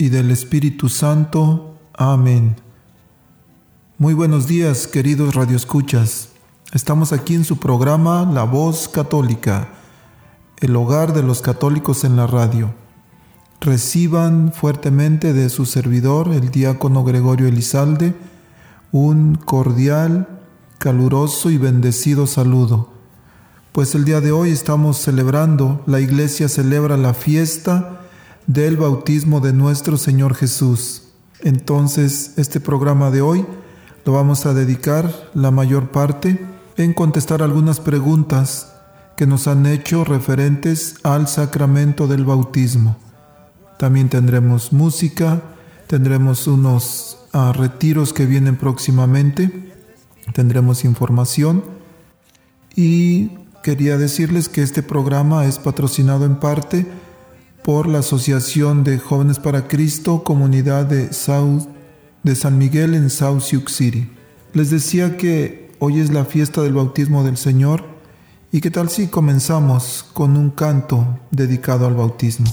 y 0.00 0.08
del 0.08 0.30
Espíritu 0.30 0.88
Santo. 0.88 1.74
Amén. 1.92 2.56
Muy 3.98 4.14
buenos 4.14 4.46
días, 4.46 4.86
queridos 4.86 5.34
radioescuchas. 5.34 6.30
Estamos 6.72 7.12
aquí 7.12 7.34
en 7.34 7.44
su 7.44 7.58
programa 7.58 8.24
La 8.32 8.44
Voz 8.44 8.88
Católica, 8.88 9.68
el 10.60 10.74
hogar 10.74 11.12
de 11.12 11.22
los 11.22 11.42
católicos 11.42 12.04
en 12.04 12.16
la 12.16 12.26
radio. 12.26 12.72
Reciban 13.60 14.54
fuertemente 14.54 15.34
de 15.34 15.50
su 15.50 15.66
servidor, 15.66 16.28
el 16.28 16.50
diácono 16.50 17.04
Gregorio 17.04 17.46
Elizalde, 17.46 18.14
un 18.92 19.34
cordial, 19.34 20.40
caluroso 20.78 21.50
y 21.50 21.58
bendecido 21.58 22.26
saludo. 22.26 22.88
Pues 23.72 23.94
el 23.94 24.06
día 24.06 24.22
de 24.22 24.32
hoy 24.32 24.48
estamos 24.50 24.96
celebrando, 24.96 25.82
la 25.84 26.00
iglesia 26.00 26.48
celebra 26.48 26.96
la 26.96 27.12
fiesta 27.12 27.99
del 28.46 28.76
bautismo 28.76 29.40
de 29.40 29.52
nuestro 29.52 29.96
Señor 29.96 30.34
Jesús. 30.34 31.02
Entonces, 31.40 32.34
este 32.36 32.60
programa 32.60 33.10
de 33.10 33.22
hoy 33.22 33.46
lo 34.04 34.12
vamos 34.12 34.46
a 34.46 34.54
dedicar 34.54 35.30
la 35.34 35.50
mayor 35.50 35.90
parte 35.90 36.44
en 36.76 36.94
contestar 36.94 37.42
algunas 37.42 37.80
preguntas 37.80 38.72
que 39.16 39.26
nos 39.26 39.46
han 39.46 39.66
hecho 39.66 40.04
referentes 40.04 40.96
al 41.02 41.28
sacramento 41.28 42.06
del 42.06 42.24
bautismo. 42.24 42.96
También 43.78 44.08
tendremos 44.08 44.72
música, 44.72 45.42
tendremos 45.86 46.46
unos 46.46 47.18
ah, 47.32 47.52
retiros 47.54 48.12
que 48.12 48.26
vienen 48.26 48.56
próximamente, 48.56 49.74
tendremos 50.32 50.84
información 50.84 51.62
y 52.74 53.30
quería 53.62 53.98
decirles 53.98 54.48
que 54.48 54.62
este 54.62 54.82
programa 54.82 55.44
es 55.44 55.58
patrocinado 55.58 56.24
en 56.24 56.36
parte 56.36 56.86
por 57.64 57.86
la 57.86 57.98
Asociación 58.00 58.84
de 58.84 58.98
Jóvenes 58.98 59.38
para 59.38 59.68
Cristo, 59.68 60.24
comunidad 60.24 60.86
de, 60.86 61.12
South, 61.12 61.68
de 62.22 62.34
San 62.34 62.58
Miguel 62.58 62.94
en 62.94 63.10
South 63.10 63.40
Sioux 63.40 63.68
City. 63.68 64.08
Les 64.52 64.70
decía 64.70 65.16
que 65.16 65.70
hoy 65.78 66.00
es 66.00 66.10
la 66.12 66.24
fiesta 66.24 66.62
del 66.62 66.74
bautismo 66.74 67.24
del 67.24 67.36
Señor 67.36 67.84
y 68.52 68.60
qué 68.60 68.70
tal 68.70 68.88
si 68.88 69.06
comenzamos 69.06 70.04
con 70.12 70.36
un 70.36 70.50
canto 70.50 71.20
dedicado 71.30 71.86
al 71.86 71.94
bautismo. 71.94 72.52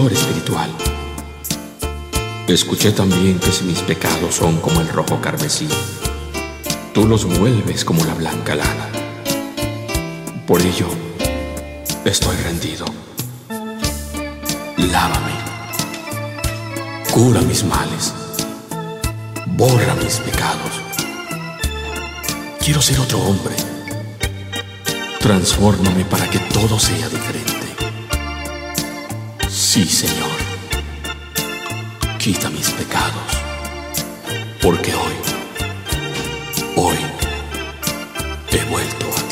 Espiritual. 0.00 0.70
Escuché 2.48 2.92
también 2.92 3.38
que 3.38 3.52
si 3.52 3.64
mis 3.64 3.80
pecados 3.80 4.36
son 4.36 4.58
como 4.60 4.80
el 4.80 4.88
rojo 4.88 5.20
carmesí, 5.20 5.68
tú 6.94 7.06
los 7.06 7.26
vuelves 7.26 7.84
como 7.84 8.02
la 8.04 8.14
blanca 8.14 8.54
lana. 8.54 8.88
Por 10.46 10.62
ello, 10.62 10.86
estoy 12.06 12.36
rendido. 12.38 12.86
Lávame. 14.78 15.34
Cura 17.10 17.42
mis 17.42 17.62
males. 17.62 18.14
Borra 19.46 19.94
mis 20.02 20.16
pecados. 20.16 20.72
Quiero 22.64 22.80
ser 22.80 22.98
otro 22.98 23.18
hombre. 23.18 23.54
Transfórmame 25.20 26.04
para 26.06 26.28
que 26.30 26.38
todo 26.38 26.78
sea 26.78 27.08
diferente. 27.08 27.51
Sí, 29.74 29.86
Señor. 29.86 30.28
Quita 32.18 32.50
mis 32.50 32.68
pecados. 32.72 33.42
Porque 34.60 34.94
hoy, 34.94 35.14
hoy, 36.76 36.96
he 38.50 38.64
vuelto 38.70 39.06
a 39.08 39.22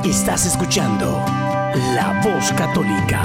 ti. 0.00 0.08
Estás 0.08 0.46
escuchando 0.46 1.24
La 1.94 2.20
Voz 2.24 2.50
Católica. 2.54 3.22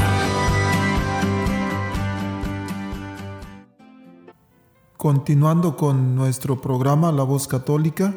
Continuando 4.97 5.77
con 5.77 6.15
nuestro 6.15 6.59
programa 6.59 7.11
La 7.11 7.21
Voz 7.21 7.47
Católica, 7.47 8.15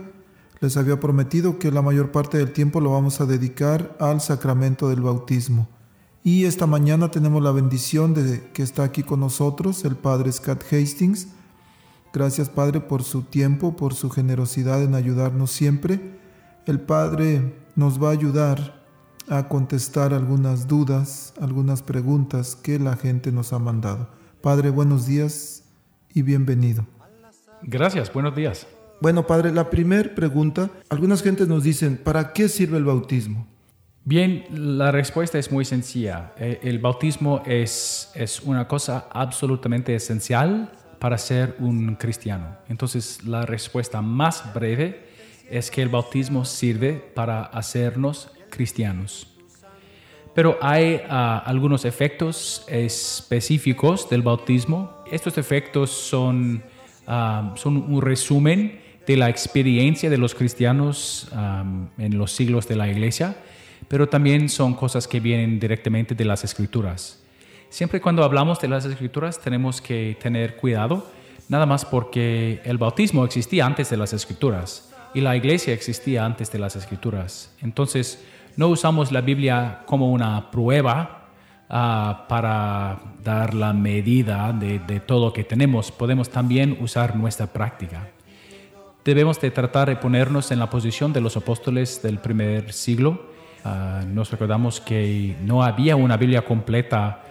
les 0.61 0.79
había 0.79 0.99
prometido 0.99 1.59
que 1.59 1.71
la 1.71 1.83
mayor 1.83 2.11
parte 2.11 2.39
del 2.39 2.55
tiempo 2.55 2.81
lo 2.81 2.93
vamos 2.93 3.21
a 3.21 3.27
dedicar 3.27 3.95
al 4.01 4.23
sacramento 4.23 4.89
del 4.89 5.03
bautismo. 5.03 5.69
Y 6.25 6.47
esta 6.47 6.67
mañana 6.67 7.11
tenemos 7.11 7.43
la 7.43 7.53
bendición 7.53 8.15
de 8.15 8.51
que 8.55 8.63
está 8.63 8.83
aquí 8.83 9.03
con 9.03 9.21
nosotros 9.21 9.85
el 9.85 9.95
Padre 9.95 10.33
Scott 10.33 10.65
Hastings. 10.73 11.29
Gracias 12.15 12.49
Padre 12.49 12.81
por 12.81 13.03
su 13.03 13.25
tiempo, 13.25 13.77
por 13.77 13.93
su 13.93 14.09
generosidad 14.09 14.83
en 14.83 14.95
ayudarnos 14.95 15.51
siempre. 15.51 16.19
El 16.65 16.81
Padre 16.81 17.63
nos 17.77 18.03
va 18.03 18.09
a 18.09 18.13
ayudar 18.13 18.87
a 19.29 19.49
contestar 19.49 20.15
algunas 20.15 20.67
dudas, 20.67 21.35
algunas 21.43 21.83
preguntas 21.83 22.57
que 22.57 22.79
la 22.79 22.97
gente 22.97 23.33
nos 23.33 23.53
ha 23.53 23.59
mandado. 23.59 24.09
Padre, 24.41 24.71
buenos 24.71 25.05
días 25.05 25.60
y 26.15 26.23
bienvenido. 26.23 26.87
Gracias, 27.63 28.13
buenos 28.13 28.35
días. 28.35 28.67
Bueno, 29.01 29.27
Padre, 29.27 29.53
la 29.53 29.71
primera 29.71 30.15
pregunta, 30.15 30.71
algunas 30.89 31.23
gentes 31.23 31.49
nos 31.49 31.65
dicen, 31.65 31.97
¿para 31.97 32.33
qué 32.33 32.49
sirve 32.49 32.79
el 32.79 32.85
bautismo? 32.85 33.47
Bien, 34.05 34.45
la 34.51 34.91
respuesta 34.91 35.39
es 35.39 35.53
muy 35.53 35.65
sencilla. 35.65 36.33
Eh, 36.39 36.59
El 36.63 36.79
bautismo 36.79 37.43
es, 37.47 38.11
es 38.15 38.41
una 38.41 38.67
cosa 38.67 39.09
absolutamente 39.11 39.95
esencial 39.95 40.73
para 40.99 41.19
ser 41.19 41.57
un 41.61 41.97
cristiano. 41.97 42.57
Entonces, 42.69 43.25
la 43.25 43.47
respuesta 43.47 44.03
más 44.03 44.53
breve 44.55 45.07
es 45.51 45.71
que 45.71 45.83
el 45.83 45.89
bautismo 45.89 46.45
sirve 46.45 46.95
para 47.15 47.43
hacernos 47.43 48.31
cristianos. 48.51 49.27
Pero 50.35 50.59
hay 50.63 51.01
ah, 51.09 51.43
algunos 51.45 51.85
efectos 51.85 52.65
específicos 52.69 54.09
del 54.09 54.23
bautismo. 54.23 55.00
Estos 55.11 55.39
efectos 55.39 55.91
son, 55.91 56.63
ah, 57.07 57.53
son 57.57 57.77
un 57.77 58.01
resumen 58.01 58.81
de 59.07 59.17
la 59.17 59.29
experiencia 59.29 60.09
de 60.09 60.19
los 60.19 60.35
cristianos 60.35 61.29
en 61.99 62.17
los 62.17 62.31
siglos 62.31 62.69
de 62.69 62.77
la 62.77 62.89
iglesia, 62.89 63.37
pero 63.89 64.09
también 64.09 64.49
son 64.49 64.75
cosas 64.75 65.09
que 65.09 65.19
vienen 65.19 65.59
directamente 65.59 66.15
de 66.15 66.25
las 66.25 66.45
escrituras. 66.45 67.21
Siempre 67.71 68.01
cuando 68.01 68.23
hablamos 68.23 68.61
de 68.61 68.69
las 68.69 68.85
escrituras 68.85 69.41
tenemos 69.41 69.81
que 69.81 70.17
tener 70.23 70.57
cuidado, 70.57 71.11
nada 71.49 71.67
más 71.67 71.85
porque 71.85 72.61
el 72.65 72.79
bautismo 72.79 73.25
existía 73.25 73.67
antes 73.67 73.91
de 73.91 73.97
las 73.97 74.13
escrituras 74.13 74.93
y 75.13 75.21
la 75.21 75.35
iglesia 75.35 75.75
existía 75.75 76.25
antes 76.25 76.53
de 76.53 76.61
las 76.61 76.77
escrituras. 76.77 77.53
Entonces, 77.63 78.25
no 78.57 78.69
usamos 78.69 79.11
la 79.11 79.23
Biblia 79.23 79.83
como 79.87 80.13
una 80.13 80.51
prueba 80.53 81.20
ah, 81.71 82.27
para 82.29 82.99
dar 83.25 83.55
la 83.55 83.73
medida 83.73 84.53
de, 84.53 84.79
todo 85.01 85.27
lo 85.27 85.33
que 85.33 85.45
tenemos. 85.45 85.91
Podemos 85.91 86.29
también 86.29 86.77
usar 86.81 87.17
nuestra 87.17 87.47
práctica. 87.47 88.09
Debemos 89.05 89.41
de 89.41 89.51
tratar 89.51 89.89
de 89.89 89.97
ponernos 89.97 90.51
en 90.51 90.59
la 90.59 90.69
posición 90.69 91.13
de 91.13 91.21
los 91.23 91.37
apóstoles 91.37 92.03
del 92.03 92.19
primer 92.19 92.73
siglo. 92.73 93.31
Ah, 93.65 94.03
nos 94.07 94.31
recordamos 94.31 94.81
que 94.81 95.37
no 95.43 95.63
había 95.63 95.97
una 95.97 96.17
Biblia 96.17 96.43
completa 96.45 97.23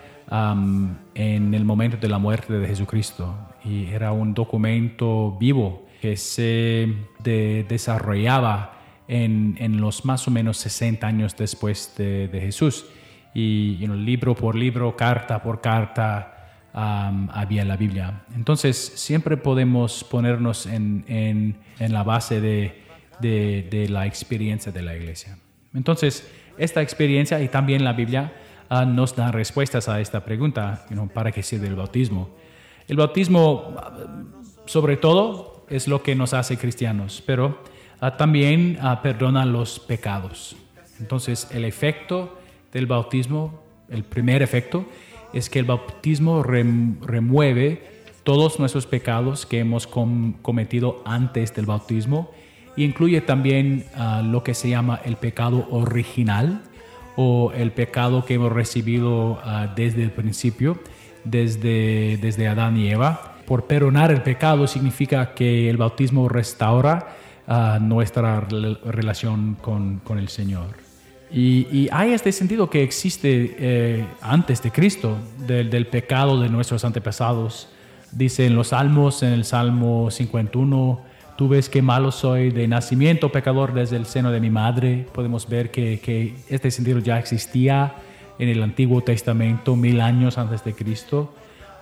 en 1.15 1.53
el 1.55 1.65
momento 1.65 1.97
de 1.97 2.07
la 2.07 2.19
muerte 2.19 2.53
de 2.53 2.67
Jesucristo 2.67 3.35
y 3.65 3.85
era 3.87 4.11
un 4.11 4.35
documento 4.35 5.35
vivo 5.39 5.87
que 6.01 6.17
se 6.17 6.87
de- 7.23 7.65
desarrollaba 7.67 8.77
en, 9.07 9.55
en 9.59 9.81
los 9.81 10.05
más 10.05 10.27
o 10.27 10.31
menos 10.31 10.57
60 10.57 11.05
años 11.07 11.35
después 11.35 11.93
de, 11.97 12.27
de 12.27 12.41
Jesús. 12.41 12.85
Y 13.33 13.77
you 13.77 13.85
know, 13.85 13.95
libro 13.95 14.35
por 14.35 14.55
libro, 14.55 14.95
carta 14.95 15.41
por 15.41 15.61
carta, 15.61 16.35
um, 16.73 17.29
había 17.31 17.63
la 17.65 17.77
Biblia. 17.77 18.21
Entonces, 18.35 18.75
siempre 18.95 19.37
podemos 19.37 20.03
ponernos 20.03 20.65
en, 20.65 21.05
en- 21.07 21.57
en 21.79 21.93
la 21.93 22.03
base 22.03 22.41
de, 22.41 22.81
de- 23.19 23.67
de 23.69 23.87
la 23.89 24.05
experiencia 24.07 24.71
de 24.71 24.81
la 24.81 24.95
iglesia. 24.95 25.37
Entonces, 25.73 26.27
esta 26.57 26.81
experiencia 26.81 27.39
y 27.41 27.47
también 27.49 27.83
la 27.83 27.93
Biblia 27.93 28.33
ah, 28.69 28.85
nos 28.85 29.15
dan 29.15 29.31
respuestas 29.33 29.87
a 29.87 30.01
esta 30.01 30.25
pregunta, 30.25 30.85
you 30.89 30.95
know, 30.95 31.07
¿para 31.07 31.31
qué 31.31 31.43
sirve 31.43 31.67
el 31.67 31.75
bautismo? 31.75 32.29
El 32.87 32.97
bautismo, 32.97 33.75
sobre 34.65 34.97
todo, 34.97 35.65
es 35.69 35.87
lo 35.87 36.01
que 36.01 36.15
nos 36.15 36.33
hace 36.33 36.57
cristianos, 36.57 37.21
pero 37.25 37.63
ah, 38.01 38.17
también 38.17 38.79
ah, 38.81 39.01
perdona 39.03 39.45
los 39.45 39.79
pecados. 39.79 40.55
Entonces, 40.99 41.47
el 41.51 41.63
efecto 41.65 42.38
del 42.71 42.85
bautismo, 42.85 43.61
el 43.89 44.03
primer 44.03 44.41
efecto, 44.41 44.85
es 45.33 45.49
que 45.49 45.59
el 45.59 45.65
bautismo 45.65 46.43
rem- 46.43 46.99
remueve 47.01 47.83
todos 48.23 48.59
nuestros 48.59 48.85
pecados 48.85 49.45
que 49.45 49.59
hemos 49.59 49.87
com- 49.87 50.33
cometido 50.41 51.01
antes 51.05 51.53
del 51.55 51.65
bautismo 51.65 52.31
y 52.75 52.83
incluye 52.83 53.21
también 53.21 53.85
ah, 53.95 54.21
lo 54.23 54.43
que 54.43 54.53
se 54.53 54.69
llama 54.69 54.99
el 55.03 55.15
pecado 55.17 55.67
original 55.71 56.61
o 57.15 57.51
el 57.55 57.71
pecado 57.71 58.23
que 58.25 58.35
hemos 58.35 58.51
recibido 58.51 59.39
ah, 59.43 59.73
desde 59.75 60.03
el 60.03 60.11
principio, 60.11 60.79
desde, 61.23 62.17
desde 62.21 62.47
Adán 62.47 62.77
y 62.77 62.89
Eva. 62.89 63.35
Por 63.45 63.65
perdonar 63.65 64.11
el 64.11 64.21
pecado 64.21 64.67
significa 64.67 65.33
que 65.33 65.69
el 65.69 65.77
bautismo 65.77 66.29
restaura 66.29 67.15
ah, 67.47 67.79
nuestra 67.81 68.47
rel- 68.47 68.79
relación 68.83 69.55
con, 69.59 69.99
con 70.03 70.19
el 70.19 70.29
Señor. 70.29 70.67
Y, 71.31 71.87
hay 71.91 72.13
este 72.13 72.31
sentido 72.31 72.69
que 72.69 72.83
existe 72.83 73.55
eh, 73.59 74.05
antes 74.21 74.63
de 74.63 74.71
Cristo, 74.71 75.17
del, 75.45 75.69
del 75.69 75.87
pecado 75.87 76.39
de 76.39 76.49
nuestros 76.49 76.83
antepasados. 76.83 77.69
Dice 78.11 78.47
en 78.47 78.55
los 78.55 78.69
Salmos, 78.69 79.21
en 79.21 79.33
el 79.33 79.45
Salmo 79.45 80.09
51, 80.09 81.01
tú 81.37 81.47
ves 81.47 81.69
qué 81.69 81.83
malo 81.83 82.11
soy 82.11 82.49
de 82.49 82.67
nacimiento, 82.67 83.31
pecador 83.31 83.73
desde 83.73 83.97
el 83.97 84.07
seno 84.07 84.31
de 84.31 84.39
mi 84.39 84.49
madre. 84.49 85.05
Podemos 85.13 85.47
ver 85.47 85.69
que, 85.69 85.99
que 85.99 86.35
este 86.49 86.71
sentido 86.71 86.99
ya 86.99 87.19
existía 87.19 87.93
en 88.39 88.49
el 88.49 88.63
Antiguo 88.63 89.01
Testamento 89.01 89.75
mil 89.75 90.01
años 90.01 90.37
antes 90.37 90.63
de 90.63 90.73
Cristo. 90.73 91.31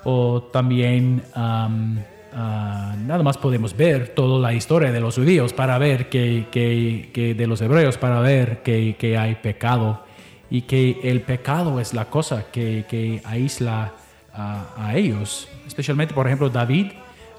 O 0.03 0.41
también 0.41 1.23
am, 1.33 1.99
ah, 2.33 2.95
nada 3.05 3.23
más 3.23 3.37
podemos 3.37 3.75
ver 3.75 4.09
toda 4.09 4.39
la 4.39 4.53
historia 4.53 4.91
de 4.91 4.99
los 4.99 5.15
judíos 5.15 5.53
para 5.53 5.77
ver 5.77 6.09
que, 6.09 6.47
que- 6.51 7.09
que 7.13 7.33
de 7.33 7.47
los 7.47 7.61
hebreos, 7.61 7.97
para 7.97 8.19
ver 8.19 8.61
que, 8.63 8.95
que 8.99 9.17
hay 9.17 9.35
pecado 9.35 10.03
y 10.49 10.61
que 10.61 10.99
el 11.03 11.21
pecado 11.21 11.79
es 11.79 11.93
la 11.93 12.05
cosa 12.05 12.45
que, 12.51 13.21
aísla 13.25 13.93
a, 14.33 14.73
a 14.77 14.95
ellos. 14.95 15.47
Especialmente, 15.65 16.13
por 16.13 16.25
ejemplo, 16.27 16.49
David. 16.49 16.87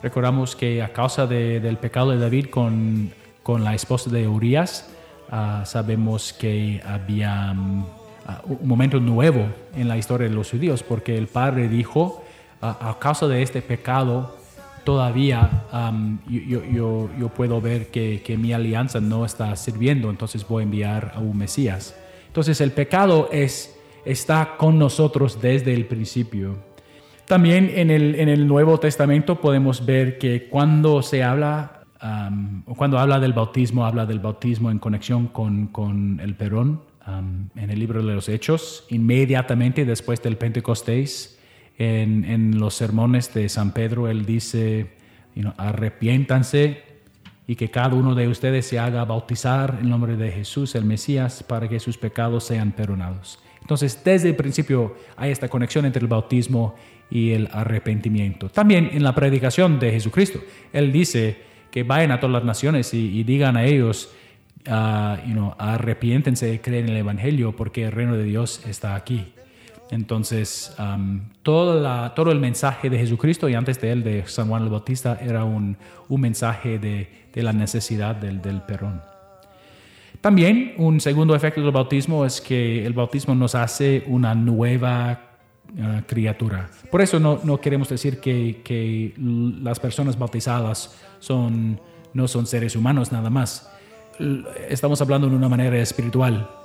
Recordamos 0.03 0.55
que 0.55 0.81
a 0.83 0.93
causa 0.93 1.27
de- 1.27 1.59
del 1.61 1.77
pecado 1.77 2.11
de 2.13 2.19
David 2.19 2.47
con, 2.51 3.11
con 3.43 3.65
la 3.65 3.75
esposa 3.75 4.11
de 4.11 4.29
Urias, 4.29 4.89
ah, 5.31 5.63
sabemos 5.67 6.33
que 6.33 6.81
había 6.87 7.53
mm, 7.53 7.85
ah, 8.29 8.43
un 8.45 8.69
momento 8.69 9.01
nuevo 9.01 9.47
en 9.75 9.89
la 9.89 9.97
historia 9.97 10.29
de 10.29 10.35
los 10.35 10.51
judíos, 10.51 10.83
porque 10.85 11.17
el 11.19 11.27
padre 11.27 11.67
dijo, 11.69 12.23
a 12.61 12.97
causa 13.01 13.27
de 13.29 13.43
este 13.43 13.63
pecado, 13.63 14.37
todavía 14.89 15.67
yo, 16.31 16.63
yo, 17.19 17.29
puedo 17.29 17.61
ver 17.61 17.89
que, 17.89 18.23
que, 18.25 18.39
mi 18.39 18.55
alianza 18.55 19.01
no 19.01 19.27
está 19.27 19.55
sirviendo, 19.55 20.09
entonces 20.09 20.49
voy 20.49 20.63
a 20.63 20.65
enviar 20.65 21.13
a 21.15 21.19
un 21.19 21.37
Mesías. 21.37 21.95
Entonces 22.27 22.59
el 22.63 22.71
pecado 22.71 23.29
es, 23.31 23.79
está 24.07 24.57
con 24.57 24.79
nosotros 24.79 25.43
desde 25.43 25.75
el 25.75 25.85
principio. 25.85 26.57
También 27.27 27.71
en 27.75 27.91
el, 27.91 28.15
en 28.15 28.31
el 28.31 28.47
Nuevo 28.49 28.81
Testamento 28.81 29.43
podemos 29.43 29.85
ver 29.85 30.17
que 30.17 30.49
cuando 30.49 31.03
se 31.03 31.23
habla, 31.23 31.85
o 32.65 32.75
cuando 32.75 32.99
habla 32.99 33.21
del 33.21 33.35
bautismo, 33.35 33.85
habla 33.85 34.07
del 34.07 34.21
bautismo 34.21 34.71
en 34.71 34.79
conexión 34.79 35.27
con, 35.27 35.67
con 35.67 36.19
el 36.21 36.35
Perón. 36.35 36.81
en 37.07 37.71
el 37.71 37.79
libro 37.79 38.03
de 38.03 38.15
los 38.15 38.31
Hechos, 38.31 38.87
inmediatamente 38.89 39.85
después 39.85 40.23
del 40.23 40.39
Pentecostés, 40.39 41.38
en, 41.79 42.59
los 42.59 42.75
sermones 42.75 43.33
de 43.33 43.49
San 43.49 43.73
Pedro, 43.73 44.09
él 44.09 44.27
dice, 44.27 44.89
arrepiéntanse 45.57 46.83
y 47.47 47.57
que 47.57 47.71
cada 47.71 47.95
uno 47.95 48.15
de 48.15 48.29
ustedes 48.29 48.67
se 48.67 48.79
haga 48.79 49.05
bautizar 49.05 49.79
en 49.81 49.89
nombre 49.89 50.17
de 50.17 50.31
Jesús, 50.31 50.75
el 50.75 50.85
Mesías, 50.85 51.43
para 51.43 51.69
que 51.69 51.81
sus 51.81 51.97
pecados 51.97 52.45
sean 52.45 52.73
perdonados. 52.73 53.39
Entonces, 53.61 54.03
desde 54.05 54.31
el 54.31 54.37
principio 54.37 54.97
hay 55.17 55.31
esta 55.31 55.49
conexión 55.49 55.85
entre 55.87 56.03
el 56.03 56.09
bautismo 56.09 56.75
y 57.11 57.31
el 57.31 57.49
arrepentimiento. 57.53 58.49
También 58.49 58.91
en 58.93 59.03
la 59.03 59.15
predicación 59.15 59.79
de 59.79 59.93
Jesucristo, 59.93 60.41
Él 60.73 60.93
dice 60.93 61.39
que 61.71 61.85
vayan 61.85 62.11
a 62.11 62.21
todas 62.21 62.35
las 62.35 62.45
naciones 62.45 62.93
y, 62.93 63.23
digan 63.25 63.57
a 63.57 63.65
ellos, 63.65 64.11
uh, 64.67 65.51
arrepiéntense 65.59 66.53
y 66.53 66.59
creen 66.59 66.87
en 66.87 66.91
el 66.91 66.97
Evangelio 66.99 67.55
porque 67.55 67.85
el 67.85 67.93
reino 67.93 68.17
de 68.17 68.25
Dios 68.25 68.63
está 68.67 68.95
aquí. 68.95 69.33
Entonces, 69.91 70.75
todo 71.43 72.33
el 72.33 72.41
mensaje 72.41 72.91
de 72.91 72.99
Jesucristo 72.99 73.49
y 73.49 73.55
antes 73.55 73.81
de 73.81 73.93
él, 73.93 74.05
de 74.05 74.27
San 74.27 74.49
Juan 74.49 74.65
el 74.65 74.69
Bautista, 74.69 75.19
era 75.21 75.45
un, 75.45 75.77
mensaje 76.09 76.79
de, 76.79 77.09
la 77.35 77.53
necesidad 77.53 78.17
del, 78.17 78.43
del. 78.43 78.63
También 80.21 80.75
un 80.79 81.01
segundo 81.01 81.35
efecto 81.35 81.61
del 81.63 81.71
bautismo 81.71 82.25
es 82.25 82.41
que 82.41 82.85
el 82.85 82.93
bautismo 82.93 83.35
nos 83.35 83.55
hace 83.55 84.03
una 84.09 84.35
nueva 84.35 85.21
uh, 85.73 86.03
criatura. 86.07 86.69
Por 86.91 87.01
eso 87.01 87.21
no, 87.21 87.41
no 87.45 87.61
queremos 87.61 87.89
decir 87.89 88.19
que, 88.19 88.61
que, 88.65 89.15
las 89.63 89.79
personas 89.79 90.19
bautizadas 90.19 90.99
son, 91.21 91.81
no 92.13 92.27
son 92.27 92.47
seres 92.47 92.75
humanos 92.75 93.13
nada 93.13 93.31
más. 93.31 93.71
Estamos 94.69 95.01
hablando 95.01 95.29
de 95.29 95.37
una 95.37 95.49
manera 95.49 95.79
espiritual 95.79 96.58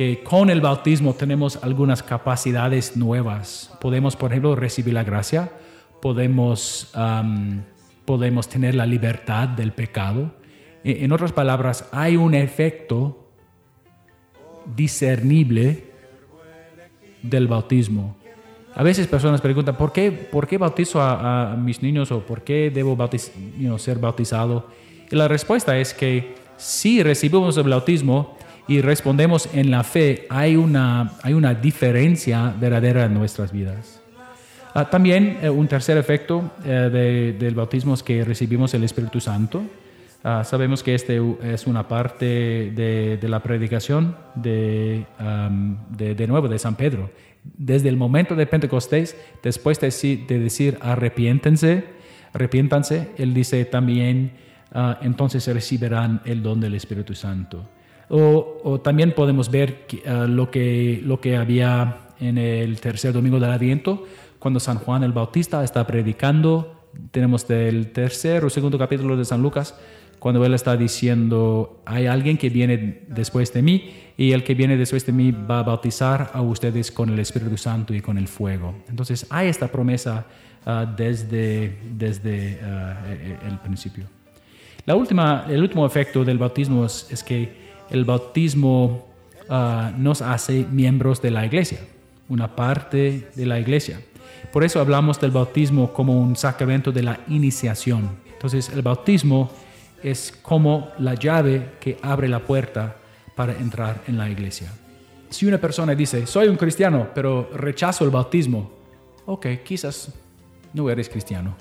que 0.00 0.22
con 0.22 0.48
el 0.48 0.62
bautismo 0.62 1.12
tenemos 1.12 1.62
algunas 1.62 2.02
capacidades 2.02 2.96
nuevas. 2.96 3.70
Podemos, 3.82 4.16
por 4.16 4.30
ejemplo, 4.30 4.56
recibir 4.56 4.94
la 4.94 5.04
gracia, 5.04 5.52
podemos, 6.00 6.90
podemos 8.06 8.48
tener 8.48 8.74
la 8.76 8.86
libertad 8.86 9.46
del 9.46 9.72
pecado. 9.72 10.32
E, 10.82 11.04
en 11.04 11.12
otras 11.12 11.32
palabras, 11.32 11.86
hay 11.92 12.16
un 12.16 12.32
efecto 12.32 13.28
discernible 14.74 15.84
del 17.20 17.46
bautismo. 17.46 18.16
A 18.74 18.82
veces 18.82 19.06
personas 19.06 19.42
preguntan, 19.42 19.76
¿por 19.76 19.92
qué, 19.92 20.10
por 20.10 20.46
qué 20.46 20.56
bautizo 20.56 21.02
a, 21.02 21.54
mis 21.58 21.82
niños 21.82 22.10
o 22.10 22.20
por 22.20 22.42
qué 22.42 22.70
debo 22.70 22.96
ser 23.76 23.98
bautizado? 23.98 24.66
Y 25.10 25.14
la 25.14 25.28
respuesta 25.28 25.76
es 25.76 25.92
que 25.92 26.36
si 26.56 27.02
recibimos 27.02 27.58
el 27.58 27.68
bautismo, 27.68 28.39
y 28.70 28.82
respondemos 28.82 29.48
en 29.52 29.68
la 29.72 29.82
fe, 29.82 30.26
hay 30.30 30.54
una, 30.54 31.14
hay 31.24 31.32
una 31.32 31.54
diferencia 31.54 32.54
verdadera 32.56 33.06
en 33.06 33.14
nuestras 33.14 33.50
vidas. 33.50 34.00
Ah, 34.72 34.88
también 34.88 35.38
eh, 35.42 35.50
un 35.50 35.66
tercer 35.66 35.98
efecto 35.98 36.52
eh, 36.64 37.34
del 37.36 37.56
bautismo 37.56 37.94
es 37.94 38.04
que 38.04 38.24
recibimos 38.24 38.72
el 38.74 38.84
Espíritu 38.84 39.20
Santo. 39.20 39.64
Ah, 40.22 40.44
sabemos 40.44 40.84
que 40.84 40.94
este 40.94 41.20
es 41.42 41.66
una 41.66 41.88
parte 41.88 42.70
de, 42.70 43.18
de 43.20 43.28
la 43.28 43.42
predicación 43.42 44.14
de, 44.36 45.04
de, 45.98 46.14
de, 46.14 46.26
nuevo 46.28 46.46
de 46.46 46.60
San 46.60 46.76
Pedro. 46.76 47.10
Desde 47.42 47.88
el 47.88 47.96
momento 47.96 48.36
de 48.36 48.46
Pentecostés, 48.46 49.16
después 49.42 49.80
de, 49.80 49.90
de 50.28 50.38
decir 50.38 50.78
arrepiéntense, 50.80 51.86
arrepiéntanse, 52.32 53.08
él 53.18 53.34
dice 53.34 53.64
también, 53.64 54.30
ah, 54.72 55.00
entonces 55.02 55.44
recibirán 55.48 56.20
el 56.24 56.40
don 56.40 56.60
del 56.60 56.76
Espíritu 56.76 57.16
Santo. 57.16 57.68
O, 58.12 58.80
también 58.82 59.12
podemos 59.12 59.50
ver 59.50 59.86
ah, 60.06 60.26
lo, 60.28 60.50
que, 60.50 61.00
lo 61.04 61.20
que 61.20 61.36
había 61.36 62.08
en 62.18 62.38
el 62.38 62.80
tercer 62.80 63.12
domingo 63.12 63.38
del 63.38 63.50
Adviento, 63.50 64.04
cuando 64.38 64.58
San 64.58 64.78
Juan 64.78 65.04
el 65.04 65.12
Bautista 65.12 65.62
está 65.62 65.86
predicando. 65.86 66.74
Tenemos 67.12 67.46
del 67.46 67.92
tercer 67.92 68.44
o 68.44 68.50
segundo 68.50 68.76
capítulo 68.78 69.16
de 69.16 69.24
San 69.24 69.40
Lucas, 69.40 69.78
cuando 70.18 70.44
él 70.44 70.54
está 70.54 70.76
diciendo, 70.76 71.82
hay 71.86 72.06
alguien 72.06 72.36
que 72.36 72.50
viene 72.50 73.02
después 73.06 73.52
de 73.52 73.62
mí 73.62 73.90
y 74.16 74.32
el 74.32 74.42
que 74.42 74.54
viene 74.54 74.76
después 74.76 75.06
de 75.06 75.12
mí 75.12 75.30
va 75.30 75.60
a 75.60 75.62
bautizar 75.62 76.32
a 76.34 76.42
ustedes 76.42 76.90
con 76.90 77.10
el 77.10 77.18
Espíritu 77.20 77.56
Santo 77.56 77.94
y 77.94 78.00
con 78.00 78.18
el 78.18 78.26
fuego. 78.26 78.74
Entonces 78.88 79.24
hay 79.30 79.48
esta 79.48 79.68
promesa 79.68 80.26
ah, 80.66 80.84
desde, 80.84 81.78
desde 81.96 82.58
e, 82.58 83.38
el 83.46 83.58
principio. 83.60 84.04
La 84.84 84.96
última, 84.96 85.46
el 85.48 85.62
último 85.62 85.86
efecto 85.86 86.24
del 86.24 86.38
bautismo 86.38 86.84
es 86.84 87.22
que 87.24 87.69
el 87.90 88.04
bautismo 88.04 89.06
ah, 89.48 89.92
nos 89.96 90.22
hace 90.22 90.64
miembros 90.70 91.20
de 91.20 91.30
la 91.30 91.44
iglesia, 91.44 91.80
una 92.28 92.54
parte 92.54 93.28
de 93.34 93.46
la 93.46 93.58
iglesia. 93.58 94.00
Por 94.52 94.64
eso 94.64 94.80
hablamos 94.80 95.20
del 95.20 95.30
bautismo 95.30 95.92
como 95.92 96.20
un 96.20 96.36
sacramento 96.36 96.92
de 96.92 97.02
la 97.02 97.20
iniciación. 97.28 98.10
Entonces 98.32 98.68
el 98.70 98.82
bautismo 98.82 99.50
es 100.02 100.32
como 100.42 100.88
la 100.98 101.14
llave 101.14 101.72
que 101.80 101.98
abre 102.02 102.28
la 102.28 102.40
puerta 102.40 102.96
para 103.36 103.52
entrar 103.52 104.02
en 104.06 104.18
la 104.18 104.28
iglesia. 104.28 104.72
Si 105.28 105.46
una 105.46 105.58
persona 105.58 105.94
dice, 105.94 106.26
soy 106.26 106.48
un 106.48 106.56
cristiano, 106.56 107.08
pero 107.14 107.50
rechazo 107.54 108.04
el 108.04 108.10
bautismo, 108.10 108.70
ok, 109.26 109.46
quizás 109.64 110.12
no 110.72 110.90
eres 110.90 111.08
cristiano, 111.08 111.54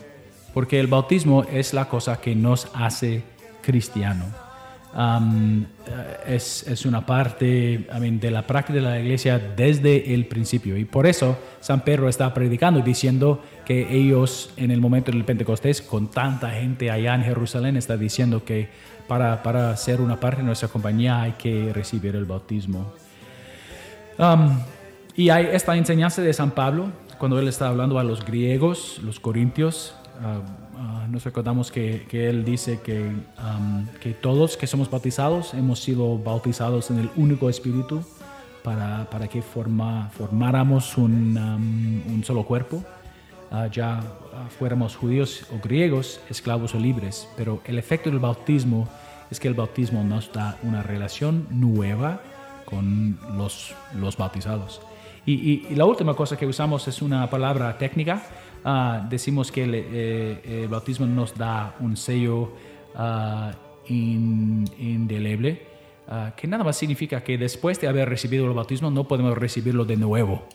porque 0.54 0.80
el 0.80 0.88
bautismo 0.88 1.44
es 1.44 1.74
la 1.74 1.88
cosa 1.88 2.20
que 2.20 2.34
nos 2.36 2.68
hace 2.74 3.22
cristiano. 3.62 4.49
Eh, 4.92 5.66
es, 6.26 6.68
es, 6.68 6.86
una 6.86 7.06
parte 7.06 7.46
de 8.00 8.32
la 8.32 8.48
práctica 8.48 8.74
de 8.74 8.82
la 8.82 9.00
iglesia 9.00 9.38
desde 9.38 10.14
el 10.16 10.26
principio. 10.26 10.78
Y 10.78 10.86
por 10.86 11.06
eso 11.06 11.38
San 11.60 11.82
Pedro 11.82 12.10
está 12.10 12.34
predicando 12.34 12.80
diciendo 12.82 13.44
que 13.66 13.96
ellos 13.96 14.52
en 14.58 14.72
el 14.72 14.82
momento 14.82 15.12
del 15.12 15.24
Pentecostés, 15.26 15.82
con 15.82 16.10
tanta 16.10 16.50
gente 16.50 16.90
allá 16.90 17.14
en 17.14 17.24
Jerusalén, 17.24 17.78
está 17.78 17.98
diciendo 17.98 18.44
que 18.44 18.70
para, 19.08 19.44
para 19.44 19.76
ser 19.78 20.02
una 20.02 20.20
parte 20.20 20.42
de 20.42 20.48
nuestra 20.48 20.70
compañía 20.70 21.22
hay 21.22 21.34
que 21.34 21.72
recibir 21.72 22.16
el 22.16 22.26
bautismo. 22.26 22.94
y 25.16 25.30
hay 25.30 25.50
esta 25.52 25.78
enseñanza 25.78 26.22
de 26.22 26.34
San 26.34 26.52
Pablo, 26.52 26.92
cuando 27.20 27.38
él 27.38 27.48
está 27.48 27.68
hablando 27.68 28.00
a 28.00 28.04
los 28.04 28.26
griegos, 28.26 29.00
los 29.04 29.20
corintios, 29.20 29.94
ah, 30.22 30.42
Ah, 30.82 31.06
nos 31.10 31.26
recordamos 31.26 31.74
que, 31.74 32.08
él 32.10 32.46
dice 32.46 32.80
que, 32.80 33.12
todos 34.22 34.56
que 34.56 34.66
somos 34.66 34.90
bautizados 34.90 35.54
hemos 35.54 35.82
sido 35.82 36.18
bautizados 36.18 36.90
en 36.90 37.00
el 37.00 37.10
único 37.18 37.50
espíritu 37.50 38.02
para, 38.64 39.28
que 39.30 39.42
formáramos 39.42 40.98
un, 40.98 42.24
solo 42.26 42.46
cuerpo, 42.46 42.82
uh, 43.52 43.70
ya 43.70 44.02
fuéramos 44.58 44.96
judíos 44.96 45.46
o 45.54 45.60
griegos, 45.62 46.22
esclavos 46.30 46.74
o 46.76 46.80
libres. 46.80 47.28
Pero 47.36 47.62
el 47.66 47.78
efecto 47.78 48.10
del 48.10 48.20
bautismo 48.20 48.88
es 49.30 49.38
que 49.38 49.50
el 49.50 49.56
bautismo 49.56 50.02
nos 50.06 50.32
da 50.32 50.58
una 50.64 50.82
relación 50.82 51.46
nueva 51.50 52.22
con 52.64 53.20
los, 53.36 53.76
bautizados. 54.18 54.82
Y 55.26 55.76
la 55.76 55.84
última 55.84 56.14
cosa 56.16 56.38
que 56.38 56.48
usamos 56.48 56.88
es 56.88 57.02
una 57.02 57.30
palabra 57.30 57.78
técnica 57.78 58.24
Ah, 58.64 59.06
decimos 59.10 59.52
que 59.52 59.64
eh, 59.64 60.64
el, 60.64 60.68
bautismo 60.68 61.06
nos 61.06 61.38
da 61.38 61.76
un 61.80 61.96
sello 61.96 62.54
uh, 62.96 63.52
indeleble, 63.88 65.66
ah, 66.08 66.34
que 66.36 66.48
nada 66.48 66.64
más 66.64 66.78
significa 66.78 67.24
que 67.24 67.38
después 67.38 67.80
de 67.80 67.88
haber 67.88 68.10
recibido 68.10 68.46
el 68.46 68.54
bautismo 68.54 68.92
no 68.92 69.08
podemos 69.08 69.38
recibirlo 69.38 69.86
de 69.86 69.98
nuevo. 69.98 70.46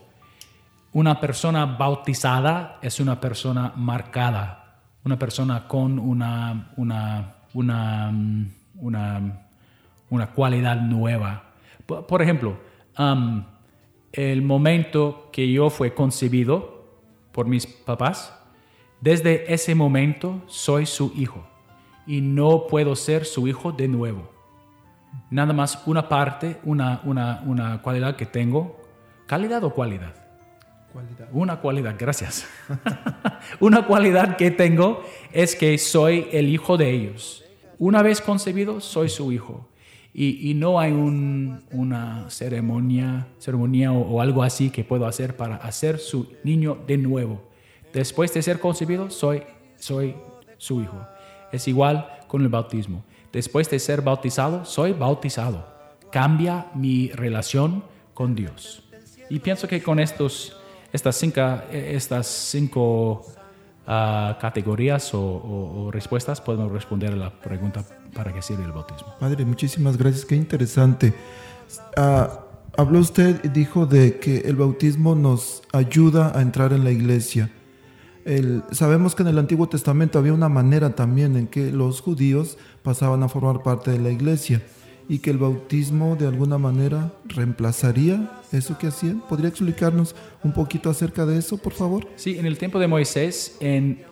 Una 0.93 1.21
persona 1.21 1.65
bautizada 1.67 2.79
es 2.83 3.01
una 3.01 3.21
persona 3.21 3.73
marcada, 3.75 4.83
una 5.05 5.19
persona 5.19 5.67
con 5.67 5.99
una, 5.99 6.73
una, 6.77 7.35
una, 7.55 8.13
una, 8.77 9.47
una 10.11 10.27
cualidad 10.29 10.81
nueva. 10.81 11.55
Por, 11.87 12.23
ejemplo, 12.23 12.57
el 14.13 14.43
momento 14.43 15.31
que 15.33 15.51
yo 15.51 15.69
fui 15.69 15.91
concebido, 15.91 16.74
por 17.35 17.47
mis 17.47 17.67
papás, 17.67 18.33
desde 19.01 19.53
ese 19.53 19.75
momento 19.75 20.41
soy 20.47 20.87
su 20.87 21.13
hijo. 21.15 21.45
y 22.07 22.21
no 22.21 22.67
puedo 22.67 22.95
ser 22.97 23.25
su 23.25 23.49
hijo 23.49 23.73
de 23.73 23.89
nuevo. 23.89 24.31
Nada 25.31 25.55
más 25.55 25.83
una 25.87 26.07
parte, 26.07 26.59
una, 26.63 27.01
una, 27.05 27.43
una 27.47 27.81
cualidad 27.81 28.17
que 28.17 28.27
tengo. 28.27 28.79
¿Calidad 29.27 29.65
o 29.65 29.71
cualidad? 29.71 30.15
Cualidad. 30.93 31.29
Una 31.33 31.61
cualidad, 31.61 31.97
gracias. 31.99 32.47
una 33.61 33.87
cualidad 33.87 34.37
que 34.37 34.51
tengo 34.51 35.03
es 35.33 35.57
que 35.57 35.79
soy 35.79 36.29
el 36.31 36.51
hijo 36.51 36.77
de 36.77 36.91
ellos. 36.91 37.43
Una 37.79 38.03
vez 38.03 38.21
concebido, 38.21 38.83
soy 38.83 39.09
su 39.09 39.33
hijo. 39.33 39.67
Y, 40.17 40.55
no 40.55 40.79
hay 40.79 40.93
un- 40.93 41.65
una 41.73 42.31
ceremonia, 42.31 43.27
ceremonia 43.39 43.93
o, 43.93 44.21
algo 44.21 44.45
así 44.45 44.71
que 44.71 44.85
puedo 44.85 45.07
hacer 45.07 45.37
para 45.37 45.57
hacer 45.57 45.99
su 45.99 46.29
niño 46.45 46.79
de 46.87 46.97
nuevo. 46.99 47.43
Después 47.93 48.33
de 48.33 48.41
ser 48.43 48.61
concebido, 48.61 49.11
soy, 49.11 49.43
soy 49.77 50.15
su 50.57 50.81
hijo. 50.83 51.05
Es 51.51 51.67
igual 51.67 52.07
con 52.29 52.43
el 52.43 52.49
bautismo. 52.49 53.03
Después 53.33 53.69
de 53.71 53.81
ser 53.81 54.03
bautizado, 54.03 54.65
soy 54.65 54.93
bautizado. 54.93 55.67
Cambia 56.13 56.67
mi 56.77 57.09
relación 57.09 57.83
con 58.15 58.37
Dios. 58.37 58.85
Y 59.29 59.41
pienso 59.41 59.67
que 59.67 59.83
con 59.83 59.99
estos, 59.99 60.57
estas 60.93 61.17
cinco, 61.17 61.41
estas 61.73 62.29
cinco 62.29 63.27
ah, 63.87 64.39
categorías 64.41 65.13
o- 65.13 65.21
o 65.21 65.91
respuestas 65.91 66.41
podemos 66.41 66.71
responder 66.71 67.13
a 67.13 67.17
la 67.17 67.31
pregunta 67.31 67.85
para 68.15 68.33
qué 68.33 68.41
sirve 68.43 68.65
el 68.65 68.73
bautismo. 68.73 69.15
Padre, 69.21 69.45
muchísimas 69.45 69.97
gracias, 69.97 70.25
qué 70.25 70.37
interesante. 70.37 71.13
Ah, 71.97 72.41
habló 72.77 72.99
usted 73.01 73.41
y 73.45 73.49
dijo 73.49 73.87
de 73.87 74.19
que 74.19 74.39
el 74.39 74.57
bautismo 74.57 75.15
nos 75.15 75.63
ayuda 75.73 76.33
a 76.37 76.43
entrar 76.43 76.73
en 76.73 76.85
la 76.85 76.91
iglesia. 76.91 77.51
El- 78.25 78.63
sabemos 78.71 79.15
que 79.15 79.23
en 79.23 79.29
el 79.29 79.39
Antiguo 79.39 79.69
Testamento 79.69 80.19
había 80.19 80.33
una 80.33 80.49
manera 80.49 80.95
también 80.95 81.37
en 81.37 81.47
que 81.47 81.71
los 81.71 82.01
judíos 82.01 82.57
pasaban 82.83 83.23
a 83.23 83.29
formar 83.29 83.63
parte 83.63 83.91
de 83.91 83.99
la 83.99 84.11
iglesia 84.11 84.63
y 85.09 85.19
que 85.19 85.31
el 85.31 85.37
bautismo 85.37 86.17
de 86.17 86.27
alguna 86.27 86.57
manera 86.57 87.13
reemplazaría 87.27 88.41
eso 88.53 88.79
que 88.79 88.87
hacían. 88.87 89.21
¿Podría 89.29 89.49
explicarnos 89.51 90.17
un 90.43 90.53
poquito 90.55 90.89
acerca 90.89 91.27
de 91.27 91.37
eso, 91.39 91.59
por 91.59 91.75
favor? 91.75 92.07
Sí, 92.17 92.39
en 92.39 92.47
el 92.47 92.57
tiempo 92.57 92.79
de 92.79 92.87
Moisés, 92.89 93.57
en, 93.61 94.03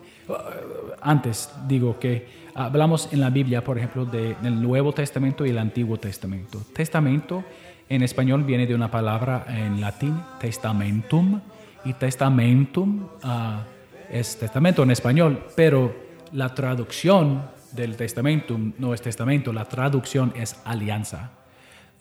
antes 1.01 1.49
digo 1.67 1.97
que 1.99 2.42
hablamos 2.55 3.09
en 3.11 3.19
la 3.21 3.29
Biblia, 3.29 3.63
por 3.63 3.77
ejemplo, 3.77 4.05
de- 4.05 4.35
del 4.41 4.61
Nuevo 4.61 4.91
Testamento 4.93 5.45
y 5.45 5.49
el 5.49 5.57
Antiguo 5.57 5.97
Testamento. 5.97 6.61
Testamento 6.73 7.43
en 7.89 8.03
español 8.03 8.43
viene 8.43 8.65
de 8.67 8.75
una 8.75 8.89
palabra 8.89 9.45
en 9.47 9.81
latín, 9.81 10.19
testamentum, 10.39 11.39
y 11.85 11.93
testamentum 11.93 13.07
ah, 13.23 13.63
es 14.09 14.37
testamento 14.39 14.83
en 14.83 14.91
español, 14.91 15.45
pero 15.55 15.93
la 16.31 16.53
traducción 16.55 17.43
del 17.73 17.97
testamentum 17.97 18.73
no 18.77 18.93
es 18.93 19.01
testamento, 19.01 19.51
la 19.51 19.65
traducción 19.65 20.31
es 20.35 20.55
alianza. 20.63 21.31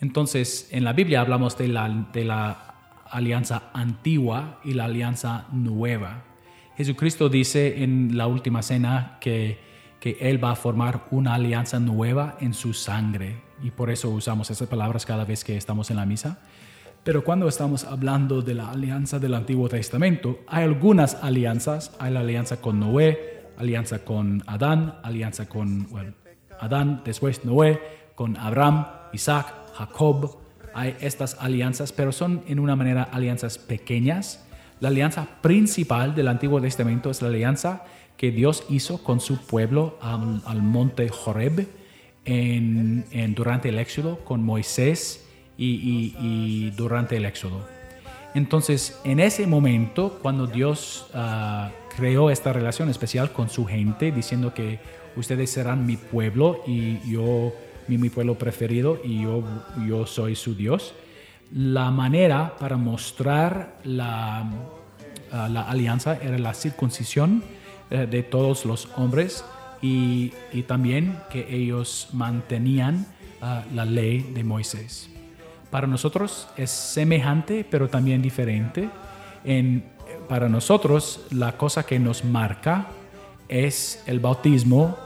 Entonces, 0.00 0.68
en 0.70 0.84
la 0.84 0.92
Biblia 0.92 1.20
hablamos 1.20 1.56
de 1.58 1.68
la, 1.68 1.88
de 2.12 2.24
la 2.24 2.74
alianza 3.10 3.70
antigua 3.72 4.60
y 4.64 4.74
la 4.74 4.84
alianza 4.84 5.46
nueva. 5.52 6.22
Jesucristo 6.76 7.28
dice 7.28 7.82
en 7.82 8.16
la 8.16 8.26
última 8.26 8.62
cena 8.62 9.18
que, 9.20 9.58
que 10.02 10.16
Él 10.18 10.42
va 10.42 10.50
a 10.50 10.56
formar 10.56 11.04
una 11.12 11.34
alianza 11.34 11.78
nueva 11.78 12.36
en 12.40 12.54
su 12.54 12.74
sangre. 12.74 13.36
Y 13.62 13.70
por 13.70 13.88
eso 13.88 14.10
usamos 14.10 14.50
esas 14.50 14.66
palabras 14.66 15.06
cada 15.06 15.24
vez 15.24 15.44
que 15.44 15.56
estamos 15.56 15.92
en 15.92 15.96
la 15.96 16.04
misa. 16.04 16.40
Pero 17.04 17.22
cuando 17.22 17.46
estamos 17.46 17.84
hablando 17.84 18.42
de 18.42 18.54
la 18.54 18.72
alianza 18.72 19.20
del 19.20 19.32
Antiguo 19.32 19.68
Testamento, 19.68 20.40
hay 20.48 20.64
algunas 20.64 21.14
alianzas. 21.22 21.94
Hay 22.00 22.12
la 22.12 22.18
alianza 22.18 22.60
con 22.60 22.80
Noé, 22.80 23.44
alianza 23.56 24.00
con 24.00 24.42
Adán, 24.48 24.96
alianza 25.04 25.48
con 25.48 25.86
Adán, 26.58 27.02
después 27.04 27.44
Noé, 27.44 27.80
con 28.16 28.36
Abraham, 28.38 28.84
Isaac, 29.12 29.54
Jacob. 29.74 30.36
Hay 30.74 30.96
estas 30.98 31.36
alianzas, 31.38 31.92
pero 31.92 32.10
son 32.10 32.42
en 32.48 32.58
una 32.58 32.74
manera 32.74 33.04
alianzas 33.04 33.56
pequeñas. 33.56 34.44
La 34.80 34.88
alianza 34.88 35.28
principal 35.42 36.16
del 36.16 36.26
Antiguo 36.26 36.60
Testamento 36.60 37.08
es 37.12 37.22
la 37.22 37.28
alianza 37.28 37.84
que 38.16 38.30
Dios 38.30 38.64
hizo 38.68 39.02
con 39.02 39.20
su 39.20 39.38
pueblo 39.38 39.98
al, 40.00 40.62
monte 40.62 41.10
Horeb 41.24 41.66
en- 42.24 43.04
durante 43.34 43.68
el 43.70 43.78
Éxodo, 43.78 44.18
con 44.24 44.42
Moisés 44.44 45.26
y, 45.58 46.70
durante 46.76 47.16
el 47.16 47.24
Éxodo. 47.24 47.66
Entonces, 48.34 48.98
en 49.04 49.20
ese 49.20 49.46
momento, 49.46 50.18
cuando 50.22 50.46
Dios 50.46 51.06
ah, 51.14 51.70
creó 51.96 52.30
esta 52.30 52.52
relación 52.52 52.88
especial 52.88 53.32
con 53.32 53.50
su 53.50 53.66
gente, 53.66 54.10
diciendo 54.10 54.54
que 54.54 54.80
ustedes 55.16 55.50
serán 55.50 55.84
mi 55.84 55.96
pueblo 55.98 56.62
y 56.66 56.98
yo, 57.10 57.52
mi, 57.88 57.98
mi 57.98 58.08
pueblo 58.08 58.38
preferido 58.38 58.98
y 59.04 59.22
yo, 59.22 59.44
yo 59.86 60.06
soy 60.06 60.34
su 60.34 60.54
Dios, 60.54 60.94
la 61.54 61.90
manera 61.90 62.56
para 62.58 62.78
mostrar 62.78 63.78
la, 63.84 64.50
ah, 65.30 65.48
la 65.50 65.62
alianza 65.62 66.16
era 66.16 66.38
la 66.38 66.54
circuncisión 66.54 67.44
de 67.98 68.22
todos 68.22 68.64
los 68.64 68.88
hombres 68.96 69.44
y, 69.80 70.32
y 70.52 70.62
también 70.62 71.18
que 71.30 71.54
ellos 71.54 72.08
mantenían 72.12 73.06
ah, 73.40 73.64
la 73.74 73.84
ley 73.84 74.20
de 74.34 74.44
Moisés. 74.44 75.08
Para 75.70 75.86
nosotros 75.86 76.48
es 76.56 76.70
semejante, 76.70 77.64
pero 77.68 77.88
también 77.88 78.20
diferente. 78.22 78.88
En, 79.44 79.84
para 80.28 80.48
nosotros, 80.48 81.20
la 81.30 81.56
cosa 81.56 81.84
que 81.84 81.98
nos 81.98 82.24
marca 82.24 82.86
es 83.48 84.02
el 84.06 84.20
bautismo 84.20 84.96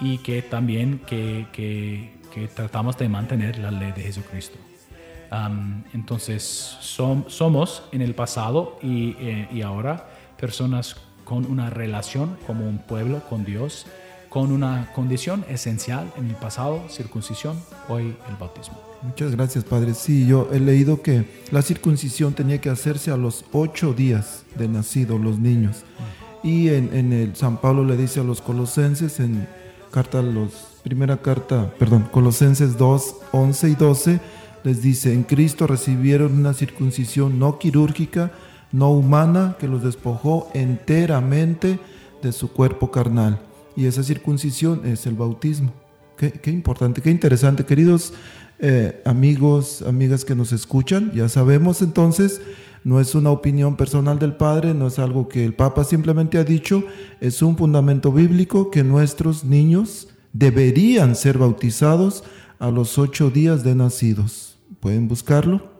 y 0.00 0.18
que 0.18 0.42
también 0.42 1.00
que, 1.06 1.46
que- 1.52 2.20
tratamos 2.54 2.96
de 2.96 3.08
mantener 3.10 3.58
la 3.58 3.70
ley 3.70 3.92
de 3.92 4.02
Jesucristo. 4.02 4.56
Entonces, 5.92 6.76
som- 6.80 7.24
somos 7.28 7.82
en 7.92 8.00
el 8.02 8.14
pasado 8.14 8.78
y, 8.82 9.14
eh, 9.18 9.48
y 9.52 9.62
ahora 9.62 10.08
personas 10.38 10.96
con 11.32 11.50
una 11.50 11.70
relación 11.70 12.36
como 12.46 12.68
un 12.68 12.76
pueblo 12.76 13.22
con 13.26 13.42
Dios, 13.42 13.86
con 14.28 14.52
una 14.52 14.92
condición 14.94 15.46
esencial 15.48 16.12
en 16.18 16.26
el 16.26 16.36
pasado, 16.36 16.82
circuncisión, 16.90 17.58
hoy 17.88 18.14
el 18.28 18.36
bautismo. 18.38 18.78
Muchas 19.00 19.34
gracias, 19.34 19.64
Padre. 19.64 19.94
Sí, 19.94 20.26
yo 20.26 20.50
he 20.52 20.60
leído 20.60 21.00
que 21.00 21.24
la 21.50 21.62
circuncisión 21.62 22.34
tenía 22.34 22.60
que 22.60 22.68
hacerse 22.68 23.10
a 23.10 23.16
los 23.16 23.46
ocho 23.50 23.94
días 23.94 24.44
de 24.56 24.68
nacido 24.68 25.16
los 25.16 25.38
niños. 25.38 25.84
Y 26.42 26.68
en, 26.68 27.14
el 27.14 27.34
San 27.34 27.56
Pablo 27.62 27.82
le 27.82 27.96
dice 27.96 28.20
a 28.20 28.24
los 28.24 28.42
colosenses 28.42 29.18
en 29.18 29.48
carta 29.90 30.18
a 30.18 30.24
primera 30.82 31.16
carta, 31.16 31.72
perdón, 31.78 32.10
Colosenses 32.12 32.76
2, 32.76 33.16
11 33.32 33.68
y 33.70 33.74
12 33.74 34.20
les 34.64 34.82
dice, 34.82 35.14
en 35.14 35.22
Cristo 35.22 35.66
recibieron 35.66 36.34
una 36.34 36.52
circuncisión 36.52 37.38
no 37.38 37.58
quirúrgica, 37.58 38.32
no 38.72 38.90
humana, 38.90 39.56
que 39.60 39.68
los 39.68 39.82
despojó 39.82 40.48
enteramente 40.54 41.78
de 42.22 42.32
su 42.32 42.50
cuerpo 42.52 42.90
carnal. 42.90 43.38
Y 43.76 43.86
esa 43.86 44.02
circuncisión 44.02 44.82
es 44.84 45.06
el 45.06 45.14
bautismo. 45.14 45.72
Qué, 46.16 46.50
importante, 46.50 47.02
qué 47.02 47.10
interesante. 47.10 47.64
Queridos 47.64 48.12
eh, 48.60 49.02
amigos, 49.04 49.82
amigas 49.82 50.24
que 50.24 50.36
nos 50.36 50.52
escuchan, 50.52 51.10
ya 51.12 51.28
sabemos 51.28 51.82
entonces, 51.82 52.40
no 52.84 53.00
es 53.00 53.14
una 53.16 53.30
opinión 53.30 53.76
personal 53.76 54.20
del 54.20 54.34
Padre, 54.34 54.72
no 54.72 54.86
es 54.86 55.00
algo 55.00 55.28
que 55.28 55.44
el 55.44 55.54
Papa 55.54 55.82
simplemente 55.82 56.38
ha 56.38 56.44
dicho, 56.44 56.84
es 57.20 57.42
un 57.42 57.56
fundamento 57.56 58.12
bíblico 58.12 58.70
que 58.70 58.84
nuestros 58.84 59.42
niños 59.42 60.08
deberían 60.32 61.16
ser 61.16 61.38
bautizados 61.38 62.22
a 62.60 62.70
los 62.70 62.98
ocho 62.98 63.30
días 63.30 63.64
de 63.64 63.74
nacidos. 63.74 64.58
¿Pueden 64.78 65.08
buscarlo? 65.08 65.71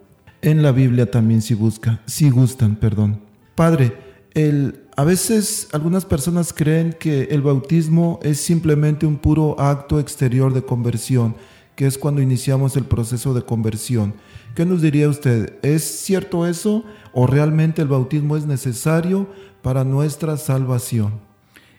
En 0.42 0.60
la 0.60 0.72
Biblia 0.72 1.08
también 1.08 1.40
si 1.40 1.54
busca, 1.54 2.00
si 2.04 2.28
gustan, 2.28 2.74
perdón. 2.74 3.20
Padre, 3.54 3.96
el, 4.34 4.80
a 4.96 5.04
veces 5.04 5.68
algunas 5.72 6.04
personas 6.04 6.52
creen 6.52 6.96
que 6.98 7.28
el 7.30 7.42
bautismo 7.42 8.18
es 8.24 8.40
simplemente 8.40 9.06
un 9.06 9.18
puro 9.18 9.54
acto 9.60 10.00
exterior 10.00 10.52
de 10.52 10.62
conversión, 10.62 11.36
que 11.76 11.86
es 11.86 11.96
cuando 11.96 12.20
iniciamos 12.20 12.76
el 12.76 12.84
proceso 12.84 13.34
de 13.34 13.42
conversión. 13.42 14.14
¿Qué 14.56 14.66
nos 14.66 14.82
diría 14.82 15.08
usted? 15.08 15.60
¿Es 15.62 15.84
cierto 15.84 16.44
eso 16.44 16.84
o 17.12 17.28
realmente 17.28 17.80
el 17.80 17.88
bautismo 17.88 18.36
es 18.36 18.44
necesario 18.44 19.28
para 19.62 19.84
nuestra 19.84 20.36
salvación? 20.36 21.20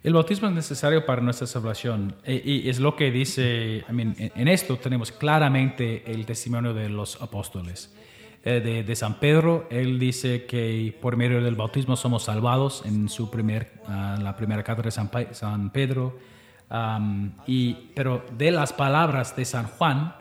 El 0.04 0.13
bautismo 0.13 0.47
es 0.47 0.54
necesario 0.54 1.06
para 1.06 1.21
nuestra 1.21 1.47
salvación 1.47 2.15
e- 2.23 2.41
y 2.43 2.69
es 2.69 2.80
lo 2.80 2.95
que 2.95 3.12
dice, 3.12 3.84
en 3.89 4.47
esto 4.47 4.78
tenemos 4.78 5.12
claramente 5.12 6.10
el 6.12 6.26
testimonio 6.26 6.73
de 6.73 6.88
los 6.88 7.21
apóstoles. 7.21 7.93
Eh, 8.46 8.84
de, 8.86 8.96
San 8.96 9.20
Pedro, 9.20 9.68
él 9.70 10.00
dice 10.00 10.46
que 10.46 10.98
por 11.02 11.16
medio 11.16 11.42
del 11.42 11.56
bautismo 11.56 11.96
somos 11.96 12.24
salvados 12.24 12.84
en 12.86 13.08
su 13.08 13.32
primer, 13.32 13.72
ah, 13.88 14.18
la 14.22 14.36
primera 14.36 14.64
carta 14.64 14.82
de 14.82 14.92
San, 14.92 15.10
San 15.32 15.70
Pedro. 15.70 16.18
Y, 17.46 17.74
pero 17.96 18.26
de 18.36 18.52
las 18.52 18.74
palabras 18.74 19.36
de 19.36 19.46
San 19.46 19.68
Juan, 19.68 20.16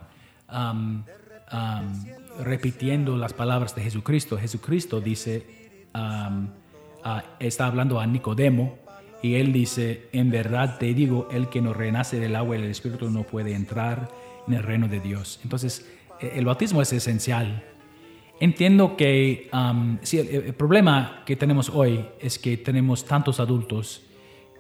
repitiendo 2.41 3.17
las 3.17 3.33
palabras 3.33 3.75
de 3.75 3.83
Jesucristo, 3.83 4.37
Jesucristo 4.39 5.01
dice, 5.01 5.47
está 7.39 7.67
hablando 7.67 8.01
a 8.01 8.07
Nicodemo 8.07 8.79
Y 9.23 9.37
él 9.37 9.53
dice, 9.53 10.09
en 10.13 10.31
verdad 10.31 10.79
te 10.79 10.95
digo, 10.95 11.29
el 11.31 11.49
que 11.49 11.61
no 11.61 11.73
renace 11.73 12.21
del 12.21 12.37
agua 12.37 12.57
y 12.57 12.63
del 12.63 12.71
Espíritu 12.71 13.11
no 13.11 13.23
puede 13.23 13.55
entrar 13.55 14.09
en 14.47 14.55
el 14.55 14.63
reino 14.63 14.89
de 14.89 15.01
Dios. 15.01 15.41
Entonces, 15.45 15.89
e, 16.21 16.39
el 16.39 16.45
bautismo 16.45 16.83
es 16.83 16.93
esencial. 16.93 17.65
Entiendo 18.41 18.97
que 18.97 19.49
um, 19.53 19.99
el, 20.13 20.55
problema 20.55 21.23
que 21.25 21.37
tenemos 21.37 21.71
hoy 21.71 22.05
es 22.21 22.39
que 22.39 22.57
tenemos 22.57 23.05
tantos 23.05 23.39
adultos 23.39 24.03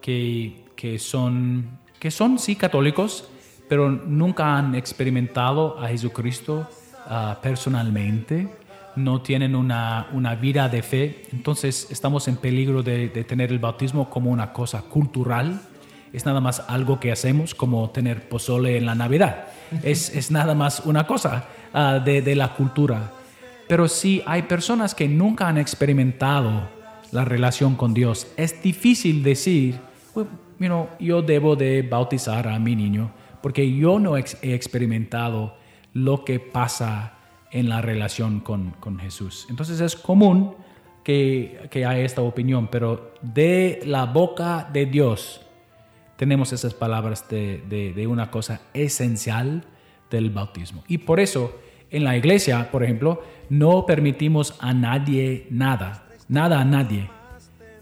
que, 0.01 0.65
que, 0.77 0.99
son, 0.99 1.79
que 1.99 2.11
son 2.11 2.39
sí 2.39 2.55
católicos, 2.55 3.29
pero 3.69 3.91
nunca 3.91 4.57
han 4.57 4.75
experimentado 4.75 5.79
a 5.81 5.89
Jesucristo 5.89 6.69
uh, 7.07 7.41
personalmente 7.43 8.49
no 8.97 9.23
tienen 9.23 9.55
una, 9.55 10.07
vida 10.41 10.69
de 10.69 10.83
fe, 10.83 11.25
entonces 11.33 11.89
estamos 11.91 12.29
en 12.29 12.37
peligro 12.37 12.83
de, 12.83 13.09
tener 13.09 13.51
el 13.51 13.59
bautismo 13.59 14.11
como 14.11 14.31
una 14.31 14.53
cosa 14.53 14.83
cultural. 14.83 15.61
Es 16.13 16.27
nada 16.27 16.41
más 16.41 16.63
algo 16.69 17.01
que 17.01 17.11
hacemos 17.11 17.55
como 17.55 17.89
tener 17.91 18.29
pozole 18.29 18.77
en 18.77 18.85
la 18.85 18.95
Navidad. 18.95 19.47
Es, 19.83 20.31
nada 20.31 20.55
más 20.55 20.81
una 20.85 21.07
cosa 21.07 21.47
ah, 21.73 22.01
de, 22.05 22.37
la 22.37 22.55
cultura. 22.55 23.13
Pero 23.73 23.89
si 23.89 24.23
hay 24.27 24.43
personas 24.43 24.95
que 24.95 25.09
nunca 25.09 25.49
han 25.49 25.57
experimentado 25.57 26.69
la 27.11 27.25
relación 27.25 27.75
con 27.75 27.95
Dios, 27.95 28.31
es 28.37 28.63
difícil 28.63 29.23
decir, 29.23 29.81
yo 31.01 31.23
debo 31.23 31.57
de 31.57 31.81
bautizar 31.81 32.49
a 32.49 32.59
mi 32.59 32.77
niño 32.77 33.11
porque 33.41 33.75
yo 33.75 33.99
no 33.99 34.19
he 34.19 34.53
experimentado 34.53 35.57
lo 35.95 36.23
que 36.23 36.39
pasa 36.39 37.15
en 37.51 37.71
la 37.71 37.81
relación 37.81 38.41
con, 38.41 38.75
Jesús. 39.01 39.47
Entonces 39.49 39.81
es 39.81 39.97
común 39.97 40.55
que, 41.03 41.67
que 41.71 41.87
haya 41.87 42.05
esta 42.05 42.21
opinión, 42.21 42.69
pero 42.71 43.15
de 43.23 43.81
la 43.87 44.05
boca 44.05 44.69
de 44.71 44.85
Dios 44.85 45.41
tenemos 46.19 46.53
esas 46.53 46.75
palabras 46.75 47.27
de, 47.31 48.07
una 48.07 48.31
cosa 48.31 48.61
esencial 48.75 49.65
del 50.11 50.29
bautismo. 50.29 50.85
Y 50.89 50.99
por 50.99 51.21
eso 51.21 51.59
en 51.93 52.05
la 52.05 52.17
iglesia, 52.17 52.71
por 52.73 52.83
ejemplo, 52.83 53.23
no 53.51 53.85
permitimos 53.87 54.55
a 54.59 54.73
nadie 54.73 55.47
nada, 55.51 56.07
nada 56.27 56.61
a 56.61 56.65
nadie 56.65 57.09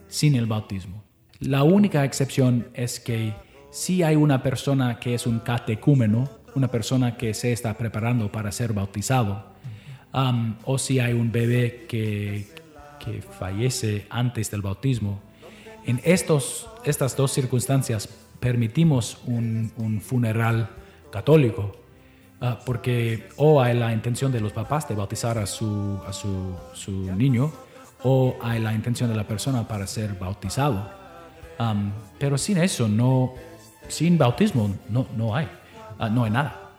sin 0.08 0.34
el 0.34 0.46
bautismo. 0.46 1.04
La 1.38 1.62
única 1.62 2.04
excepción 2.04 2.68
es 2.74 2.98
que 3.00 3.32
si 3.70 4.02
hay 4.02 4.16
una 4.16 4.42
persona 4.42 4.98
que 4.98 5.14
es 5.14 5.26
un 5.26 5.38
catecúmeno, 5.38 6.28
una 6.56 6.68
persona 6.68 7.16
que 7.16 7.32
se 7.34 7.52
está 7.52 7.78
preparando 7.78 8.30
para 8.32 8.50
ser 8.50 8.72
bautizado, 8.72 9.46
o 10.64 10.76
si 10.76 10.98
hay 10.98 11.12
un 11.12 11.30
bebé 11.30 11.86
que, 11.88 12.48
que, 12.98 13.22
fallece 13.22 14.06
antes 14.10 14.50
del 14.50 14.60
bautismo. 14.60 15.20
En 15.86 16.00
estos, 16.02 16.68
estas 16.84 17.16
dos 17.16 17.30
circunstancias 17.30 18.08
permitimos 18.40 19.18
un, 19.24 19.72
un 19.76 20.00
funeral 20.00 20.68
católico, 21.12 21.79
ah, 22.40 22.58
porque 22.64 23.28
o 23.36 23.60
hay 23.60 23.76
la 23.78 23.92
intención 23.92 24.32
de 24.32 24.40
los 24.40 24.52
papás 24.52 24.88
de 24.88 24.94
bautizar 24.94 25.38
a 25.38 25.46
su, 25.46 26.00
a 26.06 26.12
su, 26.12 26.54
su 26.72 26.92
niño, 27.14 27.50
o 28.02 28.36
hay 28.42 28.60
la 28.60 28.72
intención 28.72 29.10
de 29.10 29.16
la 29.16 29.24
persona 29.24 29.66
para 29.66 29.86
ser 29.86 30.18
bautizado. 30.18 30.90
pero 32.18 32.38
sin 32.38 32.58
eso, 32.58 32.88
no, 32.88 33.34
sin 33.88 34.16
bautismo, 34.16 34.74
no, 34.88 35.06
no 35.16 35.34
hay, 35.34 35.48
ah, 35.98 36.08
no 36.08 36.24
hay 36.24 36.30
nada. 36.30 36.70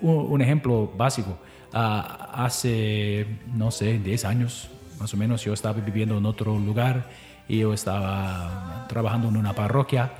un, 0.00 0.40
ejemplo 0.40 0.92
básico, 0.96 1.38
Ah, 1.72 2.30
hace, 2.32 3.26
no 3.54 3.70
sé, 3.70 3.98
10 3.98 4.24
años 4.24 4.70
más 4.98 5.12
o 5.12 5.16
menos, 5.18 5.44
yo 5.44 5.52
estaba 5.52 5.78
viviendo 5.78 6.16
en 6.16 6.24
otro 6.24 6.58
lugar 6.58 7.10
y 7.48 7.58
yo 7.58 7.74
estaba 7.74 8.86
trabajando 8.88 9.28
en 9.28 9.36
una 9.36 9.52
parroquia 9.52 10.12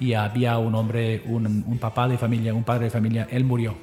y 0.00 0.14
había 0.14 0.58
un 0.58 0.74
hombre, 0.74 1.22
un, 1.26 1.78
papá 1.80 2.08
de 2.08 2.18
familia, 2.18 2.52
un 2.52 2.64
padre 2.64 2.86
de 2.86 2.90
familia, 2.90 3.28
él 3.30 3.44
murió. 3.44 3.76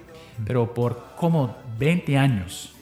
Pero 0.45 0.73
por 0.73 1.13
como 1.17 1.55
20 1.77 2.17
años, 2.17 2.73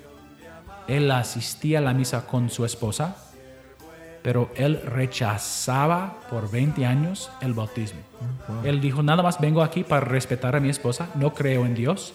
él 0.87 1.11
asistía 1.11 1.79
a 1.79 1.81
la 1.81 1.93
misa 1.93 2.25
con 2.25 2.49
su 2.49 2.65
esposa, 2.65 3.15
pero 4.21 4.49
él 4.55 4.81
rechazaba 4.83 6.19
por 6.29 6.51
20 6.51 6.85
años 6.85 7.29
el 7.41 7.53
bautismo. 7.53 7.99
Él 8.63 8.81
dijo, 8.81 9.03
nada 9.03 9.23
más 9.23 9.39
vengo 9.39 9.61
aquí 9.61 9.83
para 9.83 10.01
respetar 10.01 10.55
a 10.55 10.59
mi 10.59 10.69
esposa, 10.69 11.09
no 11.15 11.33
creo 11.33 11.65
en 11.65 11.75
Dios 11.75 12.13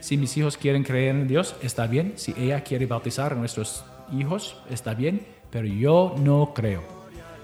si 0.00 0.16
mis 0.16 0.36
hijos 0.36 0.56
quieren 0.56 0.84
creer 0.84 1.16
en 1.16 1.26
Dios, 1.26 1.56
está 1.62 1.86
bien. 1.86 2.12
Si 2.16 2.34
ella 2.38 2.62
quiere 2.62 2.86
bautizar 2.86 3.32
a 3.32 3.36
nuestros 3.36 3.84
hijos, 4.16 4.56
está 4.70 4.94
bien. 4.94 5.26
Pero 5.50 5.66
yo 5.66 6.14
no 6.18 6.52
creo. 6.54 6.82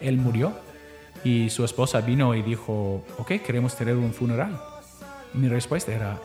Él 0.00 0.16
murió 0.16 0.52
y 1.24 1.50
su 1.50 1.64
esposa 1.64 2.00
vino 2.00 2.34
y 2.34 2.42
dijo, 2.42 3.04
ok, 3.18 3.32
queremos 3.44 3.76
tener 3.76 3.96
un 3.96 4.12
funeral. 4.12 4.60
mi 5.34 5.48
respuesta 5.48 5.92
era, 5.92 6.20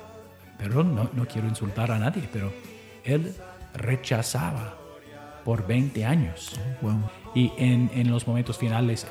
perdón, 0.57 0.95
no, 0.95 1.09
no 1.13 1.25
quiero 1.27 1.47
insultar 1.47 1.91
a 1.91 1.99
nadie, 1.99 2.27
pero 2.31 2.51
él 3.03 3.33
rechazaba 3.73 4.75
por 5.43 5.65
20 5.65 6.05
años. 6.05 6.59
Y 7.33 7.51
en, 7.57 7.89
en, 7.93 8.11
los 8.11 8.27
momentos 8.27 8.57
finales 8.57 9.07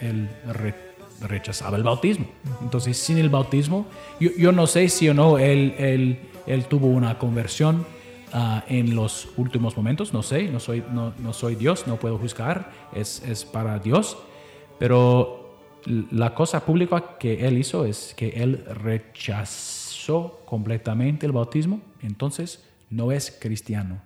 él, 0.00 0.28
rechazaba 1.20 1.76
el 1.76 1.82
bautismo. 1.82 2.26
Entonces, 2.62 2.96
sin 2.96 3.18
el 3.18 3.28
bautismo, 3.28 3.86
yo, 4.18 4.30
yo 4.36 4.50
no 4.52 4.66
sé 4.66 4.88
si 4.88 5.08
o 5.08 5.14
no 5.14 5.38
él, 5.38 5.74
él 5.78 6.18
él 6.46 6.64
tuvo 6.66 6.88
una 6.88 7.18
conversión 7.18 7.84
ah, 8.32 8.64
en 8.68 8.94
los 8.94 9.28
últimos 9.36 9.76
momentos, 9.76 10.12
no 10.12 10.22
sé, 10.22 10.48
no 10.48 10.60
soy, 10.60 10.84
no, 10.92 11.12
no 11.18 11.32
soy 11.32 11.54
Dios, 11.54 11.86
no 11.86 11.96
puedo 11.96 12.18
juzgar, 12.18 12.70
es, 12.94 13.22
es, 13.22 13.44
para 13.44 13.78
Dios, 13.78 14.16
pero 14.78 15.56
la 15.86 16.34
cosa 16.34 16.64
pública 16.64 17.16
que 17.18 17.46
él 17.46 17.58
hizo 17.58 17.84
es 17.84 18.14
que 18.16 18.28
él 18.28 18.64
rechazó 18.66 19.81
completamente 20.44 21.26
el 21.26 21.32
bautismo, 21.32 21.80
entonces 22.00 22.64
no 22.90 23.12
es 23.12 23.36
cristiano, 23.40 24.02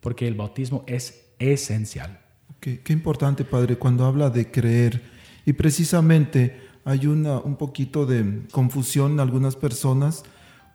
porque 0.00 0.26
el 0.26 0.34
bautismo 0.34 0.84
es 0.86 1.24
esencial. 1.38 2.20
Qué, 2.60 2.80
qué 2.80 2.92
importante, 2.92 3.44
Padre, 3.44 3.76
cuando 3.76 4.04
habla 4.04 4.30
de 4.30 4.50
creer, 4.50 5.02
y 5.44 5.52
precisamente 5.52 6.60
hay 6.84 7.06
una, 7.06 7.38
un 7.38 7.56
poquito 7.56 8.06
de 8.06 8.42
confusión 8.50 9.12
en 9.12 9.20
algunas 9.20 9.56
personas, 9.56 10.24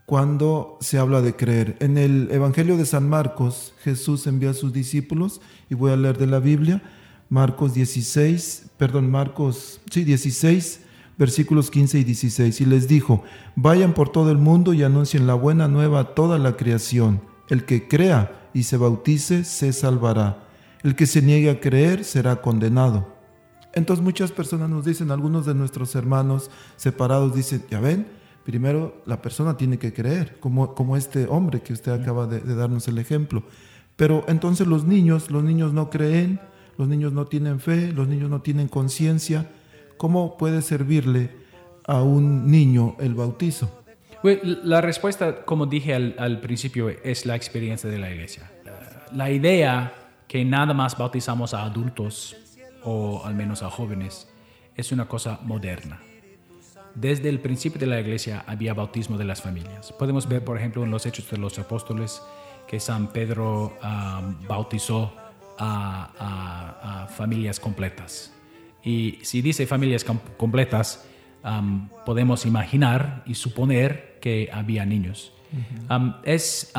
cuando 0.06 0.78
se 0.82 0.98
habla 0.98 1.22
de 1.22 1.36
creer. 1.36 1.78
En 1.80 1.98
el 1.98 2.30
Evangelio 2.32 2.76
de 2.76 2.86
San 2.86 3.08
Marcos, 3.08 3.74
Jesús 3.82 4.28
envía 4.28 4.50
a 4.50 4.54
sus 4.54 4.74
discípulos, 4.74 5.42
y 5.70 5.76
voy 5.76 5.92
a 5.92 5.96
leer 5.96 6.18
de 6.18 6.28
la 6.28 6.40
Biblia, 6.40 6.82
Marcos 7.30 7.74
16, 7.74 8.72
perdón, 8.78 9.10
Marcos, 9.10 9.80
sí, 9.90 10.04
16, 10.04 10.82
versículos 11.18 11.72
15 11.72 12.00
y 12.00 12.04
16, 12.04 12.62
y 12.62 12.66
les 12.66 12.88
dijo, 12.88 13.24
vayan 13.56 13.94
por 13.94 14.10
todo 14.10 14.32
el 14.32 14.38
mundo 14.38 14.74
y 14.74 14.84
anuncien 14.84 15.28
la 15.28 15.34
buena 15.34 15.68
nueva 15.68 16.00
a 16.00 16.16
toda 16.16 16.40
la 16.40 16.58
creación. 16.58 17.22
El 17.50 17.66
que 17.66 17.88
crea 17.88 18.50
y 18.54 18.64
se 18.64 18.78
bautice 18.78 19.44
se 19.44 19.74
salvará. 19.74 20.48
El 20.84 20.96
que 20.96 21.06
se 21.06 21.22
niegue 21.22 21.50
a 21.50 21.60
creer 21.60 22.04
será 22.04 22.42
condenado. 22.42 23.08
Entonces 23.74 24.04
muchas 24.04 24.32
personas 24.32 24.70
nos 24.70 24.86
dicen, 24.86 25.12
algunos 25.12 25.46
de 25.46 25.54
nuestros 25.54 25.96
hermanos 25.96 26.50
separados 26.76 27.34
dicen, 27.34 27.64
ya 27.70 27.80
ven, 27.80 28.08
primero 28.44 29.02
la 29.06 29.22
persona 29.22 29.56
tiene 29.56 29.78
que 29.78 29.94
creer, 29.94 30.40
como, 30.40 30.76
como 30.76 30.98
este 30.98 31.28
hombre 31.28 31.62
que 31.62 31.74
usted 31.74 31.92
acaba 31.92 32.28
de, 32.28 32.42
darnos 32.56 32.88
el 32.88 32.98
ejemplo. 32.98 33.44
Pero 33.96 34.26
entonces 34.28 34.68
los 34.68 34.86
niños, 34.86 35.32
los 35.32 35.44
niños 35.44 35.74
no 35.74 35.90
creen, 35.90 36.40
los 36.78 36.88
niños 36.88 37.14
no 37.14 37.28
tienen 37.28 37.60
fe, 37.60 37.92
los 37.92 38.08
niños 38.08 38.30
no 38.30 38.42
tienen 38.42 38.68
conciencia. 38.68 39.50
¿Cómo 40.02 40.36
puede 40.36 40.64
servirle 40.64 41.30
a 41.86 42.02
un 42.02 42.50
niño 42.50 42.96
el 43.00 43.14
bautizo? 43.14 43.84
la 44.24 44.82
respuesta, 44.82 45.46
como 45.46 45.68
dije 45.68 45.94
al, 45.94 46.16
al, 46.18 46.42
principio, 46.42 46.90
es 46.90 47.28
la 47.28 47.36
experiencia 47.36 47.88
de 47.88 48.00
la 48.00 48.10
iglesia. 48.10 48.50
La 49.14 49.30
idea 49.30 49.94
que 50.28 50.44
nada 50.44 50.74
más 50.74 50.98
bautizamos 50.98 51.54
a 51.54 51.62
adultos 51.62 52.36
o 52.84 53.24
al 53.24 53.36
menos 53.36 53.62
a 53.62 53.70
jóvenes 53.70 54.28
es 54.76 54.92
una 54.92 55.08
cosa 55.08 55.40
moderna. 55.44 56.02
Desde 56.96 57.30
el 57.30 57.40
principio 57.40 57.80
de 57.80 57.86
la 57.86 58.00
iglesia 58.00 58.44
había 58.48 58.74
bautismo 58.74 59.20
de 59.20 59.26
las 59.26 59.40
familias. 59.44 59.92
Podemos 59.92 60.28
ver, 60.28 60.44
por 60.44 60.58
ejemplo, 60.58 60.84
en 60.84 60.90
los 60.90 61.06
Hechos 61.06 61.30
de 61.30 61.38
los 61.38 61.60
Apóstoles 61.60 62.24
que 62.68 62.80
San 62.80 63.06
Pedro 63.14 63.78
bautizó 64.48 65.14
a, 65.60 67.08
familias 67.16 67.60
completas. 67.60 68.34
Y 68.84 69.20
si 69.22 69.42
dice 69.42 69.68
familias 69.68 70.06
completas, 70.38 71.06
podemos 72.06 72.46
imaginar 72.46 73.24
y 73.26 73.36
suponer 73.36 74.18
que 74.22 74.50
había 74.52 74.86
niños. 74.86 75.34
es, 76.24 76.72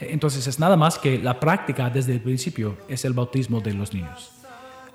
entonces 0.00 0.46
es 0.46 0.58
nada 0.58 0.76
más 0.76 0.98
que 0.98 1.18
la 1.18 1.40
práctica 1.40 1.90
desde 1.90 2.12
el 2.12 2.20
principio 2.20 2.76
es 2.88 3.04
el 3.04 3.12
bautismo 3.12 3.60
de 3.60 3.74
los 3.74 3.92
niños. 3.92 4.32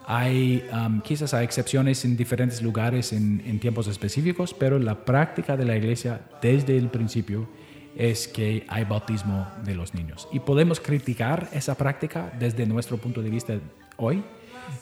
Hay, 0.07 0.63
um, 0.71 1.01
quizás 1.01 1.33
hay 1.33 1.43
excepciones 1.43 2.05
en 2.05 2.15
diferentes 2.15 2.61
lugares 2.61 3.11
en, 3.11 3.59
tiempos 3.59 3.87
específicos, 3.87 4.53
pero 4.53 4.77
la 4.77 5.03
práctica 5.03 5.57
de 5.57 5.65
la 5.65 5.75
iglesia 5.75 6.21
desde 6.41 6.77
el 6.77 6.89
principio 6.89 7.47
es 7.95 8.27
que 8.27 8.65
hay 8.67 8.83
bautismo 8.83 9.47
de 9.63 9.73
los 9.73 9.95
niños. 9.95 10.27
Y 10.31 10.39
podemos 10.39 10.79
criticar 10.79 11.49
esa 11.53 11.75
práctica 11.75 12.31
desde 12.37 12.67
nuestro 12.67 12.97
punto 12.97 13.23
de 13.23 13.31
vista 13.31 13.55
hoy, 13.97 14.23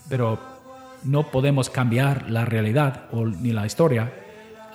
pero 0.10 0.40
no 1.04 1.32
podemos 1.32 1.70
cambiar 1.70 2.30
la 2.30 2.46
realidad 2.46 3.06
o 3.12 3.26
ni 3.26 3.52
la 3.52 3.66
historia. 3.66 4.14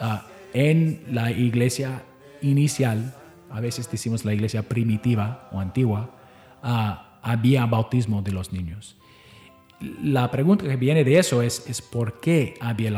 Ah, 0.00 0.26
en 0.52 1.02
la 1.10 1.30
iglesia 1.30 2.02
inicial, 2.42 3.14
a 3.50 3.60
veces 3.60 3.90
decimos 3.90 4.24
la 4.24 4.34
iglesia 4.34 4.62
primitiva 4.62 5.48
o 5.52 5.60
antigua, 5.60 6.10
ah, 6.62 7.18
había 7.22 7.66
bautismo 7.66 8.22
de 8.22 8.32
los 8.32 8.52
niños. 8.52 8.96
La 10.02 10.30
pregunta 10.30 10.64
que 10.64 10.76
viene 10.76 11.04
de 11.04 11.18
eso 11.18 11.42
es, 11.42 11.64
es 11.68 11.82
¿por 11.82 12.20
qué 12.20 12.54
había 12.60 12.88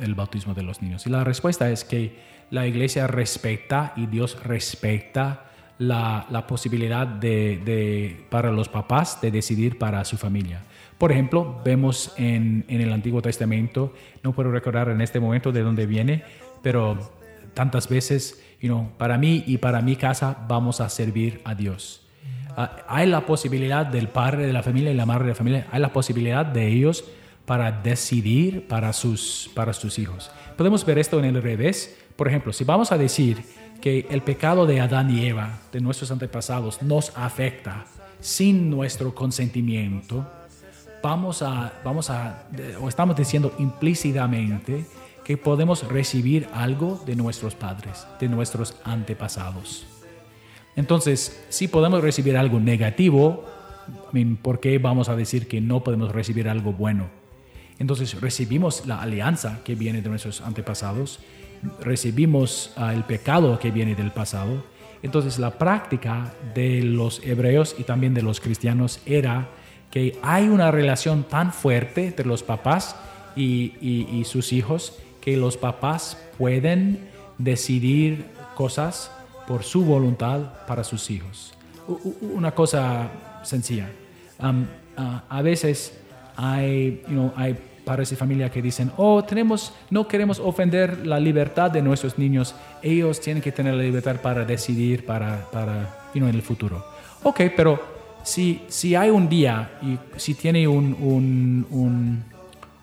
el 0.00 0.14
bautismo 0.14 0.54
de 0.54 0.62
los 0.62 0.80
niños? 0.80 1.06
Y 1.06 1.10
la 1.10 1.22
respuesta 1.22 1.70
es 1.70 1.84
que 1.84 2.16
la 2.50 2.66
iglesia 2.66 3.06
respeta 3.06 3.92
y 3.96 4.06
Dios 4.06 4.42
respeta 4.42 5.50
la, 5.78 6.44
posibilidad 6.46 7.06
de, 7.06 8.24
para 8.28 8.50
los 8.50 8.68
papás 8.68 9.20
de 9.20 9.30
decidir 9.30 9.78
para 9.78 10.04
su 10.04 10.16
familia. 10.16 10.62
Por 11.00 11.12
ejemplo, 11.12 11.62
vemos 11.64 12.12
en, 12.18 12.66
en 12.68 12.82
el 12.82 12.92
Antiguo 12.92 13.22
Testamento, 13.22 13.94
no 14.22 14.34
puedo 14.34 14.50
recordar 14.50 14.90
en 14.90 15.00
este 15.00 15.18
momento 15.18 15.50
de 15.50 15.62
dónde 15.62 15.86
viene, 15.86 16.24
pero 16.60 17.10
tantas 17.54 17.88
veces, 17.88 18.44
you 18.60 18.68
know, 18.68 18.90
para 18.98 19.16
mí 19.16 19.42
y 19.46 19.56
para 19.56 19.80
mi 19.80 19.96
casa 19.96 20.44
vamos 20.46 20.82
a 20.82 20.90
servir 20.90 21.40
a 21.44 21.54
Dios. 21.54 22.06
Ah, 22.54 22.76
hay 22.86 23.06
la 23.06 23.24
posibilidad 23.24 23.86
del 23.86 24.08
padre 24.08 24.46
de 24.46 24.52
la 24.52 24.62
familia 24.62 24.90
y 24.90 24.94
la 24.94 25.06
madre 25.06 25.24
de 25.24 25.30
la 25.30 25.36
familia, 25.36 25.66
hay 25.72 25.80
la 25.80 25.90
posibilidad 25.90 26.44
de 26.44 26.68
ellos 26.68 27.06
para 27.46 27.72
decidir 27.72 28.68
para 28.68 28.92
sus, 28.92 29.50
para 29.54 29.72
sus 29.72 29.98
hijos. 29.98 30.30
Podemos 30.58 30.84
ver 30.84 30.98
esto 30.98 31.18
en 31.18 31.24
el 31.24 31.42
revés. 31.42 31.98
Por 32.14 32.28
ejemplo, 32.28 32.52
si 32.52 32.64
vamos 32.64 32.92
a 32.92 32.98
decir 32.98 33.38
que 33.80 34.06
el 34.10 34.20
pecado 34.20 34.66
de 34.66 34.82
Adán 34.82 35.10
y 35.10 35.24
Eva, 35.24 35.60
de 35.72 35.80
nuestros 35.80 36.10
antepasados, 36.10 36.82
nos 36.82 37.16
afecta 37.16 37.86
sin 38.20 38.68
nuestro 38.68 39.14
consentimiento, 39.14 40.30
vamos 41.02 41.42
a, 41.42 41.72
vamos 41.84 42.10
a, 42.10 42.44
o 42.80 42.88
estamos 42.88 43.16
diciendo 43.16 43.52
implícitamente 43.58 44.84
que 45.24 45.36
podemos 45.36 45.86
recibir 45.88 46.48
algo 46.52 47.00
de 47.06 47.16
nuestros 47.16 47.54
padres, 47.54 48.06
de 48.18 48.28
nuestros 48.28 48.76
antepasados. 48.84 49.86
Entonces, 50.76 51.44
si 51.48 51.68
podemos 51.68 52.02
recibir 52.02 52.36
algo 52.36 52.60
negativo, 52.60 53.44
¿por 54.42 54.60
qué 54.60 54.78
vamos 54.78 55.08
a 55.08 55.16
decir 55.16 55.46
que 55.48 55.60
no 55.60 55.84
podemos 55.84 56.12
recibir 56.12 56.48
algo 56.48 56.72
bueno? 56.72 57.08
Entonces 57.78 58.20
recibimos 58.20 58.86
la 58.86 59.00
alianza 59.00 59.60
que 59.64 59.74
viene 59.74 60.02
de 60.02 60.08
nuestros 60.10 60.42
antepasados, 60.42 61.20
recibimos 61.80 62.72
uh, 62.76 62.90
el 62.90 63.04
pecado 63.04 63.58
que 63.58 63.70
viene 63.70 63.94
del 63.94 64.10
pasado. 64.10 64.64
Entonces 65.02 65.38
la 65.38 65.58
práctica 65.58 66.34
de 66.54 66.82
los 66.82 67.24
hebreos 67.24 67.74
y 67.78 67.84
también 67.84 68.12
de 68.12 68.22
los 68.22 68.38
cristianos 68.38 69.00
era 69.06 69.48
que 69.90 70.18
hay 70.22 70.48
una 70.48 70.70
relación 70.70 71.24
tan 71.24 71.52
fuerte 71.52 72.06
entre 72.06 72.26
los 72.26 72.42
papás 72.42 72.96
y, 73.36 73.74
y, 73.80 74.24
sus 74.24 74.52
hijos 74.52 74.98
que 75.20 75.36
los 75.36 75.56
papás 75.56 76.16
pueden 76.38 77.08
decidir 77.38 78.26
cosas 78.54 79.10
por 79.46 79.62
su 79.62 79.84
voluntad 79.84 80.66
para 80.66 80.84
sus 80.84 81.10
hijos. 81.10 81.54
Una 82.20 82.52
cosa 82.52 83.08
sencilla. 83.42 83.90
A 84.96 85.42
veces 85.42 85.98
hay, 86.36 87.02
you 87.06 87.14
know, 87.14 87.32
hay 87.36 87.56
padres 87.84 88.12
y 88.12 88.16
familia 88.16 88.50
que 88.50 88.62
dicen, 88.62 88.92
oh, 88.96 89.24
tenemos, 89.24 89.72
no 89.90 90.06
queremos 90.06 90.38
ofender 90.38 91.06
la 91.06 91.18
libertad 91.18 91.70
de 91.70 91.82
nuestros 91.82 92.18
niños. 92.18 92.54
Ellos 92.82 93.20
tienen 93.20 93.42
que 93.42 93.52
tener 93.52 93.74
la 93.74 93.82
libertad 93.82 94.16
para 94.20 94.44
decidir 94.44 95.04
para, 95.04 95.50
para 95.50 96.10
you 96.14 96.20
know, 96.20 96.28
en 96.28 96.34
el 96.34 96.42
futuro. 96.42 96.84
Ok, 97.22 97.40
pero 97.56 97.99
si, 98.22 98.62
si 98.68 98.94
hay 98.94 99.10
un 99.10 99.28
día 99.28 99.78
y 99.82 99.98
si 100.18 100.34
tiene 100.34 100.66
un, 100.68 100.96
un, 101.00 101.66
un, 101.70 102.24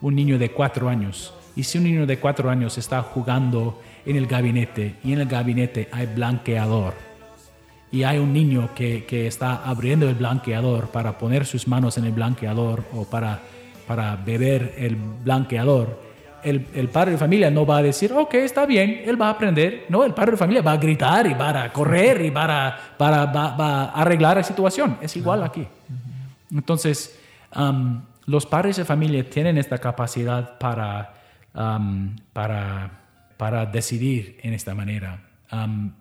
un 0.02 0.16
niño 0.16 0.38
de 0.38 0.52
cuatro 0.52 0.90
años 0.90 1.34
y 1.56 1.64
si 1.64 1.78
un 1.78 1.86
niño 1.86 2.06
de 2.06 2.20
cuatro 2.20 2.50
años 2.50 2.78
está 2.78 3.02
jugando 3.02 3.82
en 4.06 4.16
el 4.16 4.28
gabinete 4.28 4.96
y 5.04 5.14
en 5.14 5.20
el 5.22 5.28
gabinete 5.28 5.90
hay 5.92 6.08
blanqueador 6.08 6.94
y 7.92 8.04
hay 8.04 8.18
un 8.18 8.34
niño 8.34 8.70
que, 8.76 9.06
que, 9.06 9.28
está 9.28 9.64
abriendo 9.64 10.10
el 10.10 10.16
blanqueador 10.16 10.90
para 10.90 11.18
poner 11.18 11.46
sus 11.46 11.68
manos 11.68 11.98
en 11.98 12.06
el 12.06 12.12
blanqueador 12.12 12.84
o 12.94 13.06
para, 13.06 13.42
para 13.88 14.16
beber 14.18 14.76
el 14.78 14.96
blanqueador, 14.96 16.02
el, 16.44 16.68
el, 16.74 16.90
padre 16.90 17.12
de 17.12 17.18
familia 17.18 17.50
no 17.52 17.66
va 17.66 17.78
a 17.78 17.84
decir, 17.84 18.12
ok, 18.14 18.34
está 18.36 18.66
bien, 18.66 19.02
él 19.06 19.20
va 19.22 19.28
a 19.28 19.32
aprender. 19.32 19.86
No, 19.90 20.04
el 20.04 20.14
padre 20.14 20.32
de 20.32 20.38
familia 20.38 20.62
va 20.62 20.74
a 20.74 20.78
gritar 20.78 21.28
y 21.28 21.34
va 21.34 21.64
a 21.64 21.74
correr 21.74 22.26
y 22.26 22.30
va 22.30 22.68
a, 22.68 22.78
para, 22.98 23.26
va, 23.26 23.56
va 23.56 23.86
arreglar 23.92 24.38
la 24.38 24.44
situación. 24.44 24.98
Es 25.02 25.16
igual 25.16 25.44
aquí. 25.44 25.68
Entonces, 26.52 27.20
los 28.26 28.46
padres 28.46 28.78
de 28.78 28.86
familia 28.86 29.30
tienen 29.30 29.58
esta 29.58 29.78
capacidad 29.78 30.58
para, 30.58 31.14
para 32.34 32.92
para 33.38 33.66
decidir 33.66 34.38
en 34.42 34.54
esta 34.54 34.76
manera. 34.76 35.24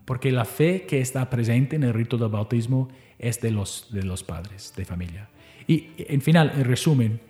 Porque 0.05 0.33
la 0.33 0.45
fe 0.45 0.87
que 0.87 1.01
está 1.01 1.31
presente 1.31 1.77
en 1.77 1.85
el 1.85 1.95
rito 1.95 2.17
del 2.17 2.31
bautismo 2.31 2.89
es 3.19 3.41
de 3.41 3.51
los, 3.51 3.89
de 3.91 4.03
los 4.03 4.25
padres 4.25 4.73
de 4.77 4.85
familia. 4.85 5.29
Y 5.69 5.91
en 5.99 6.21
final, 6.21 6.53
en 6.57 6.65
resumen, 6.65 7.21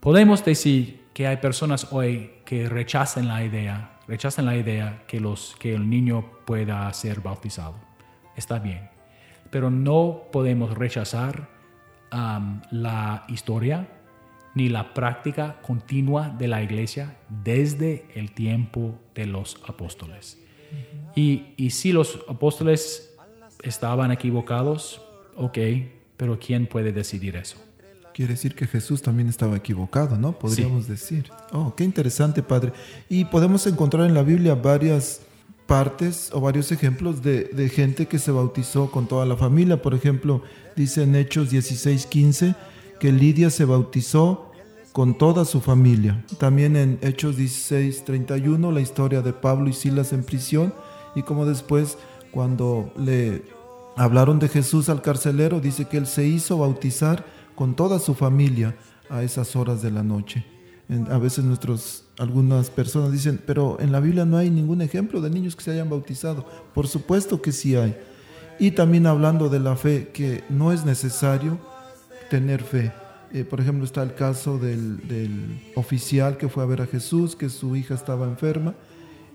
podemos 0.00 0.44
decir 0.44 1.00
que 1.14 1.28
hay 1.28 1.36
personas 1.36 1.92
hoy 1.92 2.32
que 2.44 2.68
rechazan 2.68 3.28
la 3.28 3.44
idea, 3.44 3.98
rechazan 4.08 4.46
la 4.46 4.56
idea 4.56 5.04
que, 5.06 5.20
los, 5.20 5.54
que 5.60 5.72
el 5.72 5.88
niño 5.88 6.28
pueda 6.44 6.92
ser 6.92 7.20
bautizado. 7.20 7.76
Está 8.36 8.58
bien, 8.58 8.90
pero 9.50 9.70
no 9.70 10.24
podemos 10.32 10.76
rechazar 10.76 11.48
um, 12.12 12.60
la 12.72 13.24
historia 13.28 13.88
ni 14.56 14.68
la 14.68 14.92
práctica 14.92 15.60
continua 15.62 16.28
de 16.28 16.48
la 16.48 16.62
iglesia 16.62 17.16
desde 17.28 18.06
el 18.14 18.32
tiempo 18.32 18.98
de 19.14 19.26
los 19.26 19.60
apóstoles. 19.66 20.40
y, 21.14 21.54
y, 21.56 21.70
si 21.70 21.92
los 21.92 22.24
apóstoles 22.28 23.16
estaban 23.62 24.10
equivocados, 24.10 25.00
ok, 25.36 25.58
pero 26.16 26.38
¿quién 26.40 26.66
puede 26.66 26.92
decidir 26.92 27.36
eso? 27.36 27.64
Quiere 28.14 28.34
decir 28.34 28.54
que 28.54 28.68
Jesús 28.68 29.02
también 29.02 29.28
estaba 29.28 29.56
equivocado, 29.56 30.16
¿no? 30.16 30.38
Podríamos 30.38 30.84
sí. 30.84 30.90
decir. 30.92 31.30
Oh, 31.52 31.74
qué 31.74 31.82
interesante, 31.82 32.44
Padre. 32.44 32.72
Y 33.08 33.24
podemos 33.24 33.66
encontrar 33.66 34.06
en 34.06 34.14
la 34.14 34.22
Biblia 34.22 34.54
varias 34.54 35.22
partes 35.66 36.30
o 36.32 36.40
varios 36.40 36.70
ejemplos 36.70 37.22
de, 37.22 37.44
de 37.44 37.68
gente 37.68 38.06
que 38.06 38.20
se 38.20 38.30
bautizó 38.30 38.90
con 38.92 39.08
toda 39.08 39.26
la 39.26 39.36
familia. 39.36 39.82
Por 39.82 39.94
ejemplo, 39.94 40.42
dice 40.76 41.02
en 41.02 41.16
Hechos 41.16 41.50
16, 41.50 42.06
15 42.06 42.54
que 43.00 43.10
Lidia 43.10 43.50
se 43.50 43.64
bautizó 43.64 44.52
con 44.92 45.18
toda 45.18 45.44
su 45.44 45.60
familia. 45.60 46.24
También 46.38 46.76
en 46.76 47.00
Hechos 47.02 47.36
16, 47.36 48.04
31, 48.04 48.70
la 48.70 48.80
historia 48.80 49.22
de 49.22 49.32
Pablo 49.32 49.68
y 49.68 49.72
Silas 49.72 50.12
en 50.12 50.22
prisión 50.22 50.72
y 51.16 51.22
como 51.22 51.46
después 51.46 51.98
cuando 52.30 52.92
le 52.96 53.42
hablaron 53.96 54.38
de 54.38 54.48
Jesús 54.48 54.88
al 54.88 55.02
carcelero, 55.02 55.60
dice 55.60 55.86
que 55.86 55.96
él 55.96 56.06
se 56.06 56.26
hizo 56.26 56.58
bautizar 56.58 57.24
con 57.54 57.74
toda 57.74 57.98
su 57.98 58.14
familia 58.14 58.76
a 59.08 59.22
esas 59.22 59.56
horas 59.56 59.82
de 59.82 59.90
la 59.90 60.02
noche. 60.02 60.44
A 61.10 61.18
veces 61.18 61.44
nuestros, 61.44 62.04
algunas 62.18 62.68
personas 62.68 63.10
dicen, 63.10 63.40
pero 63.46 63.78
en 63.80 63.90
la 63.90 64.00
Biblia 64.00 64.24
no 64.24 64.36
hay 64.36 64.50
ningún 64.50 64.82
ejemplo 64.82 65.20
de 65.20 65.30
niños 65.30 65.56
que 65.56 65.64
se 65.64 65.70
hayan 65.70 65.88
bautizado. 65.88 66.44
Por 66.74 66.86
supuesto 66.88 67.40
que 67.40 67.52
sí 67.52 67.74
hay. 67.74 67.96
Y 68.58 68.72
también 68.72 69.06
hablando 69.06 69.48
de 69.48 69.60
la 69.60 69.76
fe, 69.76 70.10
que 70.12 70.44
no 70.50 70.72
es 70.72 70.84
necesario 70.84 71.58
tener 72.28 72.62
fe. 72.62 72.92
Eh, 73.32 73.44
por 73.44 73.60
ejemplo, 73.60 73.84
está 73.84 74.02
el 74.02 74.14
caso 74.14 74.58
del, 74.58 75.08
del, 75.08 75.72
oficial 75.74 76.36
que 76.36 76.48
fue 76.48 76.62
a 76.62 76.66
ver 76.66 76.82
a 76.82 76.86
Jesús, 76.86 77.34
que 77.34 77.48
su 77.48 77.74
hija 77.74 77.94
estaba 77.94 78.26
enferma 78.26 78.74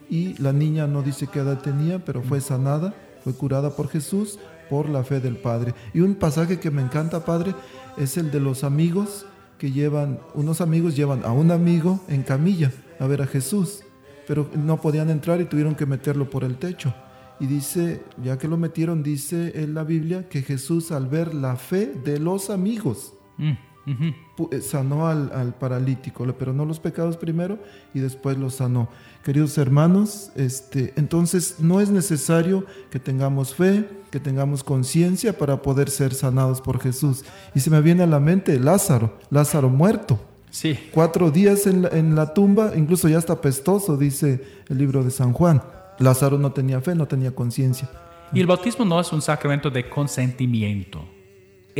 y 0.09 0.35
la 0.41 0.53
niña 0.53 0.87
no 0.87 1.03
dice 1.03 1.27
qué 1.27 1.39
edad 1.39 1.61
tenía, 1.61 2.03
pero 2.03 2.23
fue 2.23 2.41
sanada, 2.41 2.93
fue 3.23 3.33
curada 3.33 3.75
por 3.75 3.89
Jesús 3.89 4.39
por 4.69 4.89
la 4.89 5.03
fe 5.03 5.19
del 5.19 5.37
Padre. 5.37 5.73
Y 5.93 6.01
un 6.01 6.15
pasaje 6.15 6.59
que 6.59 6.71
me 6.71 6.81
encanta, 6.81 7.25
Padre, 7.25 7.55
es 7.97 8.17
el 8.17 8.31
de 8.31 8.39
los 8.39 8.63
amigos 8.63 9.25
que 9.57 9.71
llevan, 9.71 10.19
unos 10.33 10.61
amigos 10.61 10.95
llevan 10.95 11.23
a 11.25 11.31
un 11.31 11.51
amigo 11.51 11.99
en 12.07 12.23
camilla 12.23 12.71
a 12.99 13.07
ver 13.07 13.21
a 13.21 13.27
Jesús, 13.27 13.83
pero 14.27 14.49
no 14.55 14.79
podían 14.79 15.09
entrar 15.09 15.41
y 15.41 15.45
tuvieron 15.45 15.75
que 15.75 15.85
meterlo 15.85 16.29
por 16.29 16.43
el 16.43 16.57
techo. 16.57 16.93
Y 17.39 17.45
dice, 17.45 18.03
ya 18.21 18.37
que 18.37 18.47
lo 18.47 18.57
metieron, 18.57 19.01
dice 19.03 19.63
en 19.63 19.73
la 19.73 19.83
Biblia 19.83 20.27
que 20.27 20.41
Jesús 20.41 20.91
al 20.91 21.07
ver 21.07 21.33
la 21.33 21.55
fe 21.55 21.87
de 21.87 22.19
los 22.19 22.49
amigos, 22.49 23.13
mm, 23.37 23.53
uh 23.89 24.47
-huh. 24.47 24.61
sanó 24.61 25.07
al, 25.07 25.31
al, 25.33 25.53
paralítico, 25.53 26.25
le 26.25 26.33
perdonó 26.33 26.65
los 26.65 26.79
pecados 26.79 27.17
primero 27.17 27.57
y 27.93 27.99
después 27.99 28.37
los 28.37 28.55
sanó. 28.55 28.89
Queridos 29.23 29.57
hermanos, 29.57 30.31
este, 30.35 30.93
entonces 30.95 31.55
no 31.59 31.81
es 31.81 31.89
necesario 31.89 32.65
que 32.89 32.99
tengamos 32.99 33.53
fe, 33.53 33.87
que 34.11 34.19
tengamos 34.19 34.63
conciencia 34.63 35.37
para 35.37 35.61
poder 35.61 35.89
ser 35.89 36.13
sanados 36.13 36.61
por 36.61 36.79
Jesús. 36.79 37.25
Y 37.53 37.59
se 37.59 37.69
me 37.69 37.81
viene 37.81 38.03
a 38.03 38.07
la 38.07 38.19
mente 38.19 38.59
Lázaro, 38.59 39.17
Lázaro 39.29 39.69
muerto. 39.69 40.19
Sí. 40.51 40.79
Cuatro 40.91 41.29
días 41.31 41.67
en 41.67 41.83
la, 41.83 41.89
en 41.89 42.15
la 42.15 42.33
tumba, 42.33 42.71
incluso 42.75 43.07
ya 43.07 43.19
está 43.19 43.39
pestoso, 43.41 43.97
dice 43.97 44.43
el 44.67 44.77
libro 44.77 45.03
de 45.03 45.11
San 45.11 45.33
Juan. 45.33 45.61
Lázaro 45.99 46.37
no 46.37 46.51
tenía 46.53 46.81
fe, 46.81 46.95
no 46.95 47.07
tenía 47.07 47.35
conciencia. 47.35 47.89
Y 48.33 48.39
el 48.39 48.47
bautismo 48.47 48.85
no 48.85 48.99
es 48.99 49.11
un 49.11 49.21
sacramento 49.21 49.69
de 49.69 49.89
consentimiento. 49.89 51.05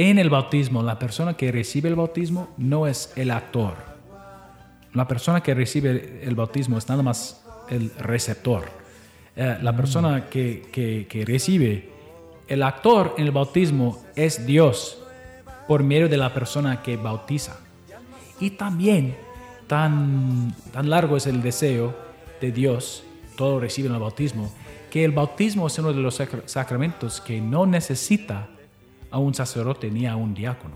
En 0.02 0.18
el 0.18 0.30
bautismo, 0.30 0.82
la 0.82 0.98
persona 0.98 1.36
que 1.36 1.52
recibe 1.52 1.90
el 1.90 1.96
bautismo 1.96 2.48
no 2.56 2.88
es 2.88 3.12
el 3.18 3.32
actor. 3.32 3.74
la 4.94 5.06
persona 5.10 5.44
que 5.44 5.54
recibe 5.54 6.22
el 6.24 6.36
bautismo 6.36 6.78
es 6.78 6.88
nada 6.88 7.04
más 7.04 7.44
el 7.70 7.92
receptor. 7.98 8.64
Eh, 9.36 9.58
la 9.62 9.76
persona 9.76 10.30
que, 10.30 10.70
que, 10.72 11.06
que 11.10 11.26
recibe, 11.26 11.90
el 12.48 12.64
actor 12.64 13.16
en 13.18 13.26
el 13.26 13.32
bautismo 13.32 14.02
es 14.16 14.46
Dios 14.46 15.04
por 15.68 15.84
medio 15.84 16.08
de 16.08 16.16
la 16.16 16.34
persona 16.34 16.82
que 16.82 16.96
bautiza. 16.96 17.60
Y 18.40 18.52
también 18.52 19.18
tan, 19.68 20.56
tan 20.72 20.90
largo 20.90 21.18
es 21.18 21.28
el 21.28 21.42
deseo 21.42 21.94
de 22.40 22.54
Dios, 22.54 23.04
todo 23.36 23.60
reciben 23.60 23.92
el 23.92 24.00
bautismo, 24.00 24.50
que 24.90 25.04
el 25.04 25.12
bautismo 25.12 25.68
es 25.68 25.78
uno 25.78 25.92
de 25.92 26.00
los 26.00 26.24
sacramentos 26.46 27.20
que 27.20 27.42
no 27.42 27.66
necesita 27.66 28.48
a 29.12 29.18
un 29.18 29.34
sacerdote 29.34 29.90
ni 29.90 30.06
a 30.06 30.16
un 30.16 30.34
diácono. 30.34 30.76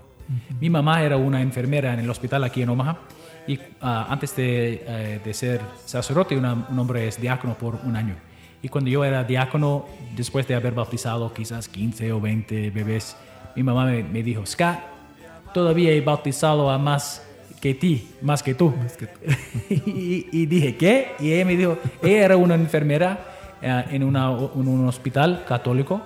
Mi 0.60 0.70
mamá 0.70 1.04
era 1.04 1.18
una 1.18 1.42
enfermera 1.42 1.94
en 1.94 2.00
el 2.00 2.10
hospital 2.10 2.44
aquí 2.44 2.62
en 2.62 2.70
Omaha 2.70 2.98
y 3.46 3.60
ah, 3.82 4.08
antes 4.10 4.36
de, 4.36 4.84
eh, 4.88 5.20
de, 5.24 5.34
ser 5.34 5.62
sacerdote 5.86 6.38
un 6.38 6.46
hombre 6.46 7.08
es 7.08 7.20
diácono 7.20 7.56
por 7.56 7.76
un 7.84 7.96
año. 7.96 8.16
Y 8.62 8.70
cuando 8.70 8.90
yo 8.90 9.04
era 9.04 9.26
diácono, 9.26 9.86
después 10.16 10.48
de 10.48 10.56
haber 10.56 10.74
bautizado 10.74 11.34
quizás 11.34 11.68
15 11.68 12.14
o 12.14 12.22
20 12.22 12.70
bebés, 12.72 13.18
mi 13.56 13.64
mamá 13.64 13.86
me, 13.86 14.04
me 14.04 14.24
dijo, 14.24 14.46
Scott, 14.46 14.78
todavía 15.54 15.92
he 15.92 16.00
bautizado 16.00 16.70
a 16.70 16.78
más 16.78 17.22
que 17.60 17.74
ti, 17.74 18.10
más 18.22 18.42
que 18.42 18.56
tú. 18.56 18.74
y, 19.70 20.46
dije, 20.46 20.76
¿qué? 20.76 21.12
Y 21.20 21.34
ella 21.34 21.46
me 21.46 21.56
dijo, 21.58 21.78
ella 22.02 22.26
era 22.26 22.38
una 22.38 22.56
enfermera 22.56 23.26
eh, 23.62 23.86
en, 23.92 24.04
una, 24.04 24.32
en 24.32 24.68
un 24.68 24.88
hospital 24.88 25.44
católico 25.48 26.02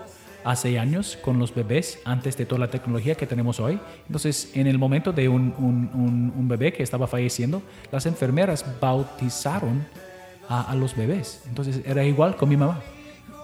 hace 0.48 0.80
años 0.80 1.18
con 1.22 1.40
los 1.40 1.54
bebés 1.54 2.00
antes 2.06 2.38
de 2.38 2.46
toda 2.46 2.60
la 2.60 2.70
tecnología 2.70 3.16
que 3.16 3.28
tenemos 3.28 3.60
hoy. 3.60 3.78
Entonces, 4.08 4.52
en 4.54 4.66
el 4.68 4.80
momento 4.80 5.12
de 5.12 5.28
un, 5.28 6.48
bebé 6.48 6.72
que 6.72 6.84
estaba 6.84 7.06
falleciendo, 7.06 7.62
las 7.92 8.06
enfermeras 8.06 8.66
bautizaron 8.80 9.86
a, 10.48 10.74
los 10.76 10.96
bebés. 10.96 11.42
Entonces, 11.50 11.82
era 11.86 12.06
igual 12.06 12.38
con 12.38 12.48
mi 12.48 12.56
mamá. 12.56 12.80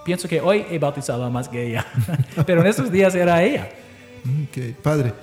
Pienso 0.05 0.29
que 0.29 0.39
hoy 0.39 0.65
he 0.69 0.79
bautizado 0.79 1.25
a 1.25 1.29
más 1.29 1.49
que 1.49 1.67
ella, 1.67 1.85
pero 2.45 2.61
en 2.61 2.67
esos 2.67 2.89
días 2.89 3.13
era 3.15 3.43
ella. 3.43 3.69
Ok, 4.47 4.75
padre. 4.81 5.13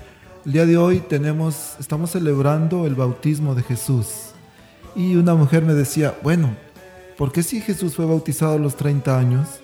El 0.44 0.52
día 0.52 0.66
de 0.66 0.76
hoy 0.76 1.00
tenemos, 1.00 1.76
estamos 1.78 2.10
celebrando 2.10 2.86
el 2.86 2.94
bautismo 2.94 3.54
de 3.54 3.62
Jesús. 3.62 4.32
Y 4.94 5.16
una 5.16 5.34
mujer 5.34 5.62
me 5.62 5.72
decía, 5.72 6.14
bueno, 6.22 6.54
¿por 7.16 7.32
qué 7.32 7.42
si 7.42 7.62
Jesús 7.62 7.94
fue 7.94 8.04
bautizado 8.04 8.54
a 8.54 8.58
los 8.58 8.76
30 8.76 9.18
años? 9.18 9.60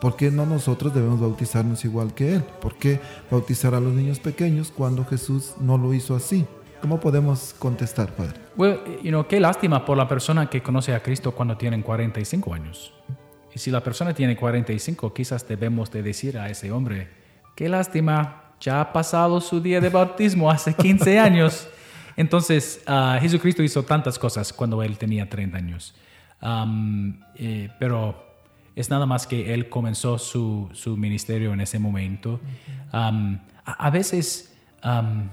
¿Por 0.00 0.16
qué 0.16 0.30
no 0.30 0.46
nosotros 0.46 0.94
debemos 0.94 1.20
bautizarnos 1.20 1.84
igual 1.84 2.14
que 2.14 2.34
Él? 2.34 2.42
¿Por 2.60 2.76
qué 2.76 3.00
bautizar 3.30 3.74
a 3.74 3.80
los 3.80 3.92
niños 3.92 4.20
pequeños 4.20 4.72
cuando 4.74 5.04
Jesús 5.04 5.54
no 5.60 5.78
lo 5.78 5.94
hizo 5.94 6.14
así? 6.14 6.46
¿Cómo 6.80 7.00
podemos 7.00 7.54
contestar, 7.58 8.14
Padre? 8.14 8.34
Bueno, 8.56 8.78
you 9.02 9.08
know, 9.08 9.26
qué 9.26 9.40
lástima 9.40 9.84
por 9.84 9.96
la 9.96 10.06
persona 10.06 10.50
que 10.50 10.62
conoce 10.62 10.94
a 10.94 11.02
Cristo 11.02 11.32
cuando 11.32 11.56
tienen 11.56 11.80
45 11.80 12.52
años. 12.52 12.92
Y 13.54 13.58
si 13.58 13.70
la 13.70 13.82
persona 13.82 14.12
tiene 14.12 14.36
45, 14.36 15.14
quizás 15.14 15.48
debemos 15.48 15.90
de 15.90 16.02
decir 16.02 16.36
a 16.36 16.50
ese 16.50 16.70
hombre, 16.72 17.08
qué 17.54 17.68
lástima, 17.68 18.52
ya 18.60 18.80
ha 18.80 18.92
pasado 18.92 19.40
su 19.40 19.60
día 19.60 19.80
de 19.80 19.88
bautismo 19.88 20.50
hace 20.50 20.74
15 20.74 21.18
años. 21.20 21.68
Entonces, 22.16 22.82
uh, 22.86 23.18
Jesucristo 23.20 23.62
hizo 23.62 23.82
tantas 23.84 24.18
cosas 24.18 24.52
cuando 24.52 24.82
él 24.82 24.98
tenía 24.98 25.28
30 25.28 25.56
años. 25.56 25.94
Um, 26.42 27.20
eh, 27.36 27.70
pero 27.78 28.23
es 28.76 28.90
nada 28.90 29.06
más 29.06 29.26
que 29.26 29.54
él 29.54 29.68
comenzó 29.68 30.18
su, 30.18 30.68
su 30.72 30.96
ministerio 30.96 31.52
en 31.52 31.60
ese 31.60 31.78
momento. 31.78 32.40
Um, 32.92 33.38
a, 33.64 33.86
a, 33.86 33.90
veces, 33.90 34.52
um, 34.84 35.28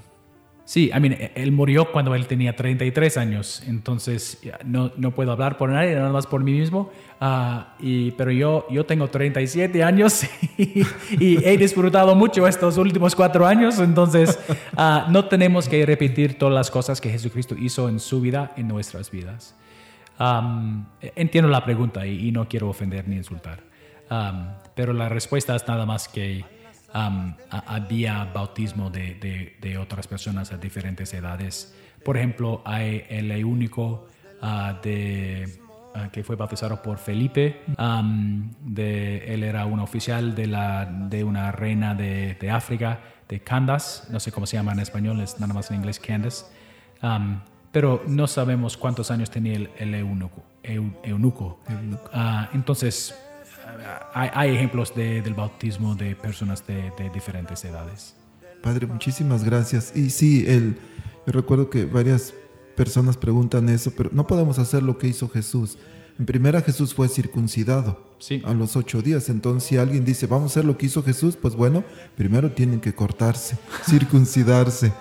sí, 0.63 0.91
I 0.95 0.99
mean, 0.99 1.17
él 1.33 1.51
murió 1.51 1.91
cuando 1.91 2.13
él 2.13 2.27
tenía 2.27 2.55
33 2.55 3.17
años, 3.17 3.63
entonces 3.67 4.39
no, 4.63 4.91
no 4.95 5.11
puedo 5.11 5.31
hablar 5.31 5.57
por 5.57 5.71
nadie, 5.71 5.95
nada 5.95 6.11
más 6.11 6.27
por 6.27 6.43
mí 6.43 6.51
mismo, 6.51 6.91
uh, 7.19 7.61
y, 7.79 8.11
pero 8.11 8.31
yo, 8.31 8.67
yo 8.69 8.85
tengo 8.85 9.07
37 9.07 9.83
años 9.83 10.23
y, 10.57 10.83
y, 11.19 11.43
he 11.43 11.57
disfrutado 11.57 12.15
mucho 12.15 12.47
estos 12.47 12.77
últimos 12.77 13.15
cuatro 13.15 13.47
años, 13.47 13.79
entonces 13.79 14.39
uh, 14.77 15.11
no 15.11 15.25
tenemos 15.25 15.67
que 15.67 15.83
repetir 15.83 16.37
todas 16.37 16.53
las 16.53 16.69
cosas 16.69 17.01
que 17.01 17.09
Jesucristo 17.09 17.55
hizo 17.57 17.89
en 17.89 17.99
su 17.99 18.21
vida, 18.21 18.51
en 18.55 18.67
nuestras 18.67 19.09
vidas. 19.09 19.55
Um, 20.21 20.85
entiendo 21.01 21.49
la 21.49 21.65
pregunta 21.65 22.05
y, 22.05 22.27
y, 22.27 22.31
no 22.31 22.47
quiero 22.47 22.69
ofender 22.69 23.07
ni 23.07 23.15
insultar, 23.15 23.63
um, 24.11 24.49
pero 24.75 24.93
la 24.93 25.09
respuesta 25.09 25.55
es 25.55 25.67
nada 25.67 25.83
más 25.87 26.07
que 26.07 26.45
um, 26.93 27.33
a, 27.49 27.63
había 27.65 28.25
bautismo 28.25 28.91
de, 28.91 29.15
de, 29.15 29.57
de, 29.59 29.77
otras 29.79 30.05
personas 30.05 30.51
a 30.51 30.57
diferentes 30.57 31.11
edades. 31.15 31.75
Por 32.05 32.17
ejemplo, 32.17 32.61
hay 32.65 33.03
el 33.09 33.43
único 33.43 34.05
uh, 34.43 34.79
de, 34.83 35.59
uh, 35.95 36.11
que 36.11 36.23
fue 36.23 36.35
bautizado 36.35 36.83
por 36.83 36.99
Felipe. 36.99 37.63
de, 38.61 39.33
él 39.33 39.43
era 39.43 39.65
un 39.65 39.79
oficial 39.79 40.35
de, 40.35 40.45
la, 40.45 40.85
de 40.85 41.23
una 41.23 41.51
reina 41.51 41.95
de, 41.95 42.51
África, 42.51 42.99
de 43.27 43.39
Candace, 43.39 44.03
no 44.11 44.19
sé 44.19 44.31
cómo 44.31 44.45
se 44.45 44.57
llama 44.57 44.73
en 44.73 44.81
español, 44.81 45.19
es 45.19 45.39
nada 45.39 45.55
más 45.55 45.71
en 45.71 45.77
inglés 45.77 45.99
Candace 45.99 46.45
pero 47.71 48.03
no 48.07 48.27
sabemos 48.27 48.77
cuántos 48.77 49.11
años 49.11 49.29
tenía 49.29 49.55
el, 49.55 49.69
el 49.77 49.95
eunuco. 49.95 50.43
eunuco. 50.63 51.59
Uh, 51.67 52.53
entonces, 52.53 53.15
hay, 54.13 54.29
hay 54.33 54.55
ejemplos 54.55 54.93
de, 54.93 55.21
del 55.21 55.33
bautismo 55.33 55.95
de 55.95 56.15
personas 56.15 56.65
de, 56.67 56.91
de, 56.97 57.09
diferentes 57.09 57.63
edades. 57.63 58.15
Padre, 58.61 58.87
muchísimas 58.87 59.43
gracias. 59.43 59.95
Y 59.95 60.09
sí, 60.09 60.45
el, 60.47 60.77
yo 61.25 61.33
recuerdo 61.33 61.69
que 61.69 61.85
varias 61.85 62.33
personas 62.75 63.17
preguntan 63.17 63.69
eso, 63.69 63.91
pero 63.95 64.09
no 64.13 64.27
podemos 64.27 64.59
hacer 64.59 64.83
lo 64.83 64.97
que 64.97 65.07
hizo 65.07 65.29
Jesús. 65.29 65.77
En 66.19 66.25
primera, 66.25 66.61
Jesús 66.61 66.93
fue 66.93 67.07
circuncidado 67.07 68.15
sí. 68.19 68.41
a 68.45 68.53
los 68.53 68.75
ocho 68.75 69.01
días. 69.01 69.29
Entonces, 69.29 69.67
si 69.67 69.77
alguien 69.77 70.05
dice, 70.05 70.27
vamos 70.27 70.51
a 70.51 70.53
hacer 70.53 70.65
lo 70.65 70.77
que 70.77 70.87
hizo 70.87 71.01
Jesús, 71.03 71.37
pues 71.37 71.55
bueno, 71.55 71.83
primero 72.15 72.51
tienen 72.51 72.81
que 72.81 72.93
cortarse, 72.93 73.57
circuncidarse, 73.89 74.91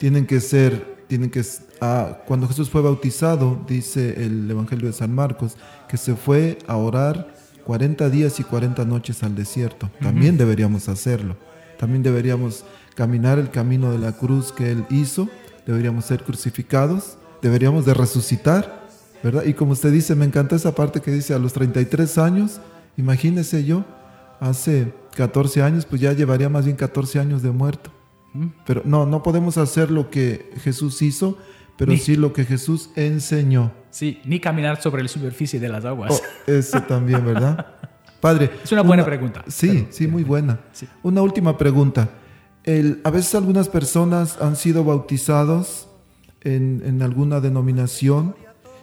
tienen 0.00 0.26
que 0.26 0.40
ser 0.40 0.95
tienen 1.06 1.30
que 1.30 1.42
ah, 1.80 2.18
cuando 2.26 2.48
Jesús 2.48 2.70
fue 2.70 2.82
bautizado, 2.82 3.58
dice 3.66 4.24
el 4.24 4.50
Evangelio 4.50 4.86
de 4.86 4.92
San 4.92 5.14
Marcos, 5.14 5.56
que 5.88 5.96
se 5.96 6.14
fue 6.16 6.58
a 6.66 6.76
orar 6.76 7.34
40 7.64 8.08
días 8.10 8.38
y 8.40 8.44
40 8.44 8.84
noches 8.84 9.22
al 9.22 9.34
desierto. 9.34 9.90
También 10.00 10.34
uh 10.34 10.36
-huh. 10.36 10.40
deberíamos 10.40 10.88
hacerlo. 10.88 11.36
También 11.78 12.02
deberíamos 12.02 12.64
caminar 12.94 13.38
el 13.38 13.50
camino 13.50 13.92
de 13.92 13.98
la 13.98 14.12
cruz 14.12 14.52
que 14.52 14.72
él 14.72 14.84
hizo, 14.88 15.28
deberíamos 15.66 16.06
ser 16.06 16.22
crucificados, 16.24 17.18
deberíamos 17.42 17.84
de 17.84 17.92
resucitar, 17.94 18.86
¿verdad? 19.22 19.44
Y 19.44 19.54
como 19.54 19.72
usted 19.72 19.92
dice, 19.92 20.14
me 20.14 20.24
encanta 20.24 20.56
esa 20.56 20.74
parte 20.74 21.00
que 21.00 21.10
dice 21.10 21.34
a 21.34 21.38
los 21.38 21.52
33 21.52 22.18
años, 22.18 22.60
imagínese 22.96 23.64
yo, 23.64 23.84
hace 24.40 24.92
14 25.14 25.62
años, 25.62 25.84
pues 25.84 26.00
ya 26.00 26.12
llevaría 26.12 26.48
más 26.48 26.64
bien 26.64 26.76
14 26.76 27.18
años 27.18 27.42
de 27.42 27.50
muerto. 27.50 27.90
Pero 28.64 28.82
no, 28.84 29.06
no 29.06 29.22
podemos 29.22 29.58
hacer 29.58 29.90
lo 29.90 30.10
que 30.10 30.50
Jesús 30.62 31.02
hizo, 31.02 31.38
pero 31.76 31.92
ni, 31.92 31.98
sí 31.98 32.16
lo 32.16 32.32
que 32.32 32.44
Jesús 32.44 32.90
enseñó. 32.96 33.72
Sí, 33.90 34.20
ni 34.24 34.40
caminar 34.40 34.80
sobre 34.80 35.02
la 35.02 35.08
superficie 35.08 35.60
de 35.60 35.68
las 35.68 35.84
aguas. 35.84 36.12
Oh, 36.12 36.50
eso 36.50 36.82
también, 36.82 37.24
¿verdad? 37.24 37.66
Padre. 38.20 38.50
Es 38.64 38.72
una 38.72 38.82
buena 38.82 39.02
una, 39.02 39.10
pregunta. 39.10 39.44
Sí, 39.48 39.68
pero, 39.68 39.86
sí, 39.90 40.06
muy 40.06 40.22
buena. 40.22 40.60
Sí. 40.72 40.86
Una 41.02 41.22
última 41.22 41.56
pregunta. 41.56 42.10
El, 42.64 43.00
a 43.04 43.10
veces 43.10 43.34
algunas 43.34 43.68
personas 43.68 44.40
han 44.40 44.56
sido 44.56 44.84
bautizados 44.84 45.88
en, 46.40 46.82
en 46.84 47.02
alguna 47.02 47.40
denominación 47.40 48.34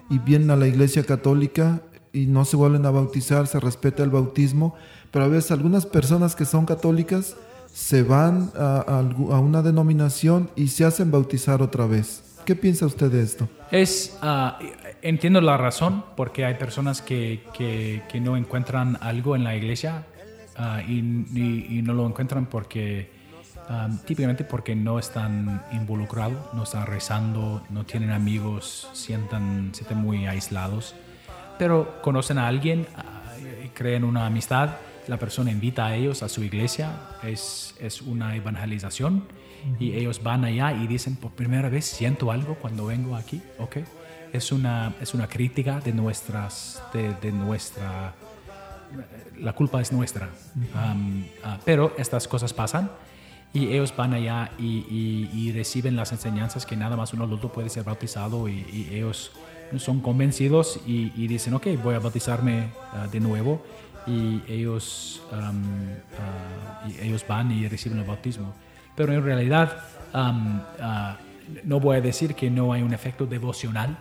y 0.10 0.20
vienen 0.20 0.52
a 0.52 0.56
la 0.56 0.68
iglesia 0.68 1.04
católica 1.04 1.82
y 2.14 2.28
no 2.28 2.46
se 2.46 2.56
vuelven 2.56 2.86
a 2.86 2.92
bautizar, 2.92 3.48
se 3.48 3.60
respeta 3.60 4.04
el 4.04 4.12
bautismo, 4.12 4.76
pero 5.12 5.26
a 5.26 5.28
veces 5.28 5.52
algunas 5.52 5.86
personas 5.86 6.36
que 6.36 6.46
son 6.46 6.66
católicas 6.66 7.36
se 7.74 8.04
van 8.04 8.52
a, 8.56 9.02
una 9.40 9.64
denominación 9.64 10.52
y 10.56 10.68
se 10.68 10.86
hacen 10.86 11.10
bautizar 11.10 11.62
otra 11.62 11.88
vez. 11.88 12.24
¿Qué 12.46 12.56
piensa 12.56 12.86
usted 12.86 13.12
de 13.12 13.24
esto? 13.24 13.50
Es, 13.72 14.18
uh, 14.22 14.64
entiendo 15.02 15.42
la 15.42 15.58
razón, 15.58 16.06
porque 16.16 16.46
hay 16.46 16.54
personas 16.54 17.02
que, 17.02 17.42
no 18.22 18.38
encuentran 18.38 18.98
algo 19.02 19.36
en 19.36 19.44
la 19.44 19.56
iglesia 19.56 20.06
uh, 20.60 20.88
y, 20.88 21.00
y, 21.34 21.80
y, 21.80 21.82
no 21.82 21.94
lo 21.94 22.06
encuentran 22.06 22.46
porque, 22.46 23.10
um, 23.70 23.98
típicamente 24.00 24.44
porque 24.44 24.76
no 24.76 25.00
están 25.00 25.64
involucrados, 25.72 26.54
no 26.54 26.64
están 26.64 26.86
rezando, 26.86 27.64
no 27.72 27.86
tienen 27.86 28.12
amigos, 28.12 28.88
sienten 28.94 29.72
muy 29.96 30.28
aislados, 30.28 30.94
pero 31.58 32.02
conocen 32.04 32.38
a 32.38 32.48
alguien, 32.48 32.82
uh, 32.82 33.68
creen 33.74 34.04
una 34.04 34.28
amistad 34.28 34.76
la 35.08 35.18
persona 35.18 35.52
invita 35.52 35.88
a 35.88 35.96
ellos 35.96 36.24
a 36.24 36.30
su 36.30 36.44
iglesia, 36.44 36.92
es, 37.24 37.76
es 37.80 38.02
una 38.02 38.36
evangelización 38.36 39.26
y 39.80 39.94
ellos 39.94 40.22
van 40.22 40.44
allá 40.44 40.74
y 40.74 40.88
dicen, 40.88 41.16
por 41.16 41.32
primera 41.32 41.70
vez 41.70 41.86
siento 41.86 42.32
algo 42.32 42.56
cuando 42.56 42.86
vengo 42.86 43.16
aquí, 43.16 43.42
¿ok? 43.60 43.78
Es 44.34 44.52
una, 44.52 44.94
es 45.00 45.14
una 45.14 45.28
crítica 45.28 45.80
de 45.80 45.94
nuestras, 45.94 46.82
de, 46.92 47.14
de 47.16 47.32
nuestra, 47.32 48.14
la 49.40 49.54
culpa 49.54 49.82
es 49.82 49.92
nuestra, 49.92 50.30
um, 50.56 51.22
uh, 51.22 51.58
pero 51.64 51.94
estas 51.98 52.28
cosas 52.28 52.54
pasan 52.54 52.90
y 53.54 53.68
ellos 53.68 53.96
van 53.96 54.14
allá 54.14 54.52
y, 54.58 55.52
reciben 55.54 55.96
las 55.96 56.12
enseñanzas 56.12 56.66
que 56.66 56.76
nada 56.76 56.96
más 56.96 57.14
un 57.14 57.22
adulto 57.22 57.52
puede 57.52 57.70
ser 57.70 57.84
bautizado 57.84 58.50
y, 58.50 58.90
ellos 58.92 59.32
son 59.78 60.02
convencidos 60.02 60.80
y, 60.88 61.28
dicen, 61.28 61.54
ok, 61.54 61.68
voy 61.82 61.96
a 61.96 62.00
bautizarme 62.00 62.70
ah, 62.92 63.08
de 63.12 63.20
nuevo 63.20 63.64
y 64.08 64.42
ellos, 64.48 65.22
ah, 65.32 65.52
y 66.88 67.06
ellos 67.06 67.26
van 67.28 67.52
y 67.52 67.68
reciben 67.68 68.00
el 68.00 68.06
bautismo. 68.06 68.54
Pero 68.96 69.14
en 69.14 69.24
realidad 69.24 69.84
ah, 70.14 71.18
no 71.64 71.80
voy 71.80 71.98
a 71.98 72.02
decir 72.02 72.36
que 72.36 72.50
no 72.50 72.74
hay 72.74 72.82
un 72.82 72.94
efecto 72.94 73.26
devocional, 73.26 73.98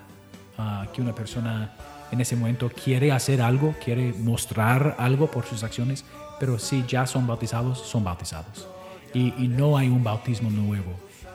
que 0.93 1.03
una 1.03 1.15
persona 1.15 1.73
en 2.13 2.21
ese 2.21 2.37
momento 2.37 2.71
quiere 2.71 3.11
hacer 3.11 3.41
algo, 3.41 3.75
quiere 3.83 4.13
mostrar 4.13 4.97
algo 4.99 5.29
por 5.29 5.45
sus 5.45 5.65
acciones, 5.65 6.05
pero 6.39 6.59
si 6.59 6.85
ya 6.87 7.07
son 7.07 7.27
bautizados, 7.27 7.79
son 7.79 8.05
bautizados 8.05 8.69
y, 9.15 9.49
no 9.49 9.77
hay 9.77 9.89
un 9.89 10.03
bautismo 10.03 10.51
nuevo. 10.51 10.93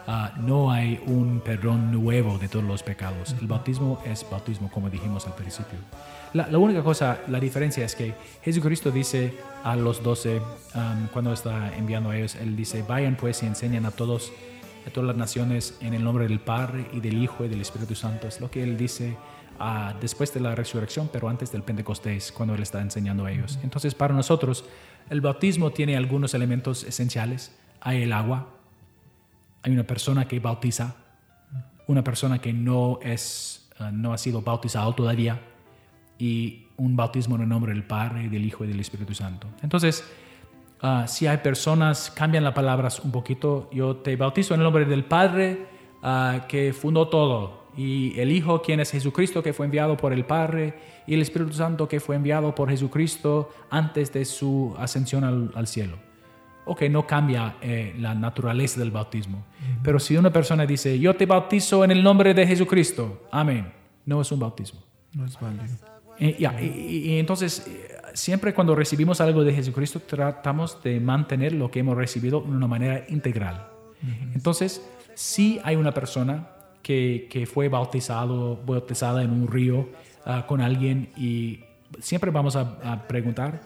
Ah, 0.10 0.32
no 0.38 0.72
hay 0.72 1.02
un 1.06 1.42
perdón 1.42 1.92
nuevo 1.92 2.38
de 2.38 2.48
todos 2.48 2.64
los 2.64 2.82
pecados. 2.82 3.36
El 3.42 3.48
bautismo 3.48 4.02
es 4.06 4.26
bautismo, 4.30 4.72
como 4.72 4.90
dijimos 4.90 5.28
al 5.28 5.34
principio. 5.34 5.80
La, 6.34 6.58
única 6.58 6.84
cosa, 6.84 7.22
la 7.28 7.40
diferencia 7.40 7.86
es 7.86 7.96
que 7.96 8.14
Jesucristo 8.44 8.92
dice 8.92 9.34
a 9.64 9.76
los 9.76 10.04
doce, 10.04 10.42
cuando 11.14 11.34
está 11.34 11.76
enviando 11.76 12.10
a 12.10 12.18
ellos, 12.18 12.36
Él 12.36 12.56
dice, 12.56 12.84
vayan 12.88 13.16
pues 13.16 13.42
y 13.44 13.46
enseñan 13.46 13.86
a 13.86 13.92
todos, 13.92 14.32
a 14.86 14.90
todas 14.90 15.08
las 15.08 15.18
naciones 15.18 15.78
en 15.82 15.94
el 15.94 16.04
nombre 16.04 16.28
del 16.28 16.40
Padre 16.40 16.88
y 16.94 17.00
del 17.00 17.22
Hijo 17.22 17.46
y 17.46 17.48
del 17.48 17.62
Espíritu 17.62 17.96
Santo. 17.96 18.28
Es 18.28 18.42
lo 18.42 18.52
que 18.52 18.64
Él 18.64 18.78
dice 18.78 19.18
ah, 19.60 19.96
después 20.00 20.34
de 20.34 20.42
la 20.42 20.54
resurrección, 20.54 21.10
pero 21.12 21.30
antes 21.30 21.52
del 21.52 21.64
Pentecostés, 21.64 22.32
cuando 22.32 22.56
Él 22.56 22.62
está 22.62 22.82
enseñando 22.82 23.26
a 23.26 23.32
ellos. 23.32 23.58
Entonces, 23.64 23.96
para 23.96 24.14
nosotros, 24.14 24.66
el 25.10 25.22
bautismo 25.22 25.72
tiene 25.72 25.98
algunos 25.98 26.34
elementos 26.34 26.84
esenciales 26.84 27.52
hay 27.82 28.04
el 28.04 28.14
agua, 28.14 28.50
hay 29.64 29.72
una 29.72 29.84
persona 29.84 30.28
que 30.28 30.40
bautiza, 30.40 30.96
una 31.88 32.04
persona 32.04 32.40
que 32.40 32.54
no, 32.54 33.00
es, 33.02 33.70
eh, 33.80 33.90
no 33.92 34.14
ha 34.14 34.18
sido 34.18 34.42
bautizado 34.42 34.94
todavía 34.94 35.40
y 36.18 36.68
un 36.78 36.96
bautismo 36.96 37.36
en 37.36 37.44
el 37.44 37.50
nombre 37.50 37.74
del 37.74 37.84
Padre, 37.84 38.30
del 38.30 38.46
Hijo 38.46 38.64
y 38.64 38.68
del 38.68 38.80
Espíritu 38.80 39.14
Santo. 39.14 39.48
Entonces, 39.62 40.04
ah, 40.82 41.06
si 41.08 41.28
hay 41.28 41.38
personas, 41.38 42.12
cambian 42.12 42.44
las 42.44 42.54
palabras 42.54 43.00
un 43.00 43.12
poquito, 43.12 43.70
yo 43.72 43.98
te 43.98 44.16
bautizo 44.16 44.54
en 44.54 44.62
el 44.62 44.64
nombre 44.66 44.86
del 44.86 45.06
Padre 45.06 45.68
ah, 46.04 46.46
que 46.48 46.74
fundó 46.74 47.08
todo 47.08 47.68
y 47.76 48.20
el 48.20 48.32
Hijo, 48.32 48.62
quien 48.62 48.80
es 48.80 48.92
Jesucristo, 48.92 49.44
que 49.44 49.54
fue 49.54 49.66
enviado 49.66 49.98
por 49.98 50.12
el 50.12 50.26
Padre, 50.26 50.74
y 51.06 51.14
el 51.14 51.22
Espíritu 51.22 51.54
Santo, 51.54 51.88
que 51.88 52.00
fue 52.00 52.16
enviado 52.16 52.54
por 52.56 52.70
Jesucristo 52.70 53.52
antes 53.70 54.12
de 54.12 54.26
su 54.26 54.76
ascensión 54.78 55.52
al 55.56 55.68
cielo 55.68 55.98
ok, 56.68 56.84
no 56.84 57.08
cambia 57.08 57.56
eh, 57.62 57.96
la 57.98 58.14
naturaleza 58.14 58.80
del 58.80 58.92
bautismo. 58.92 59.46
Pero 59.82 60.00
si 60.00 60.18
una 60.18 60.32
persona 60.32 60.66
dice, 60.66 61.00
yo 61.00 61.16
te 61.16 61.26
bautizo 61.26 61.84
en 61.84 61.92
el 61.92 62.04
nombre 62.04 62.34
de 62.34 62.46
Jesucristo, 62.46 63.28
amén, 63.32 63.72
no 64.06 64.22
es 64.22 64.32
un 64.32 64.40
bautismo. 64.40 64.82
No 65.14 65.26
es 65.26 65.40
válido. 65.40 65.64
Eh, 66.20 66.38
y, 66.62 67.18
entonces, 67.18 67.66
eh, 67.68 67.98
siempre 68.14 68.54
cuando 68.54 68.76
recibimos 68.76 69.22
algo 69.22 69.44
de 69.44 69.54
Jesucristo, 69.54 70.00
tratamos 70.00 70.82
de 70.84 71.00
mantener 71.00 71.54
lo 71.54 71.70
que 71.70 71.80
hemos 71.80 71.98
recibido 71.98 72.42
de 72.42 72.50
una 72.50 72.68
manera 72.68 73.06
integral. 73.10 73.70
Entonces, 74.36 74.88
si 75.16 75.60
hay 75.64 75.76
una 75.76 75.92
persona 75.92 76.50
que, 76.84 77.28
que, 77.32 77.48
fue 77.48 77.68
bautizado, 77.68 78.58
bautizada 78.64 79.24
en 79.24 79.32
un 79.32 79.48
río 79.48 79.90
ah, 80.24 80.46
con 80.48 80.62
alguien 80.62 81.10
y 81.18 81.62
siempre 82.00 82.30
vamos 82.30 82.56
a, 82.56 82.78
a 82.84 83.08
preguntar, 83.08 83.62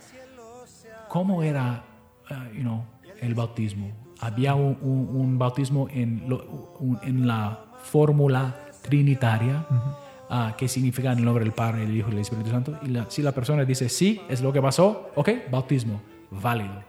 ¿cómo 1.10 1.44
era 1.44 1.84
Uh, 2.32 2.82
el 3.22 3.36
bautismo. 3.36 3.92
Había 4.20 4.56
un, 4.56 5.38
bautismo 5.38 5.88
en, 5.90 6.24
en 7.04 7.28
la 7.28 7.60
fórmula 7.84 8.56
trinitaria, 8.82 9.66
uh, 10.32 10.56
que 10.58 10.68
significa 10.68 11.12
en 11.12 11.20
el 11.20 11.26
nombre 11.26 11.44
del 11.44 11.54
Padre, 11.54 11.82
del 11.82 11.96
Hijo 11.96 12.08
y 12.08 12.12
del 12.12 12.22
Espíritu 12.22 12.50
Santo. 12.50 12.80
Y 12.84 12.98
si 13.10 13.22
la 13.22 13.32
persona 13.32 13.66
dice 13.66 13.90
sí, 13.90 14.22
es 14.30 14.42
lo 14.42 14.52
que 14.52 14.62
pasó, 14.62 15.12
ok, 15.16 15.30
bautismo, 15.52 16.02
válido. 16.32 16.84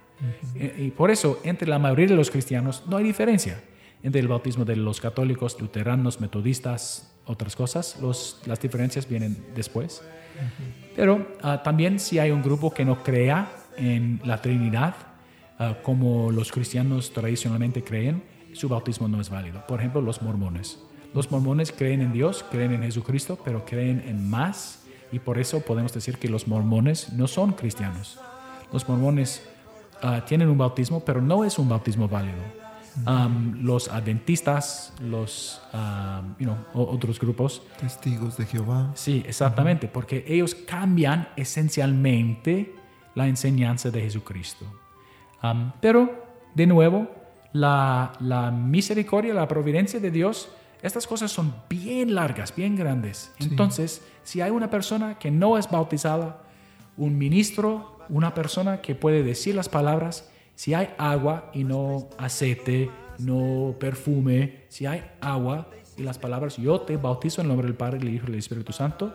y, 0.54 0.90
por 0.92 1.10
eso, 1.10 1.40
entre 1.42 1.68
la 1.68 1.78
mayoría 1.78 2.06
de 2.06 2.14
los 2.14 2.30
cristianos 2.30 2.84
no 2.86 2.96
hay 2.96 3.04
diferencia 3.04 3.60
entre 4.04 4.20
el 4.20 4.28
bautismo 4.28 4.64
de 4.64 4.76
los 4.76 5.00
católicos, 5.00 5.60
luteranos, 5.60 6.20
metodistas, 6.20 7.12
otras 7.26 7.54
cosas. 7.56 7.98
Los, 8.00 8.40
las 8.46 8.60
diferencias 8.60 9.08
vienen 9.08 9.36
después. 9.54 10.02
Pero 10.96 11.26
uh, 11.42 11.58
también 11.62 11.98
si 11.98 12.18
hay 12.18 12.30
un 12.30 12.42
grupo 12.42 12.72
que 12.72 12.84
no 12.84 13.02
crea 13.02 13.52
en 13.76 14.20
la 14.24 14.40
Trinidad, 14.40 14.94
Ah, 15.62 15.76
como 15.80 16.32
los 16.32 16.50
cristianos 16.50 17.12
tradicionalmente 17.12 17.84
creen, 17.84 18.24
su 18.52 18.68
bautismo 18.68 19.06
no 19.06 19.20
es 19.20 19.30
válido. 19.30 19.64
Por 19.68 19.78
ejemplo, 19.78 20.00
los 20.00 20.20
mormones. 20.20 20.78
Los 21.14 21.30
mormones 21.30 21.72
creen 21.72 22.00
en 22.00 22.12
Dios, 22.12 22.44
creen 22.50 22.72
en 22.72 22.82
Jesucristo, 22.82 23.38
pero 23.44 23.64
creen 23.64 24.02
en 24.06 24.28
más 24.28 24.84
y 25.10 25.18
por 25.18 25.38
eso 25.38 25.60
podemos 25.60 25.92
decir 25.92 26.18
que 26.18 26.28
los 26.28 26.48
mormones 26.48 27.12
no 27.12 27.26
son 27.26 27.52
cristianos. 27.52 28.18
Los 28.72 28.88
mormones 28.88 29.46
ah, 30.02 30.24
tienen 30.26 30.48
un 30.48 30.56
bautismo, 30.56 31.00
pero 31.00 31.20
no 31.20 31.44
es 31.44 31.58
un 31.58 31.68
bautismo 31.68 32.08
válido. 32.08 32.42
los 33.60 33.88
adventistas, 33.88 34.92
los 35.00 35.60
otros 36.74 37.18
grupos. 37.20 37.62
Testigos 37.78 38.36
de 38.36 38.46
Jehová. 38.46 38.92
Sí, 38.94 39.22
exactamente, 39.26 39.88
porque 39.88 40.24
ellos 40.26 40.54
cambian 40.54 41.28
esencialmente 41.36 42.74
la 43.14 43.28
enseñanza 43.28 43.90
de 43.90 44.00
Jesucristo 44.00 44.66
pero, 45.80 46.24
de 46.54 46.66
nuevo, 46.66 47.08
la, 47.52 48.52
misericordia, 48.54 49.34
la 49.34 49.48
providencia 49.48 50.00
de 50.00 50.10
Dios, 50.10 50.50
estas 50.82 51.06
cosas 51.06 51.30
son 51.30 51.54
bien 51.68 52.14
largas, 52.14 52.54
bien 52.54 52.76
grandes. 52.76 53.32
Entonces, 53.38 54.02
si 54.24 54.40
hay 54.40 54.50
una 54.50 54.68
persona 54.68 55.18
que 55.18 55.30
no 55.30 55.56
es 55.56 55.70
bautizada, 55.70 56.42
un 56.96 57.16
ministro, 57.16 57.98
una 58.08 58.34
persona 58.34 58.80
que 58.80 58.94
puede 58.94 59.22
decir 59.22 59.54
las 59.54 59.68
palabras, 59.68 60.28
si 60.54 60.74
hay 60.74 60.88
agua 60.98 61.50
y 61.54 61.64
no 61.64 62.08
aceite, 62.18 62.90
no 63.18 63.76
perfume, 63.78 64.64
si 64.68 64.86
hay 64.86 65.02
agua 65.20 65.68
y 65.96 66.02
las 66.02 66.18
palabras, 66.18 66.56
yo 66.56 66.80
te 66.80 66.96
bautizo 66.96 67.40
en 67.40 67.46
el 67.46 67.48
nombre 67.48 67.68
del 67.68 67.76
Padre, 67.76 67.98
del 67.98 68.14
Hijo 68.14 68.26
y 68.26 68.30
del 68.30 68.38
Espíritu 68.40 68.72
Santo, 68.72 69.14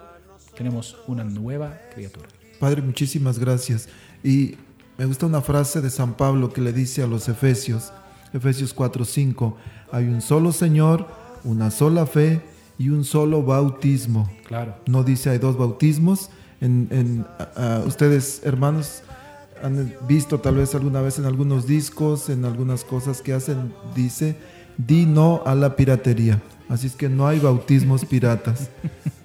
tenemos 0.55 0.97
una 1.07 1.24
nueva 1.24 1.78
criatura. 1.93 2.28
Padre, 2.59 2.82
muchísimas 2.82 3.38
gracias. 3.38 3.89
Y 4.24 4.55
me 4.97 5.05
gusta 5.05 5.26
una 5.26 5.41
frase 5.41 5.82
de 5.82 5.89
San 5.89 6.15
Pablo 6.15 6.51
que 6.51 6.61
le 6.61 6.74
dice 6.74 7.03
a 7.03 7.07
los 7.07 7.28
Efesios, 7.30 7.91
Efesios 8.34 8.76
4:5, 8.76 9.55
hay 9.91 10.05
un 10.05 10.22
solo 10.22 10.51
Señor, 10.51 11.07
una 11.48 11.72
sola 11.72 12.06
fe 12.06 12.41
y 12.78 12.89
un 12.89 13.04
solo 13.04 13.41
bautismo. 13.41 14.30
Claro. 14.45 14.76
No 14.86 15.04
dice 15.04 15.30
hay 15.30 15.39
dos 15.39 15.58
bautismos. 15.58 16.30
En, 16.60 17.26
ustedes, 17.86 18.41
hermanos, 18.43 19.02
han 19.64 19.93
visto 20.08 20.39
tal 20.39 20.56
vez 20.56 20.76
alguna 20.76 21.02
vez 21.02 21.18
en 21.20 21.26
algunos 21.26 21.66
discos, 21.66 22.30
en 22.30 22.45
algunas 22.45 22.84
cosas 22.84 23.22
que 23.22 23.34
hacen, 23.34 23.74
dice, 23.95 24.36
di 24.78 25.06
no 25.06 25.41
a 25.45 25.56
la 25.56 25.76
piratería. 25.76 26.41
Así 26.70 26.88
es 26.88 26.95
que 26.95 27.10
no 27.10 27.28
hay 27.28 27.39
bautismos 27.39 28.06
piratas. 28.10 28.70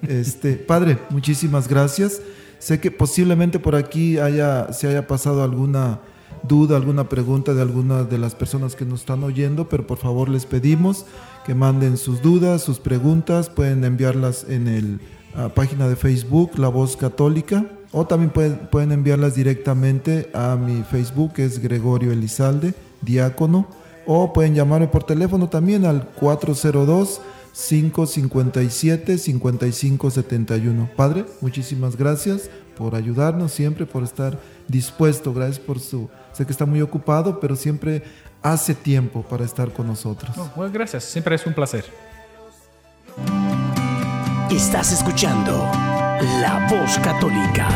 Este, 0.07 0.53
padre, 0.53 0.97
muchísimas 1.09 1.67
gracias. 1.67 2.21
Sé 2.59 2.79
que 2.79 2.91
posiblemente 2.91 3.59
por 3.59 3.75
aquí 3.75 4.17
haya, 4.17 4.71
se 4.71 4.87
haya 4.87 5.05
pasado 5.05 5.43
alguna 5.43 5.99
duda, 6.47 6.77
alguna 6.77 7.09
pregunta 7.09 7.53
de 7.53 7.61
alguna 7.61 8.03
de 8.03 8.17
las 8.17 8.35
personas 8.35 8.75
que 8.75 8.85
nos 8.85 9.01
están 9.01 9.23
oyendo, 9.23 9.67
pero 9.67 9.85
por 9.85 9.97
favor 9.97 10.29
les 10.29 10.45
pedimos 10.45 11.05
que 11.45 11.55
manden 11.55 11.97
sus 11.97 12.21
dudas, 12.21 12.61
sus 12.61 12.79
preguntas, 12.79 13.49
pueden 13.49 13.83
enviarlas 13.83 14.45
en 14.47 14.99
la 15.35 15.49
página 15.49 15.87
de 15.87 15.95
Facebook, 15.95 16.57
La 16.57 16.67
Voz 16.67 16.95
Católica, 16.95 17.65
o 17.91 18.05
también 18.05 18.31
pueden, 18.31 18.57
pueden 18.71 18.91
enviarlas 18.91 19.35
directamente 19.35 20.29
a 20.33 20.55
mi 20.55 20.83
Facebook, 20.83 21.33
que 21.33 21.45
es 21.45 21.59
Gregorio 21.59 22.11
Elizalde, 22.11 22.73
diácono, 23.01 23.67
o 24.05 24.33
pueden 24.33 24.55
llamarme 24.55 24.87
por 24.87 25.03
teléfono 25.03 25.49
también 25.49 25.85
al 25.85 26.07
402 26.07 27.21
557 27.53 29.17
5571. 29.17 30.89
Padre, 30.95 31.25
muchísimas 31.39 31.95
gracias 31.95 32.49
por 32.75 32.95
ayudarnos 32.95 33.51
siempre, 33.51 33.85
por 33.85 34.03
estar 34.03 34.39
dispuesto. 34.67 35.33
Gracias 35.33 35.59
por 35.59 35.79
su. 35.79 36.09
Sé 36.31 36.45
que 36.45 36.51
está 36.51 36.65
muy 36.65 36.81
ocupado, 36.81 37.39
pero 37.39 37.55
siempre 37.55 38.03
hace 38.43 38.75
tiempo 38.75 39.23
para 39.23 39.45
estar 39.45 39.71
con 39.73 39.87
nosotros. 39.87 40.35
No, 40.37 40.51
gracias, 40.71 41.05
siempre 41.05 41.35
es 41.35 41.45
un 41.47 41.53
placer. 41.53 41.85
Estás 44.51 44.91
escuchando 44.91 45.51
La 46.41 46.67
Voz 46.69 46.99
Católica. 46.99 47.67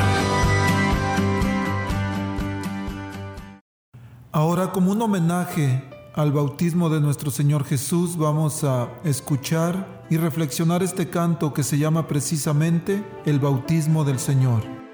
Ahora, 4.31 4.71
como 4.71 4.91
un 4.91 5.01
homenaje 5.01 5.83
al 6.13 6.31
bautismo 6.31 6.89
de 6.89 7.01
nuestro 7.01 7.31
Señor 7.31 7.63
Jesús, 7.63 8.17
vamos 8.17 8.63
a 8.63 8.89
escuchar 9.03 10.05
y 10.09 10.17
reflexionar 10.17 10.83
este 10.83 11.09
canto 11.09 11.53
que 11.53 11.63
se 11.63 11.77
llama 11.77 12.07
precisamente 12.07 13.03
el 13.25 13.39
bautismo 13.39 14.03
del 14.03 14.19
Señor. 14.19 14.86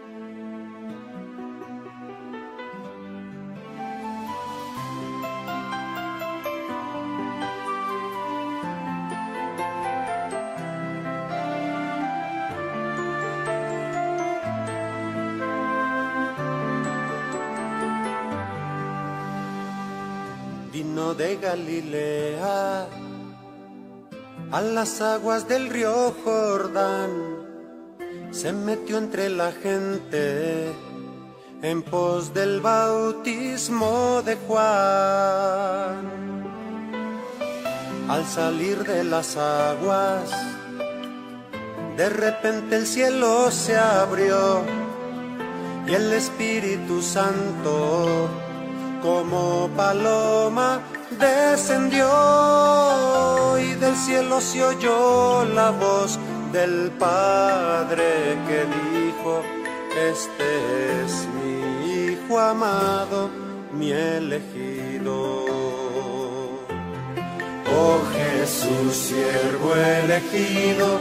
A 24.52 24.62
las 24.62 25.00
aguas 25.00 25.48
del 25.48 25.70
río 25.70 26.16
Jordán, 26.24 27.12
se 28.32 28.52
metió 28.52 28.98
entre 28.98 29.30
la 29.30 29.52
gente 29.52 30.72
en 31.62 31.84
pos 31.84 32.34
del 32.34 32.62
bautismo 32.62 34.24
de 34.26 34.38
Juan. 34.48 34.64
Al 38.10 38.26
salir 38.26 38.84
de 38.84 39.04
las 39.04 39.38
aguas, 39.38 40.32
de 41.96 42.10
repente 42.10 42.78
el 42.78 42.88
cielo 42.88 43.52
se 43.52 43.78
abrió 43.78 44.64
y 45.86 45.94
el 45.94 46.12
Espíritu 46.14 47.04
Santo 47.04 48.30
como 49.04 49.70
paloma 49.78 50.82
descendió 51.20 52.08
y 53.60 53.74
del 53.76 53.96
cielo 53.96 54.42
se 54.42 54.64
oyó 54.64 55.46
la 55.46 55.72
voz 55.72 56.20
del 56.52 56.92
Padre 57.00 58.38
que 58.48 58.66
dijo, 58.66 59.42
este 60.12 61.04
es 61.04 61.28
mi 61.36 61.54
Hijo 62.14 62.40
amado, 62.40 63.30
mi 63.72 63.92
elegido. 63.92 65.46
Oh 67.76 68.00
Jesús, 68.14 68.94
siervo 68.94 69.76
elegido, 69.76 71.00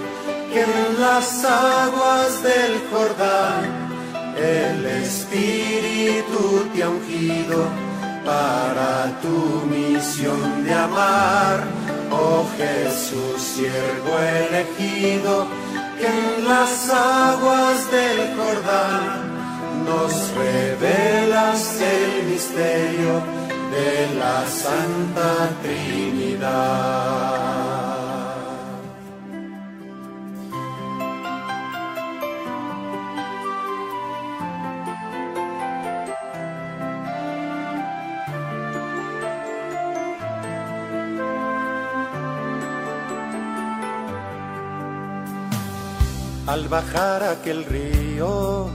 que 0.53 0.63
en 0.63 1.01
las 1.01 1.45
aguas 1.45 2.43
del 2.43 2.81
Jordán 2.91 3.93
el 4.37 4.87
Espíritu 4.87 6.67
te 6.75 6.83
ha 6.83 6.89
ungido 6.89 7.92
para 8.25 9.21
tu 9.21 9.67
misión 9.67 10.65
de 10.65 10.73
amar, 10.75 11.65
oh 12.11 12.45
Jesús, 12.57 13.43
siervo 13.43 14.19
elegido, 14.19 15.47
que 15.99 16.07
en 16.07 16.45
las 16.47 16.91
aguas 16.91 17.91
del 17.91 18.35
Jordán 18.37 19.33
nos 19.85 20.13
revelas 20.35 21.81
el 21.81 22.25
misterio 22.27 23.23
de 23.73 24.15
la 24.19 24.47
Santa 24.47 25.51
Trinidad. 25.63 26.93
Al 46.47 46.69
bajar 46.69 47.23
aquel 47.23 47.65
río, 47.65 48.69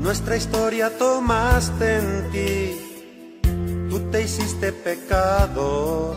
nuestra 0.00 0.36
historia 0.36 0.96
tomaste 0.98 1.98
en 1.98 2.30
ti, 2.30 3.40
tú 3.88 3.98
te 4.10 4.22
hiciste 4.22 4.72
pecado 4.72 6.16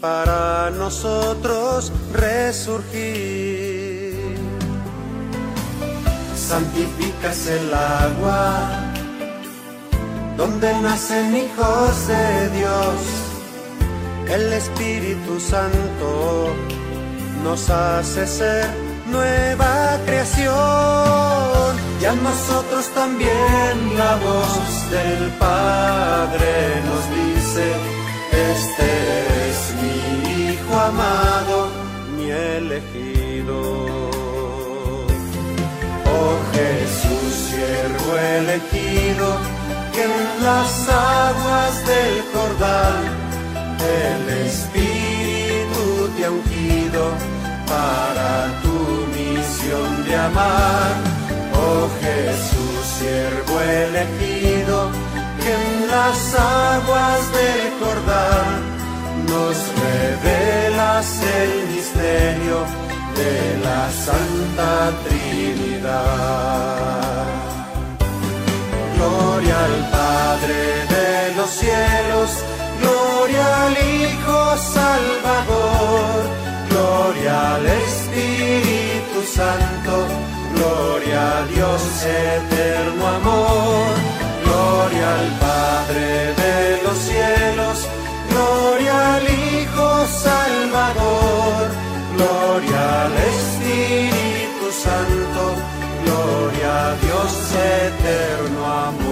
para 0.00 0.70
nosotros 0.70 1.92
resurgir. 2.12 3.56
Santificas 6.36 7.46
el 7.48 7.74
agua 7.74 8.92
donde 10.36 10.72
nacen 10.80 11.36
hijos 11.36 12.08
de 12.08 12.50
Dios, 12.50 12.94
el 14.28 14.52
Espíritu 14.52 15.40
Santo 15.40 16.54
nos 17.42 17.70
hace 17.70 18.26
ser 18.26 18.85
nueva 19.16 19.98
creación 20.04 21.70
y 22.00 22.04
a 22.04 22.14
nosotros 22.28 22.84
también 22.94 23.74
la 23.96 24.12
voz 24.16 24.90
del 24.96 25.22
Padre 25.48 26.50
nos 26.88 27.02
dice, 27.20 27.64
este 28.52 28.90
es 29.48 29.58
mi 29.80 29.96
Hijo 30.46 30.74
amado, 30.92 31.56
mi 32.16 32.30
elegido. 32.30 33.58
Oh 36.14 36.36
Jesús, 36.54 37.32
siervo 37.50 38.10
elegido, 38.38 39.26
que 39.92 40.02
en 40.10 40.44
las 40.46 40.72
aguas 40.88 41.74
del 41.90 42.14
Jordán 42.32 42.98
el 44.02 44.24
Espíritu 44.46 45.84
te 46.16 46.24
ha 46.24 46.30
ungido 46.30 47.02
de 50.06 50.16
amar. 50.16 50.94
Oh 51.54 51.88
Jesús, 52.00 52.86
siervo 52.98 53.60
elegido, 53.60 54.90
que 55.42 55.52
en 55.52 55.88
las 55.88 56.34
aguas 56.34 57.20
del 57.38 57.62
Jordán 57.80 58.50
nos 59.30 59.56
revelas 59.84 61.06
el 61.40 61.52
misterio 61.74 62.58
de 63.20 63.34
la 63.64 63.82
Santa 64.06 64.70
Trinidad. 65.04 66.46
Gloria 68.96 69.56
al 69.64 69.78
Padre 69.90 70.58
de 70.94 71.10
los 71.36 71.50
cielos, 71.50 72.30
gloria 72.80 73.44
al 73.66 73.72
Hijo 73.72 74.38
Salvador, 74.74 76.18
gloria 76.70 77.54
al 77.54 77.66
Espíritu 77.66 78.65
Santo, 79.24 80.06
gloria 80.54 81.38
a 81.38 81.46
Dios 81.46 81.82
eterno 82.04 83.06
amor, 83.06 83.94
gloria 84.44 85.14
al 85.20 85.30
Padre 85.38 86.34
de 86.42 86.82
los 86.82 86.98
cielos, 86.98 87.88
gloria 88.30 89.14
al 89.16 89.24
Hijo 89.24 90.06
Salvador, 90.06 91.70
gloria 92.16 93.04
al 93.04 93.14
Espíritu 93.34 94.66
Santo, 94.84 95.42
gloria 96.04 96.88
a 96.88 96.94
Dios 96.96 97.32
eterno 97.52 98.66
amor. 98.66 99.05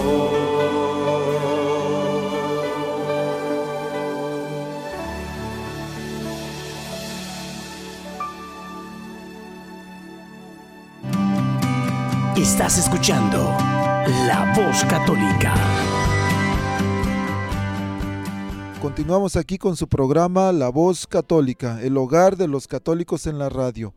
Estás 12.45 12.77
escuchando 12.77 13.39
La 14.27 14.53
Voz 14.55 14.85
Católica. 14.85 15.55
Continuamos 18.83 19.37
aquí 19.37 19.57
con 19.57 19.77
su 19.77 19.89
programa 19.89 20.53
La 20.53 20.69
Voz 20.69 21.07
Católica, 21.07 21.81
el 21.81 21.97
hogar 21.97 22.37
de 22.37 22.47
los 22.47 22.69
católicos 22.69 23.27
en 23.27 23.39
la 23.39 23.49
radio. 23.49 23.95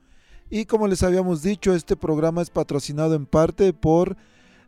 Y 0.50 0.64
como 0.64 0.88
les 0.88 1.04
habíamos 1.04 1.41
dicho, 1.41 1.76
este 1.76 1.98
programa 1.98 2.41
es 2.41 2.50
patrocinado 2.50 3.16
en 3.16 3.26
parte 3.26 3.74
por 3.74 4.16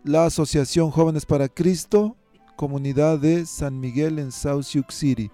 la 0.04 0.26
Asociación 0.26 0.92
Jóvenes 0.92 1.26
para 1.26 1.48
Cristo, 1.48 2.18
comunidad 2.58 3.18
de 3.18 3.46
San 3.46 3.80
Miguel 3.80 4.20
en 4.20 4.34
South 4.34 4.64
Sioux 4.64 4.94
City. 4.94 5.32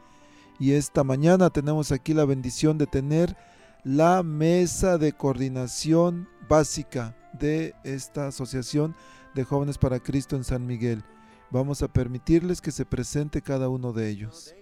Y 0.60 0.74
esta 0.74 1.04
mañana 1.04 1.50
tenemos 1.50 1.92
aquí 1.92 2.14
la 2.14 2.26
bendición 2.26 2.78
de 2.78 2.86
tener 2.86 3.36
la 3.84 4.22
mesa 4.22 5.00
de 5.00 5.14
coordinación 5.14 6.30
básica 6.48 7.16
de 7.40 7.76
esta 7.84 8.28
Asociación 8.28 8.96
de 9.34 9.44
Jóvenes 9.44 9.78
para 9.78 10.00
Cristo 10.00 10.36
en 10.36 10.44
San 10.44 10.66
Miguel. 10.66 11.04
Vamos 11.52 11.82
a 11.82 11.88
permitirles 11.88 12.62
que 12.62 12.72
se 12.72 12.86
presente 12.86 13.42
cada 13.42 13.70
uno 13.70 13.94
de 13.94 14.10
ellos. 14.10 14.56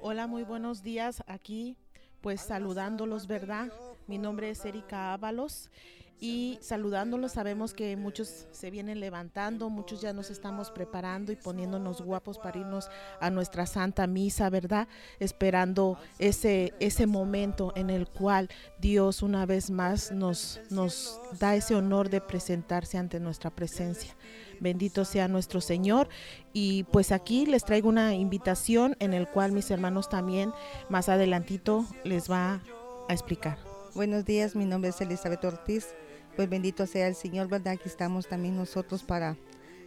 Hola, 0.00 0.26
muy 0.26 0.42
buenos 0.42 0.82
días 0.82 1.22
aquí, 1.26 1.76
pues 2.20 2.40
saludándolos, 2.40 3.26
¿verdad? 3.26 3.72
Mi 4.06 4.18
nombre 4.18 4.50
es 4.50 4.64
Erika 4.64 5.12
Ábalos 5.12 5.70
y 6.22 6.56
saludándolos 6.62 7.32
sabemos 7.32 7.74
que 7.74 7.96
muchos 7.96 8.46
se 8.52 8.70
vienen 8.70 9.00
levantando, 9.00 9.68
muchos 9.70 10.00
ya 10.00 10.12
nos 10.12 10.30
estamos 10.30 10.70
preparando 10.70 11.32
y 11.32 11.36
poniéndonos 11.36 12.00
guapos 12.00 12.38
para 12.38 12.60
irnos 12.60 12.88
a 13.20 13.28
nuestra 13.28 13.66
santa 13.66 14.06
misa, 14.06 14.48
¿verdad? 14.48 14.86
Esperando 15.18 15.98
ese 16.20 16.74
ese 16.78 17.08
momento 17.08 17.72
en 17.74 17.90
el 17.90 18.06
cual 18.06 18.48
Dios 18.80 19.20
una 19.20 19.46
vez 19.46 19.68
más 19.72 20.12
nos 20.12 20.60
nos 20.70 21.20
da 21.40 21.56
ese 21.56 21.74
honor 21.74 22.08
de 22.08 22.20
presentarse 22.20 22.98
ante 22.98 23.18
nuestra 23.18 23.50
presencia. 23.50 24.14
Bendito 24.60 25.04
sea 25.04 25.26
nuestro 25.26 25.60
Señor. 25.60 26.08
Y 26.52 26.84
pues 26.84 27.10
aquí 27.10 27.46
les 27.46 27.64
traigo 27.64 27.88
una 27.88 28.14
invitación 28.14 28.94
en 29.00 29.12
el 29.12 29.26
cual 29.26 29.50
mis 29.50 29.72
hermanos 29.72 30.08
también 30.08 30.52
más 30.88 31.08
adelantito 31.08 31.84
les 32.04 32.30
va 32.30 32.60
a 33.08 33.12
explicar. 33.12 33.58
Buenos 33.94 34.24
días, 34.24 34.54
mi 34.54 34.66
nombre 34.66 34.90
es 34.90 35.00
Elizabeth 35.00 35.44
Ortiz 35.44 35.88
pues 36.36 36.48
bendito 36.48 36.86
sea 36.86 37.06
el 37.06 37.14
Señor, 37.14 37.48
¿verdad? 37.48 37.74
Aquí 37.74 37.88
estamos 37.88 38.26
también 38.26 38.56
nosotros 38.56 39.02
para 39.02 39.36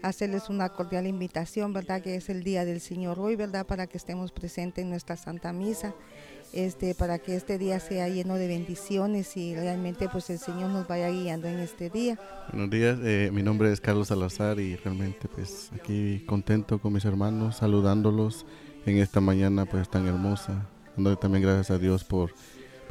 hacerles 0.01 0.49
una 0.49 0.69
cordial 0.69 1.07
invitación, 1.07 1.73
¿verdad? 1.73 2.01
Que 2.01 2.15
es 2.15 2.29
el 2.29 2.43
día 2.43 2.65
del 2.65 2.79
Señor 2.79 3.19
hoy, 3.19 3.35
¿verdad? 3.35 3.65
Para 3.65 3.87
que 3.87 3.97
estemos 3.97 4.31
presentes 4.31 4.83
en 4.83 4.89
nuestra 4.89 5.17
Santa 5.17 5.51
Misa, 5.51 5.95
este, 6.53 6.93
para 6.93 7.17
que 7.17 7.35
este 7.35 7.57
día 7.57 7.79
sea 7.79 8.07
lleno 8.07 8.35
de 8.35 8.47
bendiciones 8.47 9.35
y 9.35 9.55
realmente 9.55 10.07
pues 10.07 10.29
el 10.29 10.37
Señor 10.37 10.69
nos 10.69 10.87
vaya 10.87 11.09
guiando 11.09 11.47
en 11.47 11.59
este 11.59 11.89
día. 11.89 12.19
Buenos 12.51 12.69
días, 12.69 12.99
eh, 13.03 13.31
mi 13.33 13.41
nombre 13.41 13.71
es 13.71 13.81
Carlos 13.81 14.09
Salazar 14.09 14.59
y 14.59 14.75
realmente 14.75 15.27
pues 15.27 15.71
aquí 15.73 16.23
contento 16.27 16.79
con 16.79 16.93
mis 16.93 17.05
hermanos, 17.05 17.57
saludándolos 17.57 18.45
en 18.85 18.99
esta 18.99 19.21
mañana 19.21 19.65
pues 19.65 19.89
tan 19.89 20.07
hermosa, 20.07 20.69
dándole 20.95 21.17
también 21.17 21.43
gracias 21.43 21.71
a 21.71 21.79
Dios 21.79 22.03
por, 22.03 22.31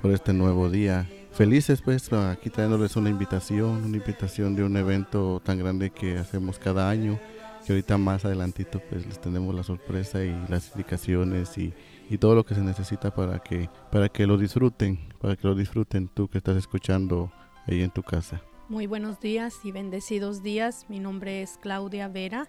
por 0.02 0.10
este 0.10 0.32
nuevo 0.32 0.68
día 0.68 1.08
felices 1.34 1.82
pues 1.82 2.12
aquí 2.12 2.48
trayéndoles 2.48 2.94
una 2.94 3.10
invitación, 3.10 3.84
una 3.84 3.96
invitación 3.96 4.54
de 4.54 4.62
un 4.62 4.76
evento 4.76 5.42
tan 5.44 5.58
grande 5.58 5.90
que 5.90 6.16
hacemos 6.16 6.60
cada 6.60 6.88
año, 6.88 7.18
que 7.66 7.72
ahorita 7.72 7.98
más 7.98 8.24
adelantito 8.24 8.80
pues 8.88 9.04
les 9.04 9.20
tenemos 9.20 9.52
la 9.52 9.64
sorpresa 9.64 10.24
y 10.24 10.32
las 10.48 10.70
indicaciones 10.72 11.58
y, 11.58 11.74
todo 12.20 12.36
lo 12.36 12.46
que 12.46 12.54
se 12.54 12.60
necesita 12.60 13.12
para 13.12 13.40
que, 13.40 13.68
para 13.90 14.08
que 14.08 14.24
lo 14.24 14.38
disfruten, 14.38 15.00
para 15.20 15.34
que 15.34 15.48
lo 15.48 15.56
disfruten 15.56 16.06
tú 16.06 16.28
que 16.28 16.38
estás 16.38 16.56
escuchando 16.56 17.32
ahí 17.66 17.82
en 17.82 17.90
tu 17.90 18.04
casa. 18.04 18.40
Muy 18.68 18.86
buenos 18.86 19.18
días 19.18 19.56
y 19.64 19.72
bendecidos 19.72 20.40
días. 20.40 20.86
Mi 20.88 21.00
nombre 21.00 21.42
es 21.42 21.58
Claudia 21.60 22.06
Vera. 22.06 22.46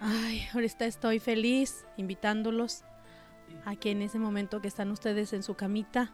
Ay, 0.00 0.42
ahorita 0.52 0.84
estoy 0.84 1.18
feliz 1.18 1.86
invitándolos 1.96 2.82
a 3.64 3.74
que 3.74 3.92
en 3.92 4.02
ese 4.02 4.18
momento 4.18 4.60
que 4.60 4.68
están 4.68 4.90
ustedes 4.90 5.32
en 5.32 5.42
su 5.42 5.54
camita 5.54 6.12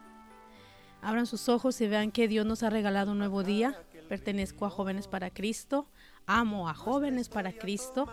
Abran 1.05 1.27
sus 1.27 1.49
ojos 1.49 1.79
y 1.81 1.87
vean 1.87 2.09
que 2.09 2.27
Dios 2.27 2.47
nos 2.47 2.63
ha 2.63 2.71
regalado 2.71 3.11
un 3.11 3.19
nuevo 3.19 3.43
día. 3.43 3.79
Pertenezco 4.09 4.65
a 4.65 4.71
Jóvenes 4.71 5.07
para 5.07 5.29
Cristo. 5.29 5.85
Amo 6.25 6.67
a 6.67 6.73
Jóvenes 6.73 7.29
para 7.29 7.53
Cristo. 7.53 8.07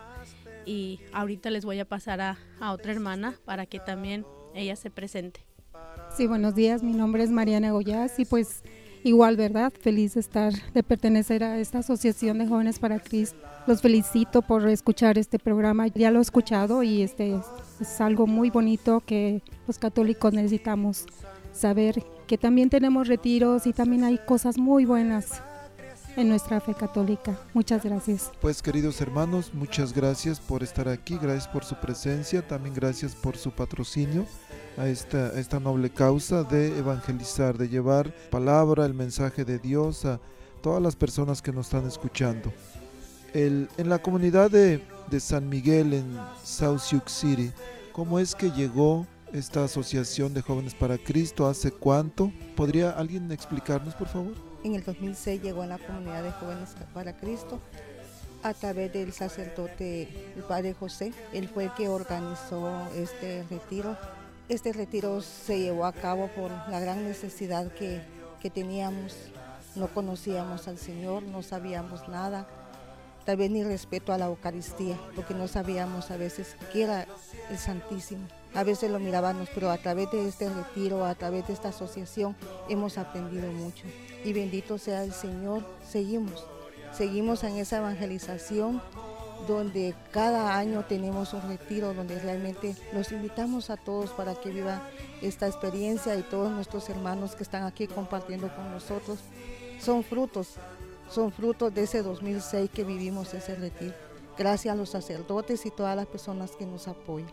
Y 0.67 1.01
ahorita 1.15 1.49
les 1.49 1.65
voy 1.65 1.81
a 1.81 1.87
pasar 1.87 2.21
a, 2.21 2.37
otra 2.71 2.93
hermana 2.93 3.35
para 3.47 3.65
que 3.65 3.81
también 3.81 4.27
ella 4.55 4.77
se 4.77 4.91
presente. 4.91 5.41
Sí, 6.15 6.27
buenos 6.27 6.55
días. 6.55 6.83
Mi 6.83 6.93
nombre 6.93 7.23
es 7.23 7.31
Mariana 7.31 7.73
Goyaz 7.73 8.19
y 8.19 8.27
pues 8.27 8.63
igual, 9.05 9.39
¿verdad? 9.39 9.73
Feliz 9.73 10.13
de 10.13 10.21
estar, 10.21 10.53
de 10.75 10.83
pertenecer 10.83 11.45
a 11.45 11.59
esta 11.59 11.79
Asociación 11.79 12.37
de 12.41 12.47
Jóvenes 12.47 12.79
para 12.79 13.01
Cristo. 13.01 13.39
Los 13.67 13.81
felicito 13.81 14.43
por 14.43 14.69
escuchar 14.69 15.17
este 15.17 15.39
programa. 15.39 15.87
Ya 15.87 16.11
lo 16.11 16.19
he 16.19 16.23
escuchado 16.23 16.83
y 16.83 17.01
este 17.01 17.41
es 17.81 18.01
algo 18.03 18.27
muy 18.27 18.51
bonito 18.51 19.01
que 19.01 19.41
los 19.67 19.79
católicos 19.79 20.35
necesitamos 20.35 21.07
saber 21.53 22.05
que 22.27 22.39
también 22.39 22.71
tenemos 22.71 23.09
retiros 23.09 23.67
y 23.67 23.73
también 23.73 24.05
hay 24.05 24.19
cosas 24.19 24.59
muy 24.59 24.85
buenas 24.85 25.43
en 26.17 26.29
nuestra 26.29 26.61
fe 26.61 26.75
católica. 26.75 27.39
Muchas 27.55 27.85
gracias. 27.85 28.31
Pues 28.41 28.63
queridos 28.63 29.01
hermanos, 29.01 29.53
muchas 29.55 29.93
gracias 29.93 30.41
por 30.41 30.63
estar 30.63 30.89
aquí, 30.89 31.19
gracias 31.21 31.49
por 31.49 31.65
su 31.65 31.75
presencia, 31.77 32.47
también 32.47 32.75
gracias 32.75 33.15
por 33.15 33.37
su 33.37 33.51
patrocinio 33.51 34.27
a 34.77 34.89
esta, 34.89 35.39
esta 35.39 35.61
noble 35.61 35.91
causa 35.91 36.45
de 36.45 36.79
evangelizar, 36.79 37.57
de 37.57 37.69
llevar 37.69 38.13
palabra, 38.31 38.87
el 38.87 38.95
mensaje 38.95 39.45
de 39.45 39.59
Dios 39.59 40.05
a 40.05 40.21
todas 40.63 40.83
las 40.83 40.97
personas 40.97 41.43
que 41.43 41.53
nos 41.53 41.67
están 41.67 41.87
escuchando. 41.87 42.53
El, 43.35 43.69
en 43.79 43.89
la 43.89 44.01
comunidad 44.01 44.51
de, 44.51 44.83
de 45.11 45.21
San 45.21 45.49
Miguel 45.49 45.95
en 45.95 46.19
South 46.43 46.81
Sioux 46.81 47.11
City, 47.11 47.51
¿cómo 47.93 48.19
es 48.19 48.35
que 48.35 48.51
llegó 48.51 49.07
esta 49.33 49.65
asociación 49.65 50.35
de 50.35 50.43
jóvenes 50.43 50.75
para 50.75 50.99
Cristo? 50.99 51.47
¿Hace 51.47 51.71
cuánto? 51.71 52.33
¿Podría 52.57 52.91
alguien 52.91 53.31
explicarnos, 53.33 53.95
por 53.95 54.09
favor? 54.09 54.35
En 54.65 54.75
el 54.75 54.85
2006 54.85 55.43
llegó 55.43 55.63
a 55.63 55.67
la 55.67 55.79
comunidad 55.79 56.23
de 56.23 56.31
jóvenes 56.33 56.71
para 56.93 57.17
Cristo 57.17 57.61
a 58.43 58.55
través 58.55 58.93
del 58.93 59.13
sacerdote, 59.13 60.09
el 60.37 60.43
padre 60.43 60.75
José. 60.75 61.13
Él 61.33 61.49
fue 61.49 61.65
el 61.65 61.75
que 61.75 61.89
organizó 61.89 62.87
este 62.95 63.45
retiro. 63.49 63.97
Este 64.49 64.73
retiro 64.73 65.21
se 65.23 65.59
llevó 65.59 65.87
a 65.87 65.93
cabo 65.93 66.29
por 66.29 66.51
la 66.51 66.81
gran 66.81 67.05
necesidad 67.05 67.73
que, 67.73 68.03
que 68.41 68.51
teníamos. 68.51 69.17
No 69.77 69.89
conocíamos 69.89 70.69
al 70.69 70.79
Señor, 70.79 71.23
no 71.23 71.43
sabíamos 71.43 72.09
nada 72.09 72.47
tal 73.25 73.37
vez 73.37 73.51
ni 73.51 73.63
respeto 73.63 74.13
a 74.13 74.19
la 74.19 74.27
Eucaristía, 74.27 74.99
porque 75.15 75.35
no 75.35 75.47
sabíamos 75.47 76.11
a 76.11 76.17
veces 76.17 76.57
qué 76.73 76.83
era 76.83 77.07
el 77.51 77.59
Santísimo. 77.59 78.27
A 78.55 78.65
veces 78.65 78.91
lo 78.91 78.99
mirábamos, 78.99 79.49
pero 79.55 79.71
a 79.71 79.79
través 79.79 80.11
de 80.11 80.29
este 80.29 80.49
retiro, 80.49 81.05
a 81.05 81.15
través 81.15 81.47
de 81.47 81.55
esta 81.55 81.69
asociación, 81.69 82.37
hemos 82.69 82.99
aprendido 82.99 83.51
mucho. 83.51 83.85
Y 84.25 84.33
bendito 84.33 84.79
sea 84.79 85.05
el 85.05 85.13
Señor, 85.13 85.65
seguimos, 85.89 86.47
seguimos 86.93 87.45
en 87.45 87.57
esa 87.57 87.79
evangelización 87.79 88.83
donde 89.49 89.95
cada 90.13 90.57
año 90.57 90.85
tenemos 90.85 91.33
un 91.33 91.43
retiro 91.49 91.95
donde 91.95 92.19
realmente 92.19 92.77
los 92.93 93.11
invitamos 93.11 93.71
a 93.71 93.77
todos 93.77 94.11
para 94.11 94.35
que 94.35 94.51
vivan 94.51 94.81
esta 95.21 95.49
experiencia 95.49 96.15
y 96.15 96.23
todos 96.23 96.53
nuestros 96.53 96.89
hermanos 96.89 97.35
que 97.35 97.43
están 97.43 97.65
aquí 97.65 97.89
compartiendo 97.89 98.55
con 98.55 98.71
nosotros 98.71 99.19
son 99.81 100.05
frutos 100.05 100.59
son 101.13 101.31
frutos 101.31 101.75
de 101.75 101.83
ese 101.83 102.03
2006 102.03 102.71
que 102.71 102.85
vivimos 102.85 103.35
ese 103.35 103.55
retiro. 103.55 103.93
Gracias 104.39 104.73
a 104.73 104.77
los 104.77 104.89
sacerdotes 104.89 105.67
y 105.67 105.71
todas 105.71 105.95
las 105.95 106.07
personas 106.07 106.53
que 106.53 106.65
nos 106.65 106.89
apoyan. 106.89 107.31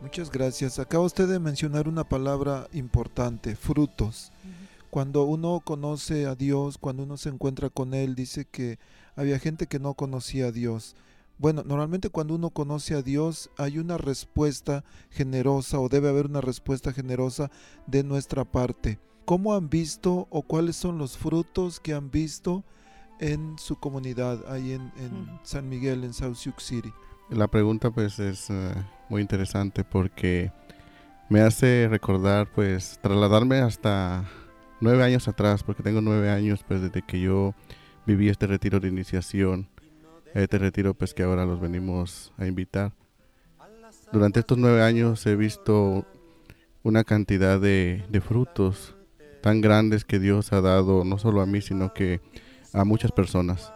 Muchas 0.00 0.30
gracias. 0.30 0.78
Acaba 0.78 1.04
usted 1.04 1.28
de 1.28 1.38
mencionar 1.38 1.88
una 1.88 2.04
palabra 2.04 2.68
importante, 2.72 3.56
frutos. 3.56 4.32
Cuando 4.90 5.24
uno 5.24 5.60
conoce 5.64 6.26
a 6.26 6.34
Dios, 6.34 6.78
cuando 6.78 7.02
uno 7.02 7.16
se 7.16 7.28
encuentra 7.28 7.70
con 7.70 7.94
Él, 7.94 8.14
dice 8.14 8.44
que 8.44 8.78
había 9.16 9.38
gente 9.38 9.66
que 9.66 9.78
no 9.78 9.94
conocía 9.94 10.46
a 10.46 10.52
Dios. 10.52 10.94
Bueno, 11.36 11.64
normalmente 11.64 12.10
cuando 12.10 12.36
uno 12.36 12.50
conoce 12.50 12.94
a 12.94 13.02
Dios 13.02 13.50
hay 13.56 13.78
una 13.78 13.98
respuesta 13.98 14.84
generosa 15.10 15.80
o 15.80 15.88
debe 15.88 16.08
haber 16.08 16.26
una 16.26 16.40
respuesta 16.40 16.92
generosa 16.92 17.50
de 17.86 18.04
nuestra 18.04 18.44
parte. 18.44 19.00
¿Cómo 19.24 19.54
han 19.54 19.68
visto 19.68 20.28
o 20.30 20.42
cuáles 20.42 20.76
son 20.76 20.98
los 20.98 21.16
frutos 21.16 21.80
que 21.80 21.92
han 21.92 22.10
visto 22.10 22.62
en 23.18 23.58
su 23.58 23.76
comunidad, 23.76 24.44
ahí 24.48 24.72
en, 24.72 24.92
San 25.42 25.68
Miguel, 25.68 26.04
en 26.04 26.12
South 26.12 26.36
Sioux 26.36 26.62
City? 26.62 26.92
La 27.30 27.48
pregunta 27.48 27.90
pues 27.90 28.18
es 28.18 28.50
eh, 28.50 28.74
muy 29.08 29.22
interesante 29.22 29.82
porque 29.82 30.52
me 31.28 31.40
hace 31.40 31.88
recordar 31.90 32.50
pues 32.52 32.98
trasladarme 33.00 33.58
hasta 33.58 34.24
nueve 34.80 35.02
años 35.02 35.26
atrás, 35.26 35.62
porque 35.62 35.82
tengo 35.82 36.00
nueve 36.00 36.30
años 36.30 36.64
pues 36.66 36.82
desde 36.82 37.02
que 37.02 37.20
yo 37.20 37.54
viví 38.06 38.28
este 38.28 38.46
retiro 38.46 38.78
de 38.78 38.88
iniciación, 38.88 39.68
este 40.34 40.58
retiro 40.58 40.92
pues 40.94 41.14
que 41.14 41.22
ahora 41.22 41.46
los 41.46 41.60
venimos 41.60 42.32
a 42.36 42.46
invitar. 42.46 42.92
Durante 44.12 44.40
estos 44.40 44.58
nueve 44.58 44.82
años 44.82 45.24
he 45.26 45.34
visto 45.34 46.06
una 46.82 47.04
cantidad 47.04 47.58
de, 47.58 48.04
de 48.10 48.20
frutos 48.20 48.94
tan 49.42 49.60
grandes 49.60 50.04
que 50.04 50.18
Dios 50.18 50.52
ha 50.52 50.60
dado, 50.60 51.04
no 51.04 51.18
solo 51.18 51.40
a 51.40 51.46
mí, 51.46 51.62
sino 51.62 51.94
que 51.94 52.20
a 52.74 52.84
muchas 52.84 53.12
personas. 53.12 53.72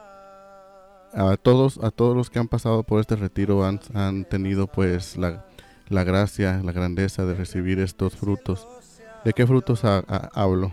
A 1.14 1.36
todos, 1.36 1.78
a 1.82 1.90
todos 1.90 2.16
los 2.16 2.30
que 2.30 2.38
han 2.38 2.48
pasado 2.48 2.82
por 2.82 3.00
este 3.00 3.16
retiro 3.16 3.64
han, 3.64 3.80
han 3.94 4.24
tenido 4.24 4.66
pues 4.66 5.16
la, 5.16 5.46
la, 5.88 6.04
gracia, 6.04 6.60
la 6.62 6.72
grandeza 6.72 7.24
de 7.24 7.34
recibir 7.34 7.78
estos 7.78 8.16
frutos. 8.16 8.68
¿De 9.24 9.32
qué 9.32 9.46
frutos 9.46 9.82
hablo? 9.84 10.72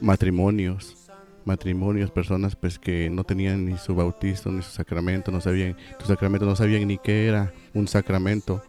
Matrimonios, 0.00 0.96
matrimonios, 1.44 2.10
personas 2.10 2.56
pues 2.56 2.78
que 2.78 3.10
no 3.10 3.24
tenían 3.24 3.64
ni 3.64 3.78
su 3.78 3.94
bautizo 3.94 4.50
ni 4.50 4.62
su 4.62 4.70
sacramento, 4.70 5.30
no 5.30 5.40
sabían, 5.40 5.76
su 6.00 6.06
sacramento 6.06 6.46
no 6.46 6.56
sabían 6.56 6.86
ni 6.86 6.98
qué 6.98 7.26
era 7.26 7.52
un 7.74 7.86
sacramento. 7.88 8.62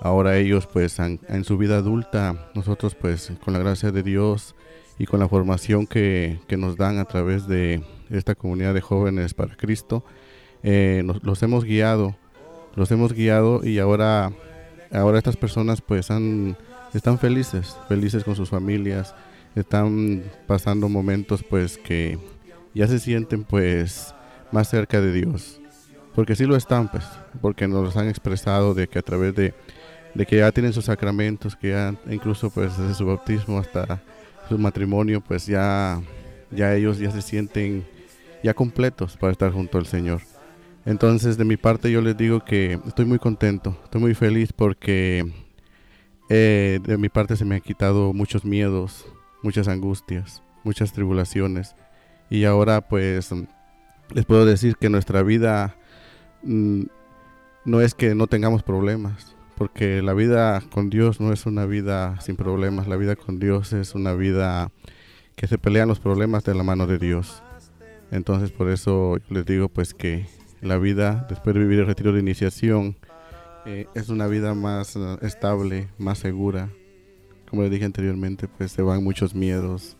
Ahora 0.00 0.36
ellos 0.36 0.66
pues 0.66 0.98
en 0.98 1.44
su 1.44 1.58
vida 1.58 1.78
adulta, 1.78 2.50
nosotros 2.54 2.94
pues 2.94 3.32
con 3.44 3.52
la 3.52 3.58
gracia 3.58 3.90
de 3.90 4.02
Dios 4.02 4.54
y 4.98 5.06
con 5.06 5.20
la 5.20 5.28
formación 5.28 5.86
que, 5.86 6.38
que 6.46 6.56
nos 6.56 6.76
dan 6.76 6.98
a 6.98 7.04
través 7.04 7.46
de 7.46 7.82
esta 8.10 8.34
comunidad 8.34 8.74
de 8.74 8.80
jóvenes 8.80 9.34
para 9.34 9.56
Cristo, 9.56 10.04
eh, 10.68 11.04
los 11.22 11.40
hemos 11.44 11.64
guiado, 11.64 12.16
los 12.74 12.90
hemos 12.90 13.12
guiado 13.12 13.64
y 13.64 13.78
ahora, 13.78 14.32
ahora 14.90 15.18
estas 15.18 15.36
personas 15.36 15.80
pues 15.80 16.10
han, 16.10 16.56
están 16.92 17.20
felices, 17.20 17.76
felices 17.88 18.24
con 18.24 18.34
sus 18.34 18.50
familias, 18.50 19.14
están 19.54 20.24
pasando 20.48 20.88
momentos 20.88 21.44
pues 21.48 21.78
que 21.78 22.18
ya 22.74 22.88
se 22.88 22.98
sienten 22.98 23.44
pues 23.44 24.12
más 24.50 24.68
cerca 24.68 25.00
de 25.00 25.12
Dios, 25.12 25.60
porque 26.16 26.34
sí 26.34 26.46
lo 26.46 26.56
están 26.56 26.90
pues, 26.90 27.04
porque 27.40 27.68
nos 27.68 27.96
han 27.96 28.08
expresado 28.08 28.74
de 28.74 28.88
que 28.88 28.98
a 28.98 29.02
través 29.02 29.36
de, 29.36 29.54
de 30.14 30.26
que 30.26 30.38
ya 30.38 30.50
tienen 30.50 30.72
sus 30.72 30.86
sacramentos, 30.86 31.54
que 31.54 31.68
ya 31.68 31.94
incluso 32.10 32.50
pues 32.50 32.76
desde 32.76 32.94
su 32.94 33.06
bautismo 33.06 33.60
hasta 33.60 34.02
su 34.48 34.58
matrimonio 34.58 35.20
pues 35.20 35.46
ya, 35.46 36.02
ya 36.50 36.74
ellos 36.74 36.98
ya 36.98 37.12
se 37.12 37.22
sienten 37.22 37.86
ya 38.42 38.52
completos 38.52 39.16
para 39.16 39.30
estar 39.30 39.52
junto 39.52 39.78
al 39.78 39.86
Señor. 39.86 40.22
Entonces 40.86 41.36
de 41.36 41.44
mi 41.44 41.56
parte 41.56 41.90
yo 41.90 42.00
les 42.00 42.16
digo 42.16 42.44
que 42.44 42.78
estoy 42.86 43.04
muy 43.06 43.18
contento, 43.18 43.76
estoy 43.82 44.00
muy 44.00 44.14
feliz 44.14 44.52
porque 44.52 45.28
eh, 46.28 46.78
de 46.80 46.96
mi 46.96 47.08
parte 47.08 47.36
se 47.36 47.44
me 47.44 47.56
han 47.56 47.60
quitado 47.60 48.12
muchos 48.12 48.44
miedos, 48.44 49.04
muchas 49.42 49.66
angustias, 49.66 50.44
muchas 50.62 50.92
tribulaciones. 50.92 51.74
Y 52.30 52.44
ahora 52.44 52.82
pues 52.82 53.32
les 54.14 54.24
puedo 54.26 54.46
decir 54.46 54.76
que 54.76 54.88
nuestra 54.88 55.24
vida 55.24 55.76
mm, 56.44 56.84
no 57.64 57.80
es 57.80 57.94
que 57.94 58.14
no 58.14 58.28
tengamos 58.28 58.62
problemas, 58.62 59.34
porque 59.56 60.02
la 60.02 60.14
vida 60.14 60.62
con 60.72 60.88
Dios 60.88 61.20
no 61.20 61.32
es 61.32 61.46
una 61.46 61.66
vida 61.66 62.20
sin 62.20 62.36
problemas, 62.36 62.86
la 62.86 62.94
vida 62.94 63.16
con 63.16 63.40
Dios 63.40 63.72
es 63.72 63.96
una 63.96 64.14
vida 64.14 64.70
que 65.34 65.48
se 65.48 65.58
pelean 65.58 65.88
los 65.88 65.98
problemas 65.98 66.44
de 66.44 66.54
la 66.54 66.62
mano 66.62 66.86
de 66.86 66.98
Dios. 66.98 67.42
Entonces 68.12 68.52
por 68.52 68.70
eso 68.70 69.18
les 69.30 69.44
digo 69.44 69.68
pues 69.68 69.92
que 69.92 70.26
la 70.60 70.78
vida 70.78 71.26
después 71.28 71.54
de 71.54 71.60
vivir 71.60 71.80
el 71.80 71.86
retiro 71.86 72.12
de 72.12 72.20
iniciación 72.20 72.96
eh, 73.66 73.86
es 73.94 74.08
una 74.08 74.26
vida 74.26 74.54
más 74.54 74.96
eh, 74.96 75.18
estable, 75.22 75.88
más 75.98 76.18
segura. 76.18 76.70
Como 77.50 77.62
les 77.62 77.70
dije 77.70 77.84
anteriormente, 77.84 78.48
pues 78.48 78.72
se 78.72 78.82
van 78.82 79.02
muchos 79.02 79.34
miedos 79.34 79.96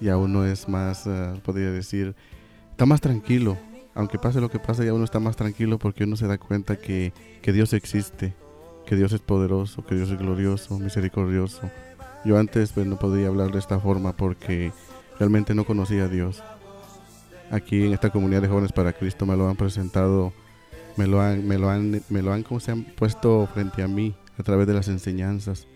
y 0.00 0.08
a 0.08 0.16
uno 0.16 0.44
es 0.44 0.68
más, 0.68 1.06
uh, 1.06 1.38
podría 1.44 1.70
decir, 1.70 2.14
está 2.70 2.86
más 2.86 3.00
tranquilo. 3.00 3.56
Aunque 3.94 4.18
pase 4.18 4.40
lo 4.40 4.50
que 4.50 4.58
pase, 4.58 4.84
ya 4.84 4.94
uno 4.94 5.04
está 5.04 5.20
más 5.20 5.36
tranquilo 5.36 5.78
porque 5.78 6.04
uno 6.04 6.16
se 6.16 6.26
da 6.26 6.38
cuenta 6.38 6.76
que, 6.76 7.12
que 7.42 7.52
Dios 7.52 7.72
existe, 7.72 8.34
que 8.86 8.96
Dios 8.96 9.12
es 9.12 9.20
poderoso, 9.20 9.84
que 9.84 9.94
Dios 9.94 10.10
es 10.10 10.18
glorioso, 10.18 10.78
misericordioso. 10.78 11.70
Yo 12.24 12.38
antes 12.38 12.72
pues, 12.72 12.86
no 12.86 12.98
podía 12.98 13.28
hablar 13.28 13.50
de 13.50 13.58
esta 13.58 13.78
forma 13.80 14.16
porque 14.16 14.72
realmente 15.18 15.54
no 15.54 15.64
conocía 15.64 16.04
a 16.04 16.08
Dios. 16.08 16.42
Aquí 17.50 17.84
en 17.84 17.92
esta 17.92 18.10
comunidad 18.10 18.42
de 18.42 18.48
jóvenes 18.48 18.72
para 18.72 18.92
Cristo 18.92 19.26
me 19.26 19.36
lo 19.36 19.48
han 19.48 19.56
presentado, 19.56 20.32
me 20.96 21.06
lo 21.06 21.20
han, 21.20 21.46
me 21.46 21.58
lo 21.58 21.68
han, 21.68 22.02
me 22.08 22.22
lo 22.22 22.32
han, 22.32 22.42
como 22.42 22.60
se 22.60 22.70
han 22.70 22.84
puesto 22.84 23.48
frente 23.52 23.82
a 23.82 23.88
mí 23.88 24.14
a 24.38 24.42
través 24.42 24.66
de 24.66 24.74
las 24.74 24.88
enseñanzas, 24.88 25.66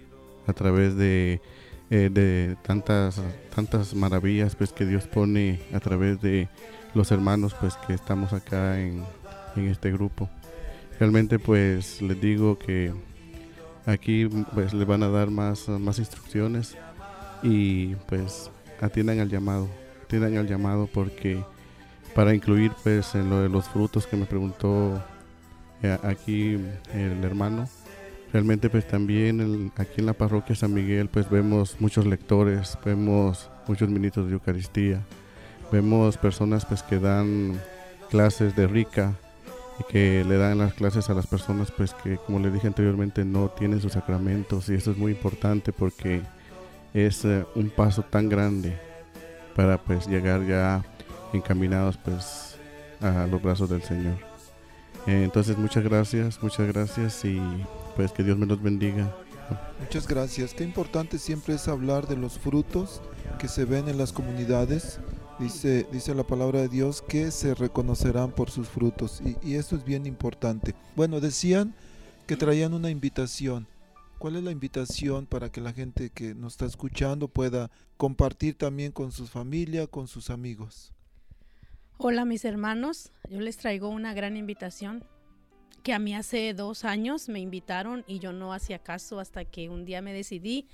a 0.47 0.53
través 0.53 0.97
de 0.97 1.41
eh, 1.91 2.09
de 2.11 2.57
tantas, 2.63 3.21
tantas 3.55 3.95
maravillas 3.95 4.57
pues 4.57 4.73
que 4.73 4.87
Dios 4.87 5.07
pone 5.07 5.61
a 5.75 5.81
través 5.81 6.21
de 6.23 6.49
los 6.95 7.13
hermanos 7.13 7.55
pues 7.61 7.77
que 7.87 7.93
estamos 7.93 8.33
acá 8.33 8.81
en, 8.81 9.05
en 9.55 9.69
este 9.69 9.93
grupo. 9.93 10.31
Realmente 10.99 11.39
pues 11.39 12.01
les 12.01 12.19
digo 12.21 12.59
que 12.59 12.95
aquí 13.85 14.27
pues 14.55 14.73
les 14.73 14.87
van 14.87 15.03
a 15.03 15.09
dar 15.09 15.31
más, 15.31 15.69
más 15.69 15.99
instrucciones 15.99 16.77
y 17.43 17.97
pues 18.09 18.51
atiendan 18.81 19.21
al 19.21 19.29
llamado, 19.29 19.69
atiendan 20.05 20.39
al 20.39 20.49
llamado 20.49 20.89
porque 20.93 21.45
para 22.15 22.35
incluir 22.35 22.73
pues 22.83 23.15
en 23.15 23.31
lo 23.31 23.41
de 23.41 23.49
los 23.49 23.69
frutos 23.69 24.07
que 24.07 24.17
me 24.17 24.27
preguntó 24.27 25.03
eh, 25.83 25.99
aquí 26.03 26.59
el 26.95 27.25
hermano, 27.25 27.69
realmente 28.33 28.71
pues 28.71 28.87
también 28.87 29.73
aquí 29.77 29.95
en 29.99 30.07
la 30.07 30.13
parroquia 30.13 30.55
San 30.55 30.73
Miguel 30.73 31.09
pues 31.09 31.29
vemos 31.29 31.77
muchos 31.81 32.07
lectores, 32.07 32.79
vemos 32.85 33.51
muchos 33.67 33.89
ministros 33.89 34.27
de 34.29 34.35
Eucaristía, 34.35 35.01
vemos 35.71 36.17
personas 36.17 36.65
pues 36.65 36.83
que 36.83 36.99
dan 36.99 37.61
clases 38.11 38.55
de 38.55 38.67
rica 38.67 39.15
y 39.81 39.93
que 39.93 40.25
le 40.25 40.37
dan 40.37 40.59
las 40.59 40.75
clases 40.75 41.11
a 41.11 41.15
las 41.15 41.27
personas 41.27 41.71
pues 41.71 41.95
que 41.95 42.17
como 42.17 42.39
le 42.39 42.51
dije 42.51 42.69
anteriormente 42.69 43.25
no 43.25 43.49
tienen 43.49 43.81
sus 43.81 43.93
sacramentos. 43.93 44.69
Y 44.69 44.75
eso 44.75 44.93
es 44.93 44.97
muy 44.97 45.13
importante 45.13 45.73
porque 45.73 46.23
es 46.93 47.25
eh, 47.25 47.45
un 47.57 47.71
paso 47.71 48.03
tan 48.03 48.29
grande 48.29 48.79
para 49.57 49.79
pues 49.79 50.07
llegar 50.07 50.47
ya 50.47 50.85
encaminados 51.35 51.97
pues 51.97 52.57
a 53.01 53.27
los 53.27 53.43
brazos 53.43 53.69
del 53.69 53.83
Señor. 53.83 54.17
Eh, 55.07 55.25
entonces 55.25 55.59
muchas 55.59 55.85
gracias, 55.85 56.43
muchas 56.43 56.67
gracias 56.67 57.25
y 57.25 57.41
pues 57.97 58.13
que 58.13 58.23
Dios 58.23 58.39
me 58.39 58.47
los 58.47 58.63
bendiga. 58.63 59.15
Muchas 59.81 60.09
gracias. 60.09 60.55
Qué 60.55 60.65
importante 60.65 61.19
siempre 61.19 61.55
es 61.55 61.69
hablar 61.69 62.07
de 62.09 62.17
los 62.17 62.39
frutos 62.39 63.03
que 63.39 63.49
se 63.49 63.67
ven 63.67 63.89
en 63.89 63.99
las 63.99 64.13
comunidades. 64.13 64.99
Dice, 65.39 65.87
dice 65.93 66.15
la 66.15 66.23
palabra 66.23 66.61
de 66.61 66.69
Dios 66.69 67.03
que 67.03 67.31
se 67.31 67.55
reconocerán 67.55 68.31
por 68.31 68.51
sus 68.51 68.69
frutos 68.69 69.21
y, 69.21 69.37
y 69.47 69.57
eso 69.57 69.77
es 69.77 69.85
bien 69.85 70.07
importante. 70.07 70.75
Bueno, 70.97 71.21
decían 71.21 71.75
que 72.27 72.37
traían 72.37 72.73
una 72.73 72.89
invitación. 72.89 73.67
¿Cuál 74.19 74.37
es 74.37 74.45
la 74.45 74.53
invitación 74.53 75.27
para 75.27 75.51
que 75.51 75.61
la 75.61 75.75
gente 75.75 76.09
que 76.09 76.35
nos 76.35 76.55
está 76.55 76.65
escuchando 76.65 77.29
pueda 77.29 77.71
compartir 77.99 78.57
también 78.57 78.93
con 78.93 79.13
su 79.13 79.27
familia, 79.27 79.87
con 79.87 80.09
sus 80.09 80.31
amigos? 80.31 80.94
Hola 81.97 82.25
mis 82.25 82.45
hermanos, 82.45 83.13
yo 83.31 83.41
les 83.41 83.57
traigo 83.57 83.89
una 83.89 84.15
gran 84.15 84.37
invitación 84.37 85.05
que 85.85 85.93
a 85.93 86.01
mí 86.01 86.13
hace 86.13 86.53
dos 86.53 86.85
años 86.85 87.29
me 87.29 87.39
invitaron 87.39 88.03
y 88.09 88.19
yo 88.19 88.33
no 88.33 88.53
hacía 88.53 88.81
caso 88.81 89.21
hasta 89.21 89.45
que 89.45 89.69
un 89.69 89.85
día 89.85 90.03
me 90.03 90.13
decidí 90.13 90.67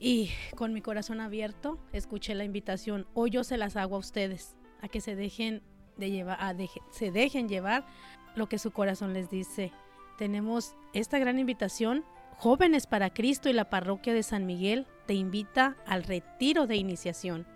y 0.00 0.30
con 0.56 0.72
mi 0.72 0.80
corazón 0.82 1.20
abierto 1.20 1.78
escuché 1.92 2.34
la 2.34 2.42
invitación. 2.42 3.06
Hoy 3.14 3.30
yo 3.30 3.44
se 3.44 3.56
las 3.56 3.76
hago 3.76 3.94
a 3.94 4.00
ustedes, 4.00 4.56
a 4.80 4.88
que 4.88 5.00
se 5.00 5.14
dejen 5.14 5.62
de 5.96 6.10
llevar, 6.10 6.38
a 6.40 6.56
se 6.90 7.12
dejen 7.12 7.48
llevar 7.48 7.86
lo 8.34 8.48
que 8.48 8.58
su 8.58 8.72
corazón 8.72 9.12
les 9.12 9.30
dice. 9.30 9.70
Tenemos 10.18 10.74
esta 10.92 11.20
gran 11.20 11.38
invitación. 11.38 12.04
Jóvenes 12.36 12.88
para 12.88 13.14
Cristo 13.14 13.48
y 13.48 13.52
la 13.52 13.70
parroquia 13.70 14.12
de 14.12 14.24
San 14.24 14.44
Miguel 14.44 14.88
te 15.06 15.14
invita 15.14 15.76
al 15.86 16.02
retiro 16.02 16.66
de 16.66 16.74
iniciación 16.74 17.46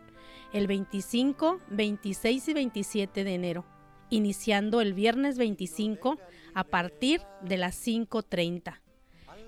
el 0.52 0.66
25, 0.66 1.60
26 1.70 2.48
y 2.48 2.54
27 2.54 3.24
de 3.24 3.34
enero, 3.34 3.64
iniciando 4.10 4.80
el 4.80 4.94
viernes 4.94 5.38
25 5.38 6.18
a 6.54 6.64
partir 6.64 7.22
de 7.42 7.56
las 7.56 7.86
5.30. 7.86 8.80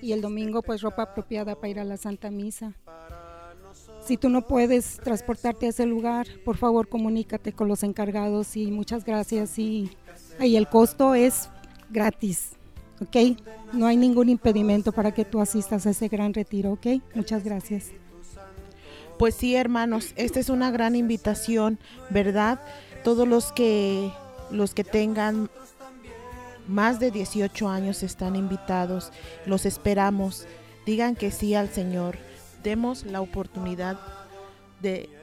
y 0.00 0.12
el 0.12 0.20
domingo 0.20 0.62
pues 0.62 0.82
ropa 0.82 1.02
apropiada 1.02 1.54
para 1.54 1.68
ir 1.68 1.80
a 1.80 1.84
la 1.84 1.96
Santa 1.96 2.30
Misa. 2.30 2.74
Si 4.04 4.16
tú 4.16 4.28
no 4.28 4.46
puedes 4.46 4.98
transportarte 4.98 5.66
a 5.66 5.68
ese 5.70 5.86
lugar, 5.86 6.26
por 6.44 6.56
favor 6.56 6.88
comunícate 6.88 7.52
con 7.52 7.68
los 7.68 7.82
encargados 7.82 8.56
y 8.56 8.70
muchas 8.70 9.04
gracias 9.04 9.58
y, 9.58 9.90
el 10.40 10.68
costo 10.68 11.14
es 11.14 11.50
gratis. 11.90 12.52
¿ok? 13.00 13.38
No 13.72 13.86
hay 13.86 13.96
ningún 13.96 14.28
impedimento 14.28 14.92
para 14.92 15.12
que 15.12 15.24
tú 15.24 15.40
asistas 15.40 15.86
a 15.86 15.90
ese 15.90 16.08
gran 16.08 16.32
retiro, 16.32 16.72
¿ok? 16.72 16.86
Muchas 17.14 17.44
gracias. 17.44 17.90
Pues 19.18 19.34
sí, 19.34 19.56
hermanos, 19.56 20.12
esta 20.16 20.38
es 20.40 20.48
una 20.48 20.70
gran 20.70 20.94
invitación, 20.94 21.78
¿verdad? 22.08 22.60
Todos 23.02 23.26
los 23.26 23.52
que 23.52 24.12
los 24.50 24.74
que 24.74 24.84
tengan 24.84 25.50
más 26.68 27.00
de 27.00 27.10
18 27.10 27.68
años 27.68 28.02
están 28.02 28.36
invitados. 28.36 29.10
Los 29.46 29.66
esperamos. 29.66 30.46
Digan 30.86 31.16
que 31.16 31.30
sí 31.30 31.54
al 31.54 31.70
Señor. 31.70 32.18
Demos 32.62 33.04
la 33.04 33.20
oportunidad 33.20 33.98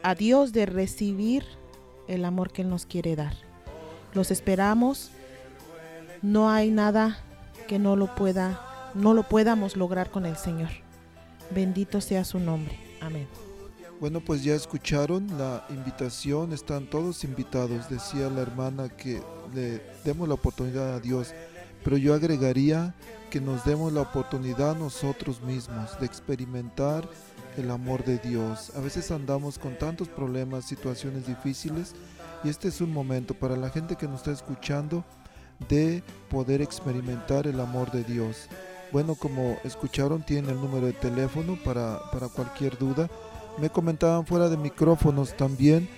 a 0.04 0.16
Dios 0.16 0.52
de 0.52 0.66
recibir 0.66 1.46
el 2.08 2.26
amor 2.26 2.52
que 2.52 2.64
Él 2.64 2.70
nos 2.70 2.86
quiere 2.86 3.16
dar. 3.16 3.36
Los 4.14 4.32
esperamos. 4.32 5.12
No 6.22 6.50
hay 6.50 6.72
nada 6.72 7.20
que 7.68 7.78
no 7.78 7.96
lo 7.96 8.14
pueda, 8.16 8.92
no 8.96 9.14
lo 9.14 9.24
podamos 9.24 9.76
lograr 9.76 10.10
con 10.10 10.26
el 10.26 10.38
Señor. 10.38 10.70
Bendito 11.52 12.02
sea 12.02 12.24
su 12.24 12.40
nombre. 12.40 12.78
Amén. 13.02 13.28
Bueno, 14.00 14.20
pues 14.20 14.44
ya 14.44 14.56
escucharon 14.56 15.38
la 15.38 15.66
invitación, 15.70 16.52
están 16.52 16.90
todos 16.90 17.24
invitados. 17.24 17.90
Decía 17.90 18.30
la 18.30 18.42
hermana 18.42 18.90
que 18.90 19.22
demos 20.04 20.28
la 20.28 20.34
oportunidad 20.36 20.96
a 20.96 21.00
Dios, 21.00 21.34
pero 21.84 21.98
yo 21.98 22.14
agregaría 22.14 22.94
que 23.30 23.42
nos 23.42 23.66
demos 23.66 23.92
la 23.92 24.02
oportunidad 24.02 24.76
nosotros 24.76 25.42
mismos 25.42 26.00
de 26.00 26.06
experimentar 26.06 27.08
el 27.58 27.72
amor 27.72 28.04
de 28.04 28.18
Dios. 28.18 28.72
A 28.76 28.80
veces 28.80 29.12
andamos 29.12 29.58
con 29.58 29.78
tantos 29.78 30.08
problemas, 30.08 30.66
situaciones 30.66 31.28
difíciles 31.28 31.94
y 32.44 32.50
este 32.50 32.68
es 32.68 32.82
un 32.82 32.92
momento 32.92 33.34
para 33.34 33.56
la 33.56 33.70
gente 33.70 33.96
que 33.96 34.08
nos 34.08 34.18
está 34.18 34.32
escuchando 34.32 35.04
de 35.70 36.04
poder 36.30 36.62
experimentar 36.62 37.48
el 37.48 37.60
amor 37.60 37.92
de 37.92 38.04
Dios. 38.04 38.48
Bueno, 38.92 39.16
como 39.16 39.58
escucharon, 39.64 40.24
tiene 40.24 40.52
el 40.52 40.62
número 40.62 40.86
de 40.86 40.94
teléfono 40.94 41.58
para, 41.64 42.00
para 42.12 42.28
cualquier 42.28 42.78
duda. 42.78 43.10
Me 43.60 43.70
comentaban 43.70 44.26
fuera 44.26 44.50
de 44.50 44.58
micrófonos 44.58 45.36
también 45.36 45.90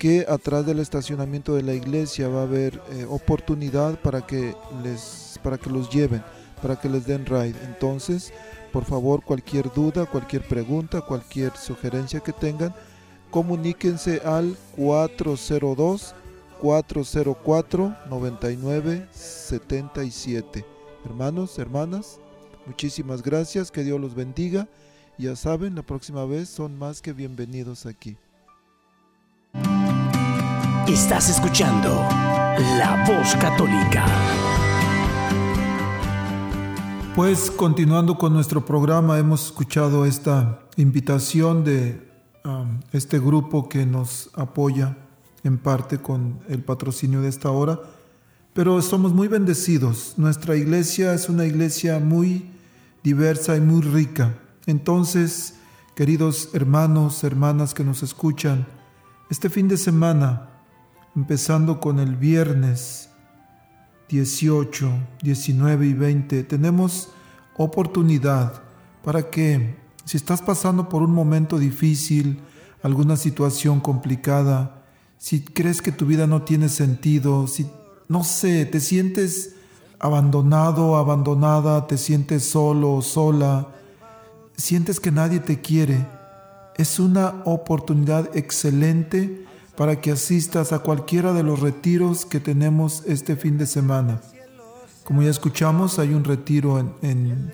que 0.00 0.26
atrás 0.26 0.64
del 0.64 0.78
estacionamiento 0.78 1.54
de 1.54 1.62
la 1.62 1.74
iglesia 1.74 2.26
va 2.26 2.40
a 2.40 2.44
haber 2.44 2.80
eh, 2.90 3.04
oportunidad 3.06 4.00
para 4.00 4.26
que 4.26 4.56
les 4.82 5.38
para 5.42 5.58
que 5.58 5.68
los 5.68 5.90
lleven, 5.90 6.24
para 6.62 6.80
que 6.80 6.88
les 6.88 7.06
den 7.06 7.26
ride. 7.26 7.54
Entonces, 7.66 8.32
por 8.72 8.86
favor, 8.86 9.22
cualquier 9.22 9.70
duda, 9.70 10.06
cualquier 10.06 10.48
pregunta, 10.48 11.02
cualquier 11.02 11.54
sugerencia 11.54 12.20
que 12.20 12.32
tengan, 12.32 12.74
comuníquense 13.30 14.22
al 14.24 14.56
402 14.74 16.14
404 16.62 17.94
9977. 18.08 20.64
Hermanos, 21.04 21.58
hermanas, 21.58 22.18
muchísimas 22.64 23.22
gracias, 23.22 23.70
que 23.70 23.84
Dios 23.84 24.00
los 24.00 24.14
bendiga. 24.14 24.66
Ya 25.18 25.36
saben, 25.36 25.74
la 25.74 25.82
próxima 25.82 26.24
vez 26.24 26.48
son 26.48 26.78
más 26.78 27.02
que 27.02 27.12
bienvenidos 27.12 27.84
aquí. 27.84 28.16
Estás 30.88 31.30
escuchando 31.30 31.88
La 32.78 33.04
Voz 33.06 33.36
Católica. 33.36 34.04
Pues 37.14 37.50
continuando 37.50 38.18
con 38.18 38.32
nuestro 38.32 38.64
programa, 38.64 39.18
hemos 39.18 39.46
escuchado 39.46 40.04
esta 40.04 40.60
invitación 40.76 41.64
de 41.64 42.08
um, 42.44 42.80
este 42.92 43.18
grupo 43.18 43.68
que 43.68 43.86
nos 43.86 44.30
apoya 44.34 44.96
en 45.44 45.58
parte 45.58 45.98
con 45.98 46.40
el 46.48 46.62
patrocinio 46.62 47.20
de 47.20 47.28
esta 47.28 47.50
hora, 47.50 47.80
pero 48.52 48.80
somos 48.82 49.12
muy 49.12 49.28
bendecidos. 49.28 50.14
Nuestra 50.16 50.56
iglesia 50.56 51.14
es 51.14 51.28
una 51.28 51.44
iglesia 51.46 52.00
muy 52.00 52.50
diversa 53.04 53.56
y 53.56 53.60
muy 53.60 53.82
rica. 53.82 54.34
Entonces, 54.66 55.54
queridos 55.94 56.50
hermanos, 56.52 57.22
hermanas 57.22 57.74
que 57.74 57.84
nos 57.84 58.02
escuchan, 58.02 58.66
este 59.30 59.48
fin 59.48 59.68
de 59.68 59.76
semana, 59.76 60.49
empezando 61.16 61.80
con 61.80 61.98
el 61.98 62.16
viernes 62.16 63.10
18, 64.08 64.90
19 65.22 65.86
y 65.86 65.92
20, 65.92 66.42
tenemos 66.44 67.10
oportunidad 67.56 68.62
para 69.04 69.30
que 69.30 69.76
si 70.04 70.16
estás 70.16 70.42
pasando 70.42 70.88
por 70.88 71.02
un 71.02 71.12
momento 71.12 71.58
difícil, 71.58 72.40
alguna 72.82 73.16
situación 73.16 73.80
complicada, 73.80 74.82
si 75.18 75.42
crees 75.42 75.82
que 75.82 75.92
tu 75.92 76.06
vida 76.06 76.26
no 76.26 76.42
tiene 76.42 76.68
sentido, 76.68 77.46
si 77.46 77.70
no 78.08 78.24
sé, 78.24 78.64
te 78.64 78.80
sientes 78.80 79.54
abandonado, 79.98 80.96
abandonada, 80.96 81.86
te 81.86 81.98
sientes 81.98 82.44
solo 82.44 83.02
sola, 83.02 83.68
sientes 84.56 84.98
que 84.98 85.12
nadie 85.12 85.40
te 85.40 85.60
quiere, 85.60 86.06
es 86.76 86.98
una 86.98 87.42
oportunidad 87.44 88.34
excelente 88.36 89.44
para 89.80 89.98
que 89.98 90.10
asistas 90.10 90.74
a 90.74 90.80
cualquiera 90.80 91.32
de 91.32 91.42
los 91.42 91.60
retiros 91.60 92.26
que 92.26 92.38
tenemos 92.38 93.02
este 93.06 93.34
fin 93.34 93.56
de 93.56 93.64
semana. 93.64 94.20
Como 95.04 95.22
ya 95.22 95.30
escuchamos, 95.30 95.98
hay 95.98 96.12
un 96.12 96.22
retiro 96.22 96.94
en, 97.00 97.50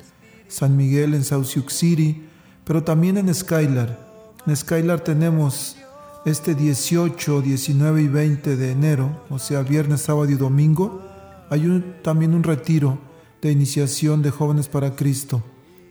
San 0.49 0.77
Miguel, 0.77 1.15
en 1.15 1.23
South 1.23 1.45
Sioux 1.45 1.73
City, 1.73 2.25
pero 2.65 2.83
también 2.83 3.17
en 3.17 3.33
Skylar. 3.33 3.97
En 4.45 4.57
Skylar 4.57 5.05
tenemos 5.05 5.77
este 6.25 6.57
18, 6.57 7.43
19 7.43 8.03
y 8.03 8.09
20 8.09 8.57
de 8.57 8.73
enero, 8.73 9.23
o 9.31 9.39
sea, 9.39 9.63
viernes, 9.63 10.01
sábado 10.01 10.29
y 10.29 10.35
domingo, 10.35 11.03
hay 11.49 12.01
también 12.03 12.35
un 12.35 12.43
retiro 12.43 12.99
de 13.41 13.53
iniciación 13.53 14.23
de 14.23 14.33
jóvenes 14.33 14.67
para 14.67 14.97
Cristo 14.97 15.45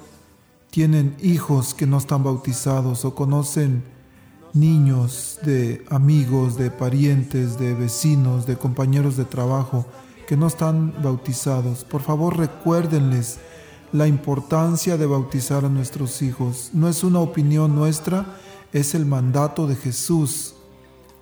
tienen 0.69 1.15
hijos 1.23 1.73
que 1.73 1.87
no 1.87 1.97
están 1.97 2.23
bautizados 2.23 3.03
o 3.03 3.15
conocen 3.15 3.83
niños, 4.53 5.39
de 5.43 5.83
amigos, 5.89 6.55
de 6.55 6.69
parientes, 6.69 7.57
de 7.57 7.73
vecinos, 7.73 8.45
de 8.45 8.57
compañeros 8.57 9.17
de 9.17 9.25
trabajo 9.25 9.87
que 10.27 10.37
no 10.37 10.47
están 10.47 10.93
bautizados. 11.03 11.83
Por 11.83 12.01
favor 12.01 12.37
recuérdenles 12.37 13.39
la 13.91 14.07
importancia 14.07 14.97
de 14.97 15.05
bautizar 15.05 15.65
a 15.65 15.69
nuestros 15.69 16.21
hijos. 16.21 16.71
No 16.73 16.89
es 16.89 17.03
una 17.03 17.19
opinión 17.19 17.75
nuestra, 17.75 18.25
es 18.71 18.95
el 18.95 19.05
mandato 19.05 19.67
de 19.67 19.75
Jesús. 19.75 20.55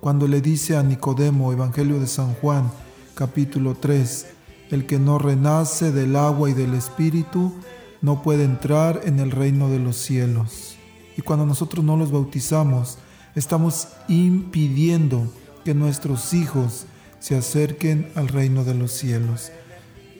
Cuando 0.00 0.26
le 0.26 0.40
dice 0.40 0.76
a 0.76 0.82
Nicodemo, 0.82 1.52
Evangelio 1.52 2.00
de 2.00 2.06
San 2.06 2.34
Juan, 2.34 2.70
capítulo 3.14 3.76
3, 3.78 4.26
el 4.70 4.86
que 4.86 4.98
no 4.98 5.18
renace 5.18 5.92
del 5.92 6.16
agua 6.16 6.48
y 6.48 6.54
del 6.54 6.74
espíritu, 6.74 7.52
no 8.00 8.22
puede 8.22 8.44
entrar 8.44 9.02
en 9.04 9.20
el 9.20 9.30
reino 9.30 9.68
de 9.68 9.78
los 9.78 9.96
cielos. 9.96 10.76
Y 11.16 11.22
cuando 11.22 11.44
nosotros 11.44 11.84
no 11.84 11.96
los 11.96 12.10
bautizamos, 12.10 12.98
estamos 13.34 13.88
impidiendo 14.08 15.30
que 15.64 15.74
nuestros 15.74 16.32
hijos 16.32 16.86
se 17.22 17.36
acerquen 17.36 18.10
al 18.16 18.26
reino 18.26 18.64
de 18.64 18.74
los 18.74 18.90
cielos. 18.90 19.52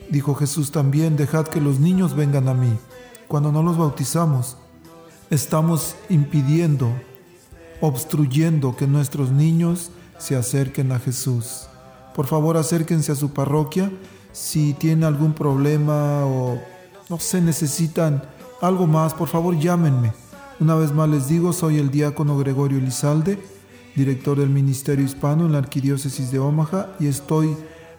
Dijo 0.09 0.35
Jesús 0.35 0.71
también, 0.71 1.17
dejad 1.17 1.47
que 1.47 1.59
los 1.59 1.81
niños 1.81 2.15
vengan 2.15 2.47
a 2.47 2.53
mí. 2.53 2.77
Cuando 3.27 3.51
no 3.51 3.61
los 3.61 3.77
bautizamos, 3.77 4.55
estamos 5.29 5.97
impidiendo, 6.07 6.93
obstruyendo 7.81 8.77
que 8.77 8.87
nuestros 8.87 9.31
niños 9.31 9.91
se 10.17 10.37
acerquen 10.37 10.93
a 10.93 10.99
Jesús. 10.99 11.67
Por 12.15 12.25
favor, 12.25 12.55
acérquense 12.55 13.11
a 13.11 13.15
su 13.15 13.33
parroquia. 13.33 13.91
Si 14.31 14.73
tienen 14.73 15.03
algún 15.03 15.33
problema 15.33 16.25
o 16.25 16.57
no 17.09 17.19
sé, 17.19 17.41
necesitan 17.41 18.23
algo 18.61 18.87
más, 18.87 19.13
por 19.13 19.27
favor 19.27 19.59
llámenme. 19.59 20.13
Una 20.61 20.75
vez 20.75 20.93
más 20.93 21.09
les 21.09 21.27
digo, 21.27 21.51
soy 21.51 21.79
el 21.79 21.91
diácono 21.91 22.37
Gregorio 22.37 22.77
Elizalde, 22.77 23.43
director 23.95 24.39
del 24.39 24.49
Ministerio 24.49 25.05
Hispano 25.05 25.45
en 25.45 25.51
la 25.51 25.59
Arquidiócesis 25.59 26.31
de 26.31 26.39
Omaha 26.39 26.95
y 26.99 27.07
estoy 27.07 27.55